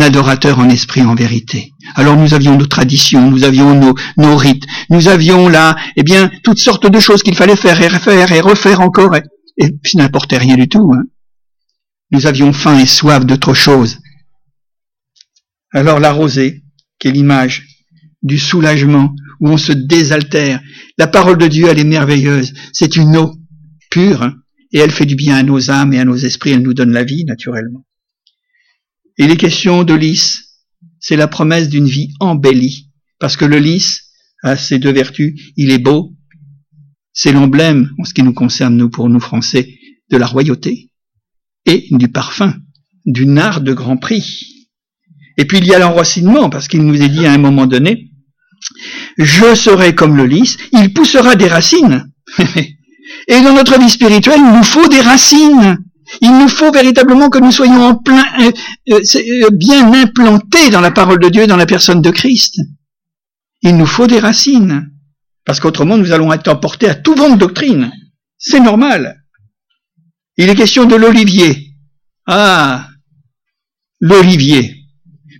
adorateur 0.00 0.58
en 0.58 0.68
esprit, 0.68 1.02
en 1.02 1.14
vérité. 1.14 1.72
Alors 1.94 2.16
nous 2.16 2.34
avions 2.34 2.56
nos 2.56 2.66
traditions, 2.66 3.30
nous 3.30 3.44
avions 3.44 3.94
nos, 4.16 4.36
rites, 4.36 4.64
nous 4.88 5.08
avions 5.08 5.48
là, 5.48 5.76
eh 5.96 6.02
bien, 6.02 6.30
toutes 6.42 6.58
sortes 6.58 6.90
de 6.90 7.00
choses 7.00 7.22
qu'il 7.22 7.36
fallait 7.36 7.56
faire 7.56 7.80
et 7.80 7.88
refaire 7.88 8.32
et 8.32 8.40
refaire 8.40 8.80
encore, 8.80 9.16
et, 9.16 9.22
et 9.58 9.70
puis 9.70 9.96
n'importe 9.96 10.32
rien 10.32 10.56
du 10.56 10.68
tout. 10.68 10.92
Hein. 10.94 11.04
Nous 12.10 12.26
avions 12.26 12.52
faim 12.52 12.78
et 12.78 12.86
soif 12.86 13.24
d'autre 13.24 13.54
chose. 13.54 13.98
Alors 15.72 16.00
la 16.00 16.12
rosée, 16.12 16.64
qui 16.98 17.08
est 17.08 17.12
l'image 17.12 17.66
du 18.22 18.38
soulagement, 18.38 19.14
où 19.40 19.48
on 19.48 19.56
se 19.56 19.72
désaltère. 19.72 20.60
La 20.98 21.06
parole 21.06 21.38
de 21.38 21.46
Dieu, 21.46 21.66
elle 21.68 21.78
est 21.78 21.84
merveilleuse. 21.84 22.52
C'est 22.72 22.96
une 22.96 23.16
eau 23.16 23.34
pure, 23.90 24.22
hein, 24.22 24.36
et 24.72 24.78
elle 24.78 24.90
fait 24.90 25.06
du 25.06 25.16
bien 25.16 25.36
à 25.36 25.42
nos 25.42 25.70
âmes 25.70 25.92
et 25.92 26.00
à 26.00 26.04
nos 26.04 26.16
esprits, 26.16 26.50
elle 26.50 26.62
nous 26.62 26.74
donne 26.74 26.92
la 26.92 27.04
vie, 27.04 27.24
naturellement. 27.24 27.84
Et 29.18 29.26
les 29.26 29.36
questions 29.36 29.84
de 29.84 29.94
lys, 29.94 30.44
c'est 31.00 31.16
la 31.16 31.28
promesse 31.28 31.68
d'une 31.68 31.86
vie 31.86 32.12
embellie. 32.20 32.90
Parce 33.18 33.36
que 33.36 33.44
le 33.44 33.58
lys 33.58 34.02
a 34.42 34.56
ses 34.56 34.78
deux 34.78 34.92
vertus. 34.92 35.34
Il 35.56 35.70
est 35.70 35.78
beau. 35.78 36.14
C'est 37.12 37.32
l'emblème, 37.32 37.90
en 37.98 38.04
ce 38.04 38.14
qui 38.14 38.22
nous 38.22 38.32
concerne, 38.32 38.76
nous, 38.76 38.88
pour 38.88 39.08
nous 39.08 39.20
Français, 39.20 39.68
de 40.10 40.16
la 40.16 40.26
royauté 40.26 40.90
et 41.66 41.88
du 41.90 42.08
parfum, 42.08 42.56
du 43.04 43.26
nard 43.26 43.60
de 43.60 43.72
grand 43.72 43.96
prix. 43.96 44.59
Et 45.40 45.46
puis 45.46 45.56
il 45.56 45.64
y 45.64 45.74
a 45.74 45.78
l'enracinement, 45.78 46.50
parce 46.50 46.68
qu'il 46.68 46.82
nous 46.82 47.00
est 47.00 47.08
dit 47.08 47.26
à 47.26 47.32
un 47.32 47.38
moment 47.38 47.64
donné, 47.64 48.10
je 49.16 49.54
serai 49.54 49.94
comme 49.94 50.14
le 50.14 50.26
lys, 50.26 50.58
il 50.72 50.92
poussera 50.92 51.34
des 51.34 51.48
racines. 51.48 52.12
et 53.26 53.40
dans 53.40 53.54
notre 53.54 53.80
vie 53.80 53.88
spirituelle, 53.88 54.38
il 54.38 54.52
nous 54.52 54.62
faut 54.62 54.86
des 54.88 55.00
racines. 55.00 55.78
Il 56.20 56.30
nous 56.30 56.48
faut 56.48 56.70
véritablement 56.70 57.30
que 57.30 57.38
nous 57.38 57.52
soyons 57.52 57.82
en 57.82 57.94
plein, 57.94 58.22
euh, 58.40 58.52
euh, 58.90 59.00
euh, 59.16 59.48
bien 59.50 59.90
implantés 59.94 60.68
dans 60.68 60.82
la 60.82 60.90
parole 60.90 61.20
de 61.20 61.30
Dieu, 61.30 61.46
dans 61.46 61.56
la 61.56 61.64
personne 61.64 62.02
de 62.02 62.10
Christ. 62.10 62.60
Il 63.62 63.78
nous 63.78 63.86
faut 63.86 64.06
des 64.06 64.18
racines, 64.18 64.90
parce 65.46 65.58
qu'autrement 65.58 65.96
nous 65.96 66.12
allons 66.12 66.34
être 66.34 66.48
emportés 66.48 66.90
à 66.90 66.94
tout 66.94 67.14
vent 67.14 67.30
de 67.30 67.38
doctrine. 67.38 67.90
C'est 68.36 68.60
normal. 68.60 69.22
Il 70.36 70.50
est 70.50 70.54
question 70.54 70.84
de 70.84 70.96
l'olivier. 70.96 71.76
Ah, 72.26 72.88
l'olivier. 74.00 74.79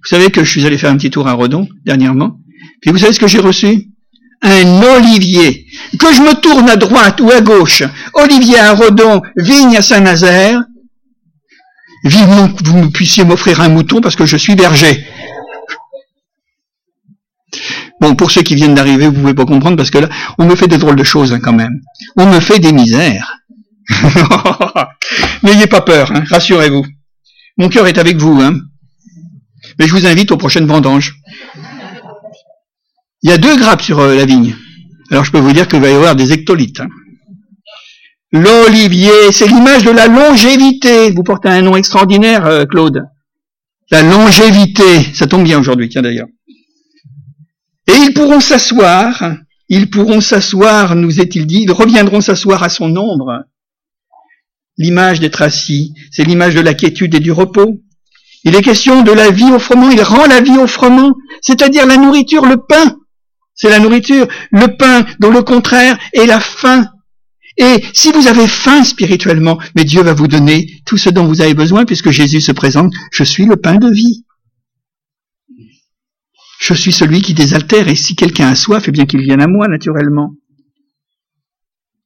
Vous 0.03 0.17
savez 0.17 0.31
que 0.31 0.45
je 0.45 0.51
suis 0.51 0.67
allé 0.67 0.79
faire 0.79 0.91
un 0.91 0.97
petit 0.97 1.11
tour 1.11 1.29
à 1.29 1.33
Redon 1.33 1.69
dernièrement, 1.85 2.39
et 2.85 2.91
vous 2.91 2.99
savez 2.99 3.13
ce 3.13 3.21
que 3.21 3.29
j'ai 3.29 3.41
reçu? 3.41 3.89
Un 4.43 4.83
olivier. 4.97 5.67
Que 5.99 6.13
je 6.13 6.23
me 6.23 6.35
tourne 6.41 6.71
à 6.71 6.77
droite 6.77 7.21
ou 7.21 7.31
à 7.31 7.43
gauche, 7.43 7.83
olivier 8.15 8.59
à 8.59 8.73
Redon, 8.73 9.21
vigne 9.37 9.77
à 9.77 9.83
Saint-Nazaire, 9.83 10.63
vivement 12.05 12.49
que 12.49 12.65
vous 12.65 12.91
puissiez 12.91 13.25
m'offrir 13.25 13.61
un 13.61 13.69
mouton 13.69 14.01
parce 14.01 14.17
que 14.17 14.25
je 14.25 14.39
suis 14.39 14.55
berger. 14.55 15.07
Bon, 18.01 18.15
pour 18.15 18.31
ceux 18.31 18.43
qui 18.43 18.55
viennent 18.55 18.75
d'arriver, 18.75 19.09
vous 19.09 19.21
pouvez 19.21 19.35
pas 19.35 19.45
comprendre 19.45 19.77
parce 19.77 19.91
que 19.91 19.99
là, 19.99 20.09
on 20.39 20.47
me 20.47 20.57
fait 20.57 20.69
des 20.69 20.79
drôles 20.79 20.97
de 20.97 21.05
choses 21.05 21.35
hein, 21.35 21.41
quand 21.43 21.53
même. 21.53 21.81
On 22.17 22.27
me 22.27 22.41
fait 22.41 22.59
des 22.59 22.73
misères. 22.73 23.37
N'ayez 25.43 25.67
pas 25.67 25.83
peur, 25.83 26.11
hein, 26.13 26.25
rassurez-vous. 26.31 26.87
Mon 27.59 27.69
cœur 27.69 27.87
est 27.87 27.99
avec 27.99 28.17
vous, 28.17 28.41
hein. 28.41 28.55
Mais 29.79 29.87
je 29.87 29.93
vous 29.93 30.07
invite 30.07 30.33
aux 30.33 30.37
prochaines 30.37 30.67
vendanges. 30.67 31.17
Il 33.23 33.31
y 33.31 33.33
a 33.33 33.39
deux 33.39 33.57
grappes 33.57 33.83
sur 33.83 33.99
euh, 33.99 34.15
la 34.15 34.25
vigne. 34.25 34.57
Alors 35.11 35.25
je 35.25 35.33
peux 35.33 35.39
vous 35.39 35.53
dire 35.53 35.69
qu'il 35.69 35.81
va 35.81 35.91
y 35.91 35.95
avoir 35.95 36.17
des 36.17 36.33
ectolites. 36.33 36.81
Hein. 36.81 36.89
L'olivier, 38.33 39.33
c'est 39.33 39.49
l'image 39.49 39.85
de 39.85 39.91
la 39.91 40.07
longévité. 40.07 41.11
Vous 41.11 41.23
portez 41.23 41.49
un 41.49 41.63
nom 41.63 41.77
extraordinaire, 41.77 42.47
euh, 42.47 42.65
Claude. 42.65 43.03
La 43.91 44.03
longévité, 44.03 45.03
ça 45.15 45.27
tombe 45.27 45.43
bien 45.43 45.59
aujourd'hui, 45.59 45.89
tiens 45.89 46.03
d'ailleurs. 46.03 46.29
Et 47.89 47.97
ils 47.97 48.15
pourront 48.15 48.39
s'asseoir, 48.39 49.35
ils 49.69 49.91
pourront 49.91 50.21
s'asseoir, 50.21 50.95
nous 50.95 51.21
est-il 51.21 51.47
dit, 51.47 51.63
ils 51.63 51.73
reviendront 51.73 52.21
s'asseoir 52.21 52.63
à 52.63 52.69
son 52.69 52.97
ombre. 52.97 53.45
L'image 54.79 55.19
d'être 55.19 55.43
assis, 55.43 55.93
c'est 56.13 56.23
l'image 56.23 56.55
de 56.55 56.61
la 56.61 56.75
quiétude 56.75 57.17
et 57.17 57.21
du 57.21 57.33
repos. 57.33 57.81
Il 58.45 58.55
est 58.55 58.63
question 58.63 59.03
de 59.03 59.13
la 59.13 59.31
vie 59.31 59.51
au 59.53 59.59
froment, 59.59 59.91
il 59.91 60.03
rend 60.03 60.27
la 60.27 60.41
vie 60.41 60.57
au 60.57 60.67
froment, 60.67 61.15
c'est-à-dire 61.43 61.87
la 61.87 61.97
nourriture, 61.97 62.47
le 62.47 62.57
pain. 62.57 62.97
C'est 63.55 63.69
la 63.69 63.79
nourriture, 63.79 64.27
le 64.51 64.77
pain, 64.77 65.05
dont 65.19 65.31
le 65.31 65.43
contraire 65.43 65.99
est 66.15 66.27
la 66.27 66.41
faim. 66.41 66.89
Et 67.59 67.85
si 67.93 68.11
vous 68.13 68.27
avez 68.27 68.49
faim 68.49 68.85
spirituellement, 68.85 69.59
mais 69.77 69.85
Dieu 69.85 70.03
va 70.03 70.15
vous 70.15 70.29
donner 70.29 70.81
tout 70.87 70.97
ce 70.97 71.11
dont 71.11 71.27
vous 71.27 71.43
avez 71.43 71.53
besoin, 71.53 71.85
puisque 71.85 72.11
Jésus 72.11 72.41
se 72.41 72.53
présente, 72.53 72.95
je 73.13 73.25
suis 73.25 73.45
le 73.45 73.57
pain 73.57 73.75
de 73.75 73.91
vie. 73.91 74.25
Je 76.59 76.73
suis 76.73 76.93
celui 76.93 77.21
qui 77.21 77.35
désaltère, 77.35 77.89
et 77.89 77.97
si 77.97 78.17
quelqu'un 78.17 78.49
a 78.49 78.55
soif, 78.55 78.85
eh 78.87 78.91
bien 78.91 79.05
qu'il 79.05 79.21
vienne 79.21 79.43
à 79.43 79.47
moi, 79.47 79.69
naturellement. 79.69 80.33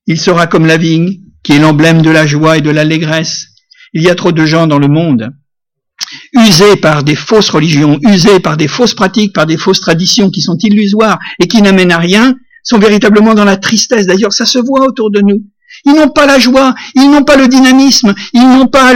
Il 0.06 0.18
sera 0.18 0.48
comme 0.48 0.66
la 0.66 0.76
vigne, 0.76 1.20
qui 1.44 1.52
est 1.52 1.58
l'emblème 1.60 2.02
de 2.02 2.10
la 2.10 2.26
joie 2.26 2.58
et 2.58 2.60
de 2.60 2.70
l'allégresse. 2.70 3.46
Il 3.92 4.02
y 4.02 4.10
a 4.10 4.16
trop 4.16 4.32
de 4.32 4.44
gens 4.44 4.66
dans 4.66 4.78
le 4.78 4.88
monde 4.88 5.30
usés 6.32 6.76
par 6.76 7.04
des 7.04 7.14
fausses 7.14 7.50
religions, 7.50 7.98
usés 8.02 8.40
par 8.40 8.56
des 8.56 8.68
fausses 8.68 8.94
pratiques, 8.94 9.32
par 9.32 9.46
des 9.46 9.56
fausses 9.56 9.80
traditions 9.80 10.30
qui 10.30 10.42
sont 10.42 10.56
illusoires 10.58 11.18
et 11.40 11.48
qui 11.48 11.62
n'amènent 11.62 11.92
à 11.92 11.98
rien, 11.98 12.36
sont 12.62 12.78
véritablement 12.78 13.34
dans 13.34 13.44
la 13.44 13.56
tristesse. 13.56 14.06
D'ailleurs, 14.06 14.32
ça 14.32 14.46
se 14.46 14.58
voit 14.58 14.86
autour 14.86 15.10
de 15.10 15.20
nous. 15.20 15.42
Ils 15.84 15.94
n'ont 15.94 16.08
pas 16.08 16.26
la 16.26 16.38
joie, 16.38 16.74
ils 16.94 17.10
n'ont 17.10 17.24
pas 17.24 17.36
le 17.36 17.48
dynamisme, 17.48 18.14
ils 18.32 18.40
n'ont 18.40 18.68
pas 18.68 18.94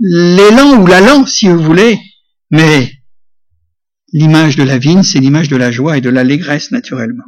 l'élan 0.00 0.80
ou 0.80 0.86
l'allant, 0.86 1.26
si 1.26 1.48
vous 1.48 1.62
voulez. 1.62 1.98
Mais 2.50 2.92
l'image 4.12 4.56
de 4.56 4.62
la 4.62 4.78
vigne, 4.78 5.02
c'est 5.02 5.20
l'image 5.20 5.48
de 5.48 5.56
la 5.56 5.70
joie 5.70 5.98
et 5.98 6.00
de 6.00 6.10
l'allégresse, 6.10 6.70
naturellement. 6.70 7.24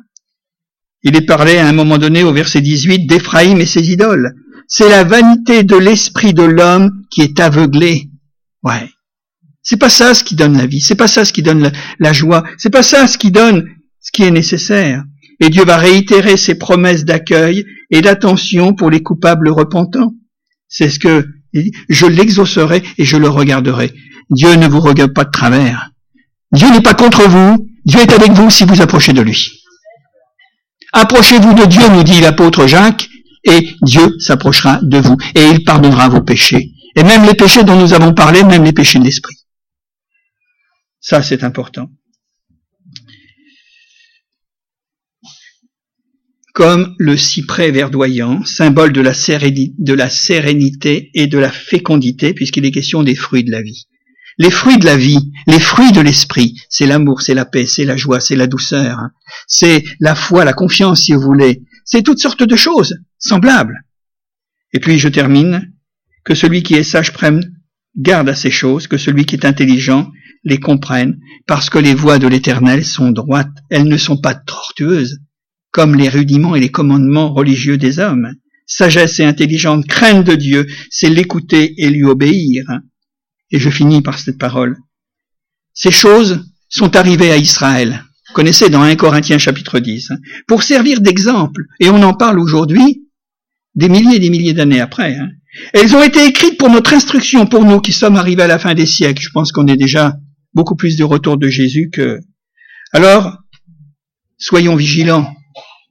Il 1.02 1.16
est 1.16 1.22
parlé 1.22 1.56
à 1.56 1.66
un 1.66 1.72
moment 1.72 1.98
donné 1.98 2.24
au 2.24 2.32
verset 2.32 2.60
18 2.60 3.06
d'Éphraïm 3.06 3.60
et 3.60 3.66
ses 3.66 3.90
idoles. 3.90 4.34
C'est 4.68 4.88
la 4.88 5.04
vanité 5.04 5.62
de 5.62 5.76
l'esprit 5.76 6.34
de 6.34 6.42
l'homme 6.42 7.04
qui 7.10 7.22
est 7.22 7.40
aveuglé. 7.40 8.09
Ouais. 8.62 8.88
C'est 9.62 9.76
pas 9.76 9.90
ça 9.90 10.14
ce 10.14 10.24
qui 10.24 10.36
donne 10.36 10.56
la 10.56 10.66
vie, 10.66 10.80
c'est 10.80 10.94
pas 10.94 11.08
ça 11.08 11.24
ce 11.24 11.32
qui 11.32 11.42
donne 11.42 11.70
la, 11.98 12.12
joie, 12.12 12.44
c'est 12.56 12.70
pas 12.70 12.82
ça 12.82 13.06
ce 13.06 13.18
qui 13.18 13.30
donne 13.30 13.68
ce 14.00 14.10
qui 14.10 14.22
est 14.22 14.30
nécessaire. 14.30 15.04
Et 15.40 15.50
Dieu 15.50 15.64
va 15.64 15.76
réitérer 15.76 16.36
ses 16.36 16.54
promesses 16.54 17.04
d'accueil 17.04 17.64
et 17.90 18.00
d'attention 18.00 18.74
pour 18.74 18.90
les 18.90 19.02
coupables 19.02 19.48
repentants. 19.48 20.14
C'est 20.68 20.88
ce 20.88 20.98
que 20.98 21.26
je 21.88 22.06
l'exaucerai 22.06 22.82
et 22.98 23.04
je 23.04 23.16
le 23.16 23.28
regarderai. 23.28 23.92
Dieu 24.30 24.54
ne 24.54 24.68
vous 24.68 24.80
regarde 24.80 25.12
pas 25.12 25.24
de 25.24 25.30
travers. 25.30 25.90
Dieu 26.52 26.70
n'est 26.70 26.82
pas 26.82 26.94
contre 26.94 27.28
vous, 27.28 27.68
Dieu 27.84 28.00
est 28.00 28.12
avec 28.12 28.32
vous 28.32 28.50
si 28.50 28.64
vous 28.64 28.80
approchez 28.80 29.12
de 29.12 29.22
lui. 29.22 29.62
Approchez-vous 30.92 31.54
de 31.54 31.66
Dieu, 31.66 31.88
nous 31.92 32.02
dit 32.02 32.20
l'apôtre 32.20 32.66
Jacques, 32.66 33.08
et 33.44 33.70
Dieu 33.82 34.18
s'approchera 34.18 34.80
de 34.82 34.98
vous 34.98 35.16
et 35.34 35.44
il 35.52 35.64
pardonnera 35.64 36.08
vos 36.08 36.20
péchés. 36.20 36.72
Et 36.96 37.02
même 37.02 37.24
les 37.24 37.34
péchés 37.34 37.64
dont 37.64 37.78
nous 37.78 37.92
avons 37.92 38.14
parlé, 38.14 38.42
même 38.42 38.64
les 38.64 38.72
péchés 38.72 38.98
de 38.98 39.04
l'esprit. 39.04 39.36
Ça, 41.00 41.22
c'est 41.22 41.44
important. 41.44 41.90
Comme 46.52 46.94
le 46.98 47.16
cyprès 47.16 47.70
verdoyant, 47.70 48.44
symbole 48.44 48.92
de 48.92 49.00
la, 49.00 49.14
sérénité 49.14 51.10
et 51.14 51.26
de 51.26 51.38
la 51.38 51.50
fécondité, 51.50 52.34
puisqu'il 52.34 52.66
est 52.66 52.72
question 52.72 53.02
des 53.02 53.14
fruits 53.14 53.44
de 53.44 53.50
la 53.50 53.62
vie. 53.62 53.86
Les 54.36 54.50
fruits 54.50 54.78
de 54.78 54.84
la 54.84 54.96
vie, 54.96 55.32
les 55.46 55.60
fruits 55.60 55.92
de 55.92 56.00
l'esprit, 56.00 56.60
c'est 56.68 56.86
l'amour, 56.86 57.22
c'est 57.22 57.34
la 57.34 57.44
paix, 57.44 57.66
c'est 57.66 57.84
la 57.84 57.96
joie, 57.96 58.20
c'est 58.20 58.36
la 58.36 58.46
douceur, 58.46 58.98
hein. 58.98 59.10
c'est 59.46 59.84
la 60.00 60.14
foi, 60.14 60.44
la 60.44 60.52
confiance, 60.52 61.04
si 61.04 61.12
vous 61.12 61.20
voulez. 61.20 61.62
C'est 61.84 62.02
toutes 62.02 62.20
sortes 62.20 62.42
de 62.42 62.56
choses 62.56 62.98
semblables. 63.18 63.84
Et 64.72 64.80
puis 64.80 64.98
je 64.98 65.08
termine, 65.08 65.72
que 66.24 66.34
celui 66.34 66.62
qui 66.62 66.74
est 66.74 66.82
sage 66.82 67.12
prenne 67.12 67.54
garde 67.96 68.28
à 68.28 68.34
ces 68.34 68.50
choses, 68.50 68.86
que 68.86 68.98
celui 68.98 69.24
qui 69.24 69.36
est 69.36 69.46
intelligent 69.46 70.10
les 70.44 70.58
comprenne, 70.58 71.18
parce 71.46 71.68
que 71.68 71.78
les 71.78 71.94
voies 71.94 72.18
de 72.18 72.26
l'Éternel 72.26 72.84
sont 72.84 73.10
droites, 73.10 73.50
elles 73.68 73.88
ne 73.88 73.96
sont 73.96 74.16
pas 74.16 74.34
tortueuses, 74.34 75.20
comme 75.70 75.94
les 75.94 76.08
rudiments 76.08 76.56
et 76.56 76.60
les 76.60 76.70
commandements 76.70 77.32
religieux 77.32 77.76
des 77.76 77.98
hommes. 77.98 78.34
Sagesse 78.66 79.20
et 79.20 79.24
intelligence 79.24 79.84
craignent 79.86 80.24
de 80.24 80.34
Dieu, 80.34 80.66
c'est 80.90 81.10
l'écouter 81.10 81.74
et 81.78 81.90
lui 81.90 82.04
obéir. 82.04 82.64
Et 83.50 83.58
je 83.58 83.68
finis 83.68 84.00
par 84.00 84.18
cette 84.18 84.38
parole. 84.38 84.78
Ces 85.74 85.90
choses 85.90 86.44
sont 86.68 86.96
arrivées 86.96 87.32
à 87.32 87.36
Israël. 87.36 88.04
Connaissez 88.32 88.70
dans 88.70 88.82
1 88.82 88.94
Corinthiens 88.96 89.38
chapitre 89.38 89.80
10. 89.80 90.12
Hein, 90.12 90.18
pour 90.46 90.62
servir 90.62 91.00
d'exemple, 91.00 91.64
et 91.80 91.90
on 91.90 92.02
en 92.02 92.14
parle 92.14 92.38
aujourd'hui, 92.38 93.08
des 93.74 93.88
milliers 93.88 94.16
et 94.16 94.20
des 94.20 94.30
milliers 94.30 94.52
d'années 94.52 94.80
après. 94.80 95.16
Hein. 95.16 95.30
Elles 95.72 95.94
ont 95.96 96.02
été 96.02 96.24
écrites 96.26 96.58
pour 96.58 96.70
notre 96.70 96.92
instruction, 96.92 97.46
pour 97.46 97.64
nous 97.64 97.80
qui 97.80 97.92
sommes 97.92 98.16
arrivés 98.16 98.44
à 98.44 98.46
la 98.46 98.58
fin 98.58 98.74
des 98.74 98.86
siècles. 98.86 99.22
Je 99.22 99.30
pense 99.30 99.52
qu'on 99.52 99.66
est 99.66 99.76
déjà 99.76 100.14
beaucoup 100.54 100.76
plus 100.76 100.96
de 100.96 101.04
retour 101.04 101.36
de 101.36 101.48
Jésus 101.48 101.90
que... 101.92 102.18
Alors, 102.92 103.38
soyons 104.38 104.76
vigilants, 104.76 105.32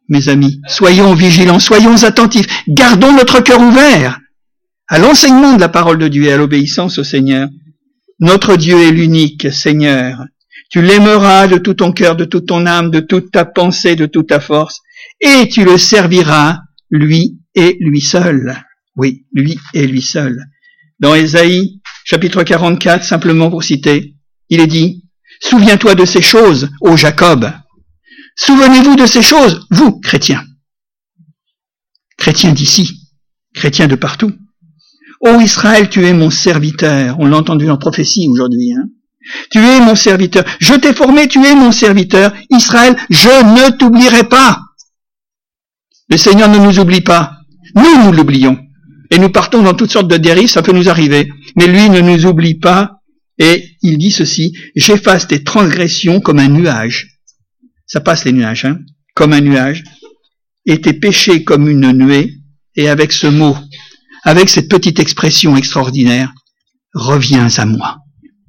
mes 0.09 0.29
amis. 0.29 0.59
Soyons 0.67 1.13
vigilants, 1.13 1.59
soyons 1.59 2.03
attentifs. 2.03 2.47
Gardons 2.67 3.13
notre 3.13 3.41
cœur 3.41 3.61
ouvert 3.61 4.19
à 4.87 4.97
l'enseignement 4.97 5.53
de 5.53 5.61
la 5.61 5.69
parole 5.69 5.99
de 5.99 6.07
Dieu 6.07 6.23
et 6.23 6.33
à 6.33 6.37
l'obéissance 6.37 6.97
au 6.97 7.03
Seigneur. 7.03 7.47
Notre 8.19 8.57
Dieu 8.57 8.81
est 8.81 8.91
l'unique 8.91 9.51
Seigneur. 9.51 10.25
Tu 10.69 10.81
l'aimeras 10.81 11.47
de 11.47 11.57
tout 11.57 11.75
ton 11.75 11.91
cœur, 11.91 12.15
de 12.15 12.25
toute 12.25 12.47
ton 12.47 12.65
âme, 12.65 12.91
de 12.91 12.99
toute 12.99 13.31
ta 13.31 13.45
pensée, 13.45 13.95
de 13.95 14.05
toute 14.05 14.27
ta 14.27 14.39
force, 14.39 14.81
et 15.19 15.47
tu 15.47 15.63
le 15.63 15.77
serviras, 15.77 16.59
lui 16.91 17.39
et 17.55 17.77
lui 17.79 18.01
seul. 18.01 18.55
Oui, 18.99 19.25
lui 19.31 19.57
et 19.73 19.87
lui 19.87 20.01
seul. 20.01 20.43
Dans 20.99 21.15
Ésaïe, 21.15 21.79
chapitre 22.03 22.43
44, 22.43 23.05
simplement 23.05 23.49
pour 23.49 23.63
citer, 23.63 24.17
il 24.49 24.59
est 24.59 24.67
dit, 24.67 25.05
Souviens-toi 25.41 25.95
de 25.95 26.03
ces 26.03 26.21
choses, 26.21 26.69
ô 26.81 26.97
Jacob. 26.97 27.49
Souvenez-vous 28.35 28.97
de 28.97 29.05
ces 29.05 29.21
choses, 29.21 29.65
vous, 29.71 30.01
chrétiens. 30.01 30.43
Chrétiens 32.17 32.51
d'ici, 32.51 33.07
chrétiens 33.53 33.87
de 33.87 33.95
partout. 33.95 34.33
Ô 35.21 35.39
Israël, 35.39 35.87
tu 35.87 36.05
es 36.05 36.11
mon 36.11 36.29
serviteur. 36.29 37.17
On 37.19 37.25
l'a 37.25 37.37
entendu 37.37 37.69
en 37.69 37.77
prophétie 37.77 38.27
aujourd'hui. 38.27 38.73
Hein. 38.73 38.89
Tu 39.49 39.59
es 39.59 39.79
mon 39.79 39.95
serviteur. 39.95 40.43
Je 40.59 40.73
t'ai 40.73 40.93
formé, 40.93 41.29
tu 41.29 41.41
es 41.45 41.55
mon 41.55 41.71
serviteur. 41.71 42.33
Israël, 42.49 42.97
je 43.09 43.29
ne 43.29 43.77
t'oublierai 43.77 44.25
pas. 44.25 44.59
Le 46.09 46.17
Seigneur 46.17 46.49
ne 46.49 46.57
nous 46.57 46.79
oublie 46.79 46.99
pas. 46.99 47.37
Nous, 47.75 48.03
nous 48.03 48.11
l'oublions. 48.11 48.59
Et 49.11 49.19
nous 49.19 49.29
partons 49.29 49.63
dans 49.63 49.73
toutes 49.73 49.91
sortes 49.91 50.09
de 50.09 50.17
dérives, 50.17 50.49
ça 50.49 50.61
peut 50.61 50.71
nous 50.71 50.89
arriver. 50.89 51.31
Mais 51.55 51.67
lui 51.67 51.89
ne 51.89 52.01
nous 52.01 52.25
oublie 52.25 52.55
pas. 52.55 53.01
Et 53.37 53.77
il 53.81 53.97
dit 53.97 54.11
ceci, 54.11 54.55
j'efface 54.75 55.27
tes 55.27 55.43
transgressions 55.43 56.19
comme 56.19 56.39
un 56.39 56.49
nuage. 56.49 57.19
Ça 57.87 58.01
passe 58.01 58.25
les 58.25 58.33
nuages, 58.33 58.65
hein, 58.65 58.79
comme 59.15 59.33
un 59.33 59.41
nuage. 59.41 59.83
Et 60.65 60.81
tes 60.81 60.93
péchés 60.93 61.43
comme 61.43 61.69
une 61.69 61.91
nuée. 61.91 62.35
Et 62.75 62.87
avec 62.87 63.11
ce 63.11 63.27
mot, 63.27 63.57
avec 64.23 64.49
cette 64.49 64.69
petite 64.69 64.99
expression 64.99 65.57
extraordinaire, 65.57 66.33
reviens 66.93 67.47
à 67.57 67.65
moi. 67.65 67.97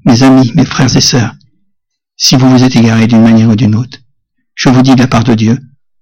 Mes 0.04 0.22
amis, 0.22 0.52
mes 0.54 0.64
frères 0.64 0.94
et 0.94 1.00
sœurs, 1.00 1.34
si 2.16 2.36
vous 2.36 2.50
vous 2.50 2.62
êtes 2.62 2.76
égarés 2.76 3.06
d'une 3.06 3.22
manière 3.22 3.48
ou 3.48 3.56
d'une 3.56 3.74
autre, 3.74 3.98
je 4.54 4.68
vous 4.68 4.82
dis 4.82 4.94
de 4.94 5.00
la 5.00 5.06
part 5.06 5.24
de 5.24 5.34
Dieu, 5.34 5.58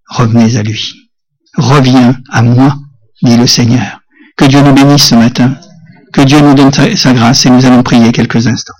revenez 0.08 0.56
à 0.56 0.62
lui. 0.62 0.94
Reviens 1.56 2.20
à 2.30 2.42
moi, 2.42 2.76
dit 3.22 3.36
le 3.36 3.46
Seigneur. 3.46 4.00
Que 4.38 4.44
Dieu 4.44 4.62
nous 4.62 4.72
bénisse 4.72 5.08
ce 5.08 5.16
matin, 5.16 5.58
que 6.12 6.20
Dieu 6.20 6.40
nous 6.40 6.54
donne 6.54 6.72
sa, 6.72 7.12
grâce 7.12 7.44
et 7.44 7.50
nous 7.50 7.66
allons 7.66 7.82
prier 7.82 8.12
quelques 8.12 8.46
instants. 8.46 8.72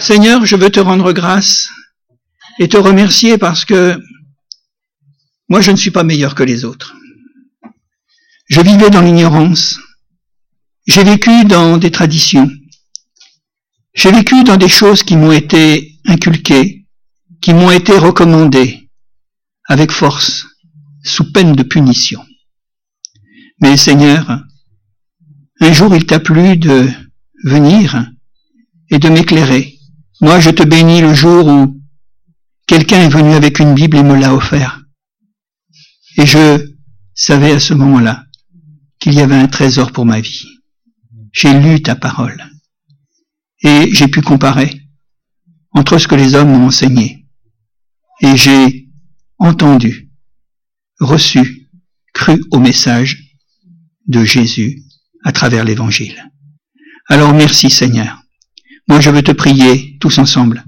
Seigneur, 0.00 0.44
je 0.44 0.56
veux 0.56 0.70
te 0.70 0.80
rendre 0.80 1.12
grâce 1.12 1.68
et 2.58 2.68
te 2.68 2.76
remercier 2.76 3.38
parce 3.38 3.64
que 3.64 3.96
moi 5.48 5.60
je 5.60 5.70
ne 5.70 5.76
suis 5.76 5.92
pas 5.92 6.02
meilleur 6.02 6.34
que 6.34 6.42
les 6.42 6.64
autres. 6.64 6.96
Je 8.48 8.60
vivais 8.60 8.90
dans 8.90 9.02
l'ignorance. 9.02 9.78
J'ai 10.88 11.04
vécu 11.04 11.44
dans 11.44 11.78
des 11.78 11.92
traditions. 11.92 12.50
J'ai 13.94 14.10
vécu 14.10 14.42
dans 14.42 14.56
des 14.56 14.68
choses 14.68 15.04
qui 15.04 15.16
m'ont 15.16 15.32
été 15.32 15.96
inculquées, 16.06 16.86
qui 17.40 17.54
m'ont 17.54 17.70
été 17.70 17.96
recommandées, 17.98 18.90
avec 19.66 19.92
force, 19.92 20.46
sous 21.08 21.32
peine 21.32 21.54
de 21.54 21.62
punition. 21.62 22.24
Mais 23.60 23.76
Seigneur, 23.76 24.44
un 25.60 25.72
jour 25.72 25.94
il 25.94 26.06
t'a 26.06 26.20
plu 26.20 26.56
de 26.56 26.88
venir 27.44 28.06
et 28.90 28.98
de 28.98 29.08
m'éclairer. 29.08 29.78
Moi, 30.20 30.40
je 30.40 30.50
te 30.50 30.62
bénis 30.62 31.00
le 31.00 31.14
jour 31.14 31.46
où 31.46 31.80
quelqu'un 32.66 33.02
est 33.02 33.08
venu 33.08 33.32
avec 33.32 33.58
une 33.58 33.74
Bible 33.74 33.96
et 33.96 34.02
me 34.02 34.16
l'a 34.16 34.34
offert. 34.34 34.82
Et 36.16 36.26
je 36.26 36.74
savais 37.14 37.52
à 37.52 37.60
ce 37.60 37.74
moment-là 37.74 38.24
qu'il 38.98 39.14
y 39.14 39.20
avait 39.20 39.36
un 39.36 39.46
trésor 39.46 39.92
pour 39.92 40.06
ma 40.06 40.20
vie. 40.20 40.46
J'ai 41.32 41.58
lu 41.58 41.82
ta 41.82 41.94
parole 41.94 42.44
et 43.62 43.92
j'ai 43.92 44.08
pu 44.08 44.22
comparer 44.22 44.82
entre 45.72 45.98
ce 45.98 46.08
que 46.08 46.14
les 46.14 46.34
hommes 46.34 46.50
m'ont 46.50 46.66
enseigné 46.66 47.26
et 48.20 48.36
j'ai 48.36 48.88
entendu, 49.38 50.07
reçu, 51.00 51.68
cru 52.12 52.42
au 52.50 52.58
message 52.58 53.34
de 54.06 54.24
Jésus 54.24 54.82
à 55.24 55.32
travers 55.32 55.64
l'évangile. 55.64 56.30
Alors 57.08 57.32
merci 57.32 57.70
Seigneur. 57.70 58.22
Moi 58.88 59.00
je 59.00 59.10
veux 59.10 59.22
te 59.22 59.32
prier 59.32 59.96
tous 60.00 60.18
ensemble 60.18 60.64